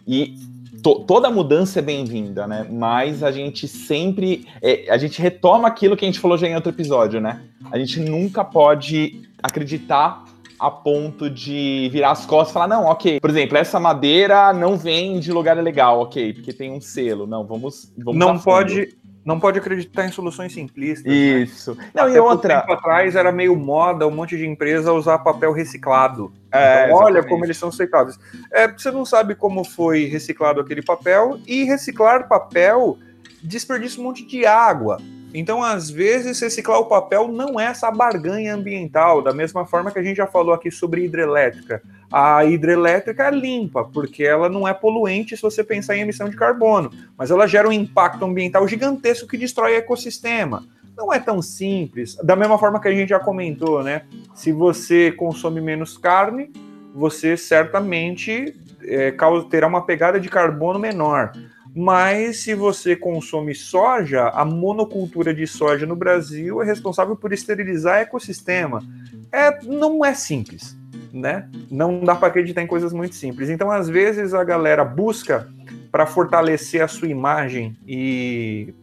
E 0.05 0.35
to, 0.83 0.99
toda 1.07 1.31
mudança 1.31 1.79
é 1.79 1.81
bem-vinda, 1.81 2.45
né? 2.45 2.67
Mas 2.69 3.23
a 3.23 3.31
gente 3.31 3.67
sempre. 3.67 4.45
É, 4.61 4.85
a 4.89 4.97
gente 4.97 5.21
retoma 5.21 5.67
aquilo 5.67 5.95
que 5.95 6.05
a 6.05 6.07
gente 6.07 6.19
falou 6.19 6.37
já 6.37 6.47
em 6.47 6.55
outro 6.55 6.71
episódio, 6.71 7.21
né? 7.21 7.41
A 7.71 7.79
gente 7.79 7.99
nunca 7.99 8.43
pode 8.43 9.21
acreditar 9.41 10.25
a 10.59 10.69
ponto 10.69 11.29
de 11.29 11.89
virar 11.91 12.11
as 12.11 12.25
costas 12.25 12.51
e 12.51 12.53
falar, 12.53 12.67
não, 12.67 12.85
ok, 12.85 13.19
por 13.19 13.29
exemplo, 13.29 13.57
essa 13.57 13.79
madeira 13.79 14.53
não 14.53 14.77
vem 14.77 15.19
de 15.19 15.31
lugar 15.31 15.57
legal, 15.57 16.01
ok, 16.01 16.33
porque 16.33 16.53
tem 16.53 16.71
um 16.71 16.79
selo. 16.79 17.25
Não, 17.25 17.45
vamos. 17.45 17.91
vamos 17.97 18.19
não 18.19 18.37
pode 18.37 18.95
não 19.25 19.39
pode 19.39 19.57
acreditar 19.57 20.05
em 20.05 20.11
soluções 20.11 20.53
simplistas. 20.53 21.05
Né? 21.05 21.17
Isso. 21.17 21.75
Né? 21.75 21.91
Não, 21.93 22.03
Até 22.03 22.15
e 22.15 22.19
outra. 22.19 22.61
Tempo 22.61 22.73
atrás 22.73 23.15
era 23.15 23.31
meio 23.31 23.55
moda 23.55 24.07
um 24.07 24.11
monte 24.11 24.37
de 24.37 24.45
empresa 24.45 24.91
usar 24.91 25.19
papel 25.19 25.53
reciclado. 25.53 26.33
É, 26.51 26.85
então, 26.85 26.97
olha 26.97 27.23
como 27.23 27.45
eles 27.45 27.57
são 27.57 27.69
aceitáveis. 27.69 28.19
É, 28.51 28.67
você 28.67 28.91
não 28.91 29.05
sabe 29.05 29.35
como 29.35 29.63
foi 29.63 30.05
reciclado 30.05 30.59
aquele 30.59 30.81
papel 30.81 31.39
e 31.47 31.63
reciclar 31.63 32.27
papel 32.27 32.97
desperdiça 33.41 33.99
um 33.99 34.03
monte 34.03 34.25
de 34.25 34.45
água. 34.45 34.97
Então, 35.33 35.63
às 35.63 35.89
vezes, 35.89 36.39
reciclar 36.39 36.79
o 36.79 36.85
papel 36.85 37.27
não 37.27 37.59
é 37.59 37.65
essa 37.65 37.89
barganha 37.89 38.53
ambiental, 38.53 39.21
da 39.21 39.33
mesma 39.33 39.65
forma 39.65 39.89
que 39.89 39.97
a 39.97 40.03
gente 40.03 40.17
já 40.17 40.27
falou 40.27 40.53
aqui 40.53 40.69
sobre 40.69 41.03
hidrelétrica. 41.03 41.81
A 42.15 42.45
hidrelétrica 42.45 43.23
é 43.23 43.31
limpa, 43.31 43.85
porque 43.85 44.23
ela 44.23 44.47
não 44.47 44.67
é 44.67 44.73
poluente 44.73 45.35
se 45.35 45.41
você 45.41 45.63
pensar 45.63 45.97
em 45.97 46.01
emissão 46.01 46.29
de 46.29 46.37
carbono, 46.37 46.91
mas 47.17 47.31
ela 47.31 47.47
gera 47.47 47.67
um 47.67 47.71
impacto 47.71 48.23
ambiental 48.23 48.67
gigantesco 48.67 49.27
que 49.27 49.35
destrói 49.35 49.71
o 49.71 49.77
ecossistema. 49.77 50.63
Não 50.95 51.11
é 51.11 51.19
tão 51.19 51.41
simples. 51.41 52.15
Da 52.17 52.35
mesma 52.35 52.59
forma 52.59 52.79
que 52.79 52.87
a 52.87 52.93
gente 52.93 53.09
já 53.09 53.19
comentou, 53.19 53.81
né? 53.81 54.03
Se 54.35 54.51
você 54.51 55.11
consome 55.11 55.59
menos 55.59 55.97
carne, 55.97 56.51
você 56.93 57.35
certamente 57.35 58.55
é, 58.83 59.11
terá 59.49 59.65
uma 59.65 59.83
pegada 59.83 60.19
de 60.19 60.29
carbono 60.29 60.77
menor. 60.77 61.31
Mas 61.75 62.43
se 62.43 62.53
você 62.53 62.95
consome 62.95 63.55
soja, 63.55 64.29
a 64.29 64.45
monocultura 64.45 65.33
de 65.33 65.47
soja 65.47 65.87
no 65.87 65.95
Brasil 65.95 66.61
é 66.61 66.65
responsável 66.65 67.15
por 67.15 67.33
esterilizar 67.33 68.01
ecossistema. 68.01 68.83
É, 69.31 69.63
não 69.63 70.05
é 70.05 70.13
simples, 70.13 70.77
né? 71.13 71.47
Não 71.69 71.99
dá 71.99 72.15
para 72.15 72.27
acreditar 72.27 72.63
em 72.63 72.67
coisas 72.67 72.91
muito 72.91 73.13
simples. 73.13 73.49
Então, 73.49 73.69
às 73.69 73.87
vezes, 73.87 74.33
a 74.33 74.43
galera 74.43 74.83
busca 74.83 75.47
para 75.91 76.07
fortalecer 76.07 76.81
a 76.81 76.87
sua 76.87 77.07
imagem 77.07 77.77
e 77.87 78.73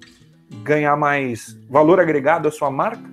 ganhar 0.63 0.97
mais 0.97 1.59
valor 1.69 1.99
agregado 1.99 2.47
à 2.47 2.51
sua 2.53 2.71
marca. 2.71 3.11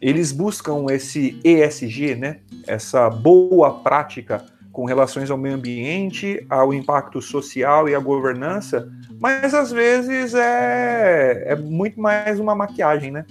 Eles 0.00 0.30
buscam 0.30 0.86
esse 0.90 1.38
ESG, 1.44 2.14
né? 2.14 2.38
Essa 2.66 3.10
boa 3.10 3.80
prática 3.80 4.44
com 4.72 4.84
relações 4.84 5.30
ao 5.30 5.36
meio 5.36 5.56
ambiente, 5.56 6.46
ao 6.48 6.72
impacto 6.72 7.20
social 7.20 7.88
e 7.88 7.94
à 7.94 7.98
governança, 7.98 8.88
mas 9.20 9.52
às 9.52 9.72
vezes 9.72 10.32
é, 10.32 11.44
é 11.46 11.56
muito 11.56 12.00
mais 12.00 12.38
uma 12.38 12.54
maquiagem, 12.54 13.10
né? 13.10 13.26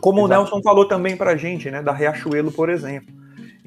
Como 0.00 0.20
Exato. 0.20 0.26
o 0.26 0.28
Nelson 0.28 0.62
falou 0.62 0.86
também 0.86 1.16
para 1.16 1.30
a 1.30 1.36
gente, 1.36 1.70
né, 1.70 1.82
da 1.82 1.92
Riachuelo, 1.92 2.50
por 2.52 2.68
exemplo. 2.68 3.17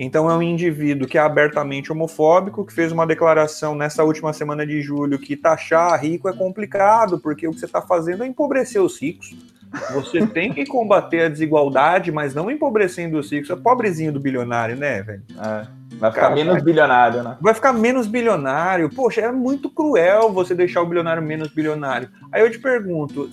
Então 0.03 0.27
é 0.27 0.35
um 0.35 0.41
indivíduo 0.41 1.07
que 1.07 1.15
é 1.15 1.21
abertamente 1.21 1.91
homofóbico, 1.91 2.65
que 2.65 2.73
fez 2.73 2.91
uma 2.91 3.05
declaração 3.05 3.75
nessa 3.75 4.03
última 4.03 4.33
semana 4.33 4.65
de 4.65 4.81
julho 4.81 5.19
que 5.19 5.37
taxar 5.37 6.01
rico 6.01 6.27
é 6.27 6.33
complicado, 6.33 7.19
porque 7.19 7.47
o 7.47 7.51
que 7.51 7.59
você 7.59 7.67
está 7.67 7.83
fazendo 7.83 8.23
é 8.23 8.27
empobrecer 8.27 8.81
os 8.81 8.99
ricos. 8.99 9.35
Você 9.93 10.25
tem 10.25 10.51
que 10.51 10.65
combater 10.65 11.25
a 11.25 11.29
desigualdade, 11.29 12.11
mas 12.11 12.33
não 12.33 12.49
empobrecendo 12.49 13.19
os 13.19 13.31
ricos. 13.31 13.51
É 13.51 13.55
pobrezinho 13.55 14.11
do 14.11 14.19
bilionário, 14.19 14.75
né, 14.75 15.03
velho? 15.03 15.21
É. 15.39 15.67
Vai 15.99 16.09
ficar 16.09 16.21
Cara, 16.21 16.35
menos 16.35 16.63
bilionário, 16.63 17.21
né? 17.21 17.37
Vai 17.39 17.53
ficar 17.53 17.71
menos 17.71 18.07
bilionário. 18.07 18.89
Poxa, 18.89 19.21
é 19.21 19.31
muito 19.31 19.69
cruel 19.69 20.33
você 20.33 20.55
deixar 20.55 20.81
o 20.81 20.87
bilionário 20.87 21.21
menos 21.21 21.49
bilionário. 21.49 22.09
Aí 22.31 22.41
eu 22.41 22.49
te 22.49 22.57
pergunto, 22.57 23.29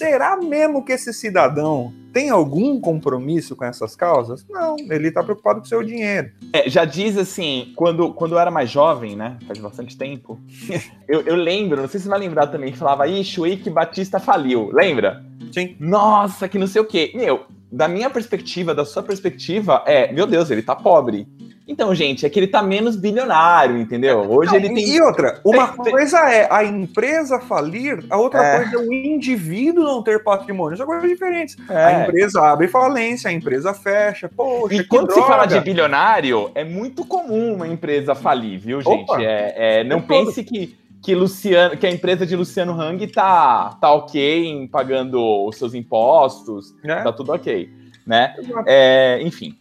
será 0.00 0.34
mesmo 0.34 0.82
que 0.82 0.92
esse 0.92 1.12
cidadão 1.12 1.92
tem 2.10 2.30
algum 2.30 2.80
compromisso 2.80 3.54
com 3.54 3.66
essas 3.66 3.94
causas? 3.94 4.46
Não, 4.48 4.74
ele 4.88 5.08
está 5.08 5.22
preocupado 5.22 5.60
com 5.60 5.66
o 5.66 5.68
seu 5.68 5.82
dinheiro. 5.82 6.30
É, 6.54 6.70
já 6.70 6.86
diz 6.86 7.18
assim, 7.18 7.74
quando, 7.76 8.14
quando 8.14 8.32
eu 8.32 8.38
era 8.38 8.50
mais 8.50 8.70
jovem, 8.70 9.14
né? 9.14 9.36
Faz 9.46 9.58
bastante 9.58 9.98
tempo. 9.98 10.40
eu, 11.06 11.20
eu 11.20 11.36
lembro, 11.36 11.82
não 11.82 11.88
sei 11.88 12.00
se 12.00 12.04
você 12.04 12.08
vai 12.10 12.18
lembrar 12.18 12.46
também, 12.46 12.72
que 12.72 12.78
falava, 12.78 13.06
ixi, 13.06 13.38
o 13.38 13.46
Ike 13.46 13.68
Batista 13.68 14.18
faliu. 14.18 14.70
Lembra? 14.72 15.22
Sim. 15.52 15.76
Nossa, 15.78 16.48
que 16.48 16.58
não 16.58 16.66
sei 16.66 16.80
o 16.80 16.86
quê. 16.86 17.12
Meu, 17.14 17.44
da 17.70 17.86
minha 17.86 18.08
perspectiva, 18.08 18.74
da 18.74 18.86
sua 18.86 19.02
perspectiva, 19.02 19.82
é, 19.86 20.10
meu 20.10 20.26
Deus, 20.26 20.50
ele 20.50 20.62
tá 20.62 20.74
pobre. 20.74 21.28
Então, 21.70 21.94
gente, 21.94 22.26
é 22.26 22.28
que 22.28 22.38
ele 22.38 22.48
tá 22.48 22.60
menos 22.62 22.96
bilionário, 22.96 23.76
entendeu? 23.78 24.18
Hoje 24.28 24.50
Não, 24.50 24.56
ele 24.58 24.74
tem. 24.74 24.88
E 24.88 25.00
outra, 25.00 25.40
uma 25.44 25.68
tem- 25.68 25.92
coisa 25.94 26.18
é 26.30 26.48
a 26.52 26.64
empresa 26.64 27.38
falir, 27.38 28.04
a 28.10 28.16
outra 28.18 28.44
É. 28.44 28.56
coisa 28.56 28.74
é 28.74 28.78
o 28.88 28.92
indivíduo 28.92 29.84
não 29.84 30.02
ter 30.02 30.22
patrimônio. 30.24 30.76
São 30.76 30.84
coisas 30.84 31.08
diferentes. 31.08 31.56
É. 31.68 31.84
A 31.84 32.02
empresa 32.02 32.40
abre 32.42 32.66
falência, 32.66 33.30
a 33.30 33.32
empresa 33.32 33.72
fecha. 33.72 34.28
Poxa, 34.28 34.74
E 34.74 34.84
quando 34.84 35.12
se 35.12 35.20
fala 35.20 35.46
de 35.46 35.60
bilionário, 35.60 36.50
é 36.56 36.64
muito 36.64 37.04
comum 37.04 37.54
uma 37.54 37.68
empresa 37.68 38.14
falir, 38.16 38.58
viu, 38.58 38.80
gente? 38.82 39.08
Opa. 39.10 39.22
É, 39.22 39.80
é, 39.80 39.84
não 39.84 40.00
pense 40.02 40.42
que, 40.42 40.76
que, 41.00 41.14
Luciano, 41.14 41.76
que 41.76 41.86
a 41.86 41.90
empresa 41.90 42.26
de 42.26 42.34
Luciano 42.34 42.72
Hang 42.72 43.06
tá, 43.06 43.76
tá 43.80 43.92
ok 43.92 44.44
em 44.46 44.66
pagando 44.66 45.20
os 45.46 45.56
seus 45.56 45.72
impostos, 45.72 46.74
Né? 46.82 46.96
tá 47.02 47.12
tudo 47.12 47.32
ok, 47.32 47.70
né? 48.06 48.34
É, 48.66 49.20
enfim, 49.22 49.54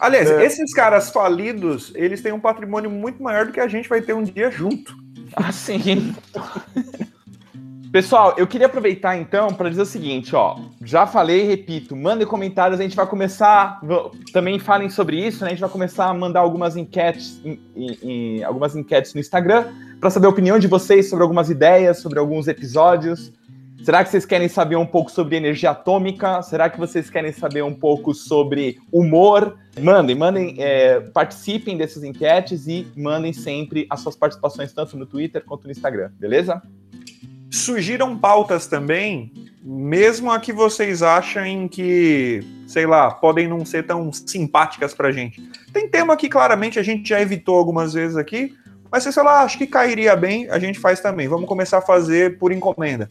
Aliás, 0.00 0.30
É. 0.30 0.44
esses 0.44 0.72
caras 0.74 1.10
falidos, 1.10 1.92
eles 1.94 2.20
têm 2.20 2.32
um 2.32 2.40
patrimônio 2.40 2.90
muito 2.90 3.22
maior 3.22 3.46
do 3.46 3.52
que 3.52 3.60
a 3.60 3.68
gente 3.68 3.88
vai 3.88 4.00
ter 4.00 4.12
um 4.14 4.22
dia 4.22 4.50
junto. 4.50 4.94
assim. 5.34 6.14
Pessoal, 7.92 8.34
eu 8.36 8.46
queria 8.46 8.66
aproveitar 8.66 9.16
então 9.16 9.48
para 9.48 9.70
dizer 9.70 9.82
o 9.82 9.86
seguinte, 9.86 10.34
ó. 10.36 10.58
Já 10.84 11.06
falei 11.06 11.42
e 11.44 11.46
repito, 11.46 11.96
mandem 11.96 12.26
comentários, 12.26 12.78
a 12.78 12.82
gente 12.82 12.96
vai 12.96 13.06
começar. 13.06 13.80
Também 14.32 14.58
falem 14.58 14.90
sobre 14.90 15.24
isso, 15.24 15.40
né? 15.42 15.46
A 15.48 15.50
gente 15.50 15.60
vai 15.60 15.70
começar 15.70 16.06
a 16.06 16.14
mandar 16.14 16.40
algumas 16.40 16.76
enquetes, 16.76 17.40
em- 17.44 17.58
em- 17.74 17.98
em- 18.02 18.44
algumas 18.44 18.76
enquetes 18.76 19.14
no 19.14 19.20
Instagram 19.20 19.64
para 20.00 20.10
saber 20.10 20.26
a 20.26 20.30
opinião 20.30 20.58
de 20.58 20.66
vocês 20.66 21.08
sobre 21.08 21.22
algumas 21.22 21.48
ideias, 21.48 21.98
sobre 22.00 22.18
alguns 22.18 22.48
episódios. 22.48 23.32
Será 23.82 24.02
que 24.02 24.10
vocês 24.10 24.24
querem 24.24 24.48
saber 24.48 24.76
um 24.76 24.86
pouco 24.86 25.10
sobre 25.10 25.36
energia 25.36 25.70
atômica? 25.70 26.42
Será 26.42 26.68
que 26.68 26.78
vocês 26.78 27.08
querem 27.08 27.32
saber 27.32 27.62
um 27.62 27.74
pouco 27.74 28.14
sobre 28.14 28.78
humor? 28.90 29.56
Mandem, 29.80 30.16
mandem, 30.16 30.56
é, 30.58 31.00
participem 31.00 31.76
dessas 31.76 32.02
enquetes 32.02 32.66
e 32.66 32.86
mandem 32.96 33.32
sempre 33.32 33.86
as 33.90 34.00
suas 34.00 34.16
participações 34.16 34.72
tanto 34.72 34.96
no 34.96 35.06
Twitter 35.06 35.44
quanto 35.44 35.64
no 35.64 35.70
Instagram, 35.70 36.10
beleza? 36.18 36.60
Surgiram 37.50 38.16
pautas 38.18 38.66
também, 38.66 39.32
mesmo 39.62 40.32
a 40.32 40.40
que 40.40 40.52
vocês 40.52 41.02
achem 41.02 41.68
que, 41.68 42.40
sei 42.66 42.86
lá, 42.86 43.10
podem 43.12 43.46
não 43.46 43.64
ser 43.64 43.86
tão 43.86 44.12
simpáticas 44.12 44.94
pra 44.94 45.12
gente. 45.12 45.40
Tem 45.72 45.88
tema 45.88 46.16
que 46.16 46.28
claramente 46.28 46.78
a 46.78 46.82
gente 46.82 47.08
já 47.08 47.20
evitou 47.20 47.56
algumas 47.56 47.92
vezes 47.92 48.16
aqui, 48.16 48.54
mas 48.90 49.02
se 49.02 49.12
sei 49.12 49.22
lá, 49.22 49.42
acho 49.42 49.58
que 49.58 49.66
cairia 49.66 50.16
bem, 50.16 50.48
a 50.50 50.58
gente 50.58 50.78
faz 50.78 51.00
também. 51.00 51.28
Vamos 51.28 51.46
começar 51.46 51.78
a 51.78 51.82
fazer 51.82 52.38
por 52.38 52.50
encomenda, 52.50 53.10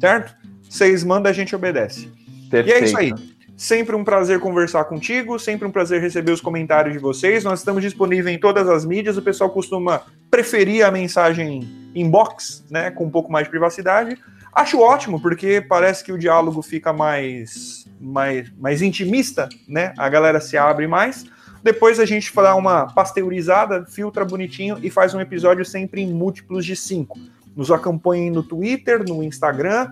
certo? 0.00 0.34
Vocês 0.68 1.04
mandam, 1.04 1.30
a 1.30 1.34
gente 1.34 1.54
obedece. 1.54 2.10
E 2.52 2.72
é 2.72 2.84
isso 2.84 2.96
aí. 2.96 3.12
Sempre 3.56 3.96
um 3.96 4.04
prazer 4.04 4.38
conversar 4.38 4.84
contigo, 4.84 5.38
sempre 5.38 5.66
um 5.66 5.70
prazer 5.70 6.00
receber 6.00 6.30
os 6.30 6.40
comentários 6.40 6.92
de 6.92 6.98
vocês. 6.98 7.42
Nós 7.42 7.60
estamos 7.60 7.82
disponíveis 7.82 8.34
em 8.34 8.38
todas 8.38 8.68
as 8.68 8.84
mídias. 8.84 9.16
O 9.16 9.22
pessoal 9.22 9.48
costuma 9.48 10.02
preferir 10.30 10.84
a 10.84 10.90
mensagem 10.90 11.66
inbox, 11.94 12.64
né, 12.70 12.90
com 12.90 13.06
um 13.06 13.10
pouco 13.10 13.32
mais 13.32 13.46
de 13.46 13.50
privacidade. 13.50 14.18
Acho 14.52 14.80
ótimo, 14.80 15.20
porque 15.20 15.60
parece 15.60 16.04
que 16.04 16.12
o 16.12 16.18
diálogo 16.18 16.60
fica 16.60 16.92
mais, 16.92 17.86
mais, 18.00 18.50
mais 18.58 18.82
intimista, 18.82 19.48
né? 19.66 19.94
A 19.96 20.08
galera 20.08 20.40
se 20.40 20.56
abre 20.56 20.86
mais. 20.86 21.24
Depois 21.62 21.98
a 21.98 22.04
gente 22.04 22.32
dá 22.34 22.54
uma 22.54 22.86
pasteurizada, 22.86 23.84
filtra 23.86 24.24
bonitinho 24.24 24.78
e 24.82 24.90
faz 24.90 25.14
um 25.14 25.20
episódio 25.20 25.64
sempre 25.64 26.00
em 26.00 26.12
múltiplos 26.12 26.64
de 26.64 26.76
cinco. 26.76 27.18
Nos 27.56 27.70
acompanhem 27.70 28.30
no 28.30 28.42
Twitter, 28.42 29.02
no 29.08 29.22
Instagram, 29.22 29.90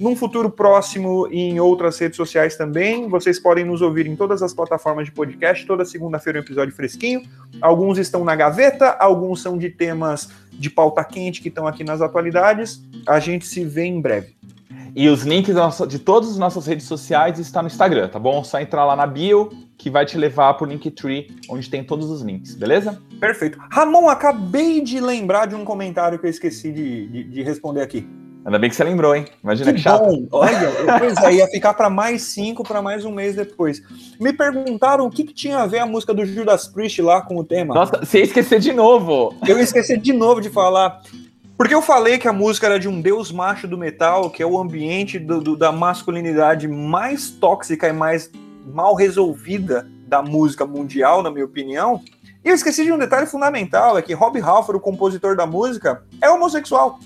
num 0.00 0.16
futuro 0.16 0.50
próximo 0.50 1.28
e 1.30 1.40
em 1.40 1.60
outras 1.60 1.98
redes 1.98 2.16
sociais 2.16 2.56
também. 2.56 3.06
Vocês 3.08 3.38
podem 3.38 3.64
nos 3.64 3.82
ouvir 3.82 4.06
em 4.06 4.16
todas 4.16 4.42
as 4.42 4.54
plataformas 4.54 5.04
de 5.04 5.12
podcast. 5.12 5.66
Toda 5.66 5.84
segunda-feira 5.84 6.38
um 6.38 6.42
episódio 6.42 6.74
fresquinho. 6.74 7.22
Alguns 7.60 7.98
estão 7.98 8.24
na 8.24 8.34
gaveta, 8.34 8.96
alguns 8.98 9.42
são 9.42 9.58
de 9.58 9.68
temas 9.68 10.30
de 10.50 10.70
pauta 10.70 11.04
quente 11.04 11.42
que 11.42 11.48
estão 11.48 11.66
aqui 11.66 11.84
nas 11.84 12.00
atualidades. 12.00 12.82
A 13.06 13.20
gente 13.20 13.46
se 13.46 13.62
vê 13.64 13.84
em 13.84 14.00
breve. 14.00 14.34
E 14.94 15.08
os 15.08 15.22
links 15.22 15.54
de 15.88 15.98
todas 15.98 16.30
as 16.30 16.36
nossas 16.38 16.66
redes 16.66 16.86
sociais 16.86 17.38
estão 17.38 17.62
no 17.62 17.68
Instagram, 17.68 18.08
tá 18.08 18.18
bom? 18.18 18.44
Só 18.44 18.60
entrar 18.60 18.84
lá 18.84 18.94
na 18.94 19.06
bio 19.06 19.50
que 19.78 19.88
vai 19.88 20.04
te 20.04 20.18
levar 20.18 20.54
pro 20.54 20.66
Linktree, 20.66 21.28
onde 21.48 21.68
tem 21.70 21.82
todos 21.82 22.10
os 22.10 22.20
links, 22.20 22.54
beleza? 22.54 23.00
Perfeito. 23.18 23.58
Ramon, 23.70 24.08
acabei 24.08 24.80
de 24.80 25.00
lembrar 25.00 25.46
de 25.46 25.54
um 25.54 25.64
comentário 25.64 26.18
que 26.18 26.26
eu 26.26 26.30
esqueci 26.30 26.70
de, 26.70 27.06
de- 27.08 27.24
de 27.24 27.42
responder 27.42 27.80
aqui. 27.80 28.06
Ainda 28.44 28.58
bem 28.58 28.68
que 28.68 28.74
você 28.74 28.82
lembrou, 28.82 29.14
hein? 29.14 29.24
Imagina 29.42 29.70
que, 29.70 29.76
Que 29.78 29.82
chato. 29.84 30.04
bom. 30.04 30.26
Olha, 30.32 30.68
pois 30.98 31.16
é, 31.18 31.34
ia 31.34 31.46
ficar 31.46 31.74
para 31.74 31.88
mais 31.88 32.22
cinco, 32.22 32.64
para 32.64 32.82
mais 32.82 33.04
um 33.04 33.12
mês 33.12 33.36
depois. 33.36 33.80
Me 34.20 34.32
perguntaram 34.32 35.06
o 35.06 35.10
que, 35.10 35.22
que 35.24 35.32
tinha 35.32 35.58
a 35.58 35.66
ver 35.66 35.78
a 35.78 35.86
música 35.86 36.12
do 36.12 36.26
Judas 36.26 36.66
Priest 36.66 37.00
lá 37.00 37.22
com 37.22 37.36
o 37.36 37.44
tema. 37.44 37.72
Nossa, 37.72 37.98
você 38.04 38.18
ia 38.18 38.24
esquecer 38.24 38.58
de 38.58 38.72
novo. 38.72 39.32
Eu 39.46 39.58
esqueci 39.60 39.96
de 39.96 40.12
novo 40.12 40.40
de 40.40 40.50
falar. 40.50 41.00
Porque 41.62 41.76
eu 41.76 41.80
falei 41.80 42.18
que 42.18 42.26
a 42.26 42.32
música 42.32 42.66
era 42.66 42.76
de 42.76 42.88
um 42.88 43.00
deus 43.00 43.30
macho 43.30 43.68
do 43.68 43.78
metal, 43.78 44.28
que 44.30 44.42
é 44.42 44.46
o 44.46 44.58
ambiente 44.58 45.16
do- 45.16 45.40
do- 45.40 45.56
da 45.56 45.70
masculinidade 45.70 46.66
mais 46.66 47.30
tóxica 47.30 47.88
e 47.88 47.92
mais 47.92 48.28
mal 48.66 48.96
resolvida 48.96 49.88
da 50.08 50.20
música 50.20 50.66
mundial, 50.66 51.22
na 51.22 51.30
minha 51.30 51.44
opinião. 51.44 52.02
E 52.44 52.48
eu 52.48 52.54
esqueci 52.56 52.82
de 52.84 52.90
um 52.90 52.98
detalhe 52.98 53.26
fundamental, 53.26 53.96
é 53.96 54.02
que 54.02 54.12
Rob 54.12 54.40
Halford, 54.40 54.78
o 54.78 54.80
compositor 54.80 55.36
da 55.36 55.46
música, 55.46 56.02
é 56.20 56.28
homossexual. 56.28 56.98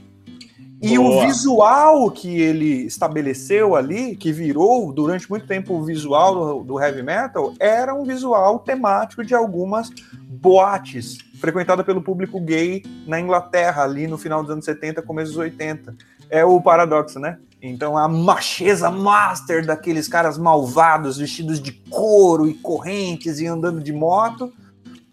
E 0.80 0.96
Boa. 0.96 1.24
o 1.24 1.26
visual 1.26 2.10
que 2.10 2.40
ele 2.40 2.86
estabeleceu 2.86 3.76
ali, 3.76 4.16
que 4.16 4.32
virou 4.32 4.90
durante 4.90 5.28
muito 5.28 5.46
tempo 5.46 5.74
o 5.74 5.84
visual 5.84 6.34
do, 6.34 6.64
do 6.64 6.80
heavy 6.80 7.02
metal, 7.02 7.52
era 7.60 7.94
um 7.94 8.04
visual 8.04 8.60
temático 8.60 9.22
de 9.22 9.34
algumas 9.34 9.90
boates 10.26 11.18
frequentada 11.46 11.84
pelo 11.84 12.02
público 12.02 12.40
gay 12.40 12.82
na 13.06 13.20
Inglaterra, 13.20 13.84
ali 13.84 14.08
no 14.08 14.18
final 14.18 14.42
dos 14.42 14.50
anos 14.50 14.64
70, 14.64 15.00
começo 15.02 15.30
dos 15.30 15.38
80. 15.38 15.94
É 16.28 16.44
o 16.44 16.60
paradoxo, 16.60 17.20
né? 17.20 17.38
Então 17.62 17.96
a 17.96 18.08
macheza 18.08 18.90
master 18.90 19.64
daqueles 19.64 20.08
caras 20.08 20.36
malvados, 20.36 21.18
vestidos 21.18 21.60
de 21.60 21.70
couro 21.88 22.48
e 22.48 22.54
correntes 22.54 23.38
e 23.38 23.46
andando 23.46 23.80
de 23.80 23.92
moto. 23.92 24.52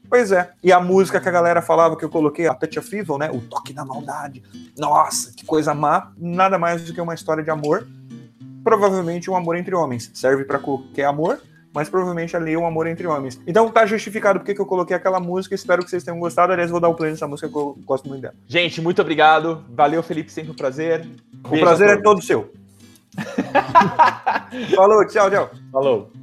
Pois 0.09 0.31
é. 0.31 0.51
E 0.63 0.71
a 0.71 0.79
música 0.79 1.21
que 1.21 1.29
a 1.29 1.31
galera 1.31 1.61
falava 1.61 1.95
que 1.95 2.03
eu 2.03 2.09
coloquei, 2.09 2.47
a 2.47 2.55
Touch 2.55 2.79
of 2.79 2.95
Evil, 2.95 3.19
né? 3.19 3.29
O 3.29 3.39
toque 3.39 3.71
da 3.71 3.85
maldade. 3.85 4.41
Nossa, 4.75 5.31
que 5.33 5.45
coisa 5.45 5.75
má. 5.75 6.11
Nada 6.17 6.57
mais 6.57 6.83
do 6.83 6.95
que 6.95 7.01
uma 7.01 7.13
história 7.13 7.43
de 7.43 7.51
amor. 7.51 7.87
Provavelmente 8.63 9.29
um 9.29 9.35
amor 9.35 9.55
entre 9.55 9.75
homens. 9.75 10.09
Serve 10.15 10.45
pra 10.45 10.57
qualquer 10.57 11.05
amor, 11.05 11.39
mas 11.73 11.89
provavelmente 11.89 12.35
ali 12.35 12.53
é 12.53 12.57
um 12.57 12.65
amor 12.65 12.87
entre 12.87 13.07
homens. 13.07 13.39
Então 13.47 13.69
tá 13.69 13.85
justificado 13.85 14.39
porque 14.39 14.53
que 14.53 14.61
eu 14.61 14.65
coloquei 14.65 14.95
aquela 14.95 15.19
música. 15.19 15.55
Espero 15.55 15.83
que 15.83 15.89
vocês 15.89 16.03
tenham 16.03 16.19
gostado. 16.19 16.53
Aliás, 16.53 16.69
vou 16.69 16.79
dar 16.79 16.89
o 16.89 16.95
play 16.95 17.11
nessa 17.11 17.27
música 17.27 17.49
que 17.49 17.55
eu 17.55 17.77
gosto 17.83 18.07
muito 18.07 18.21
dela. 18.21 18.35
Gente, 18.47 18.81
muito 18.81 19.01
obrigado. 19.01 19.65
Valeu, 19.69 20.03
Felipe, 20.03 20.31
sempre 20.31 20.51
um 20.51 20.55
prazer. 20.55 21.07
O 21.43 21.59
prazer 21.59 21.89
é 21.89 22.01
todo 22.01 22.21
seu. 22.21 22.51
Falou, 24.75 25.05
tchau, 25.07 25.29
tchau. 25.29 25.51
Falou. 25.71 26.22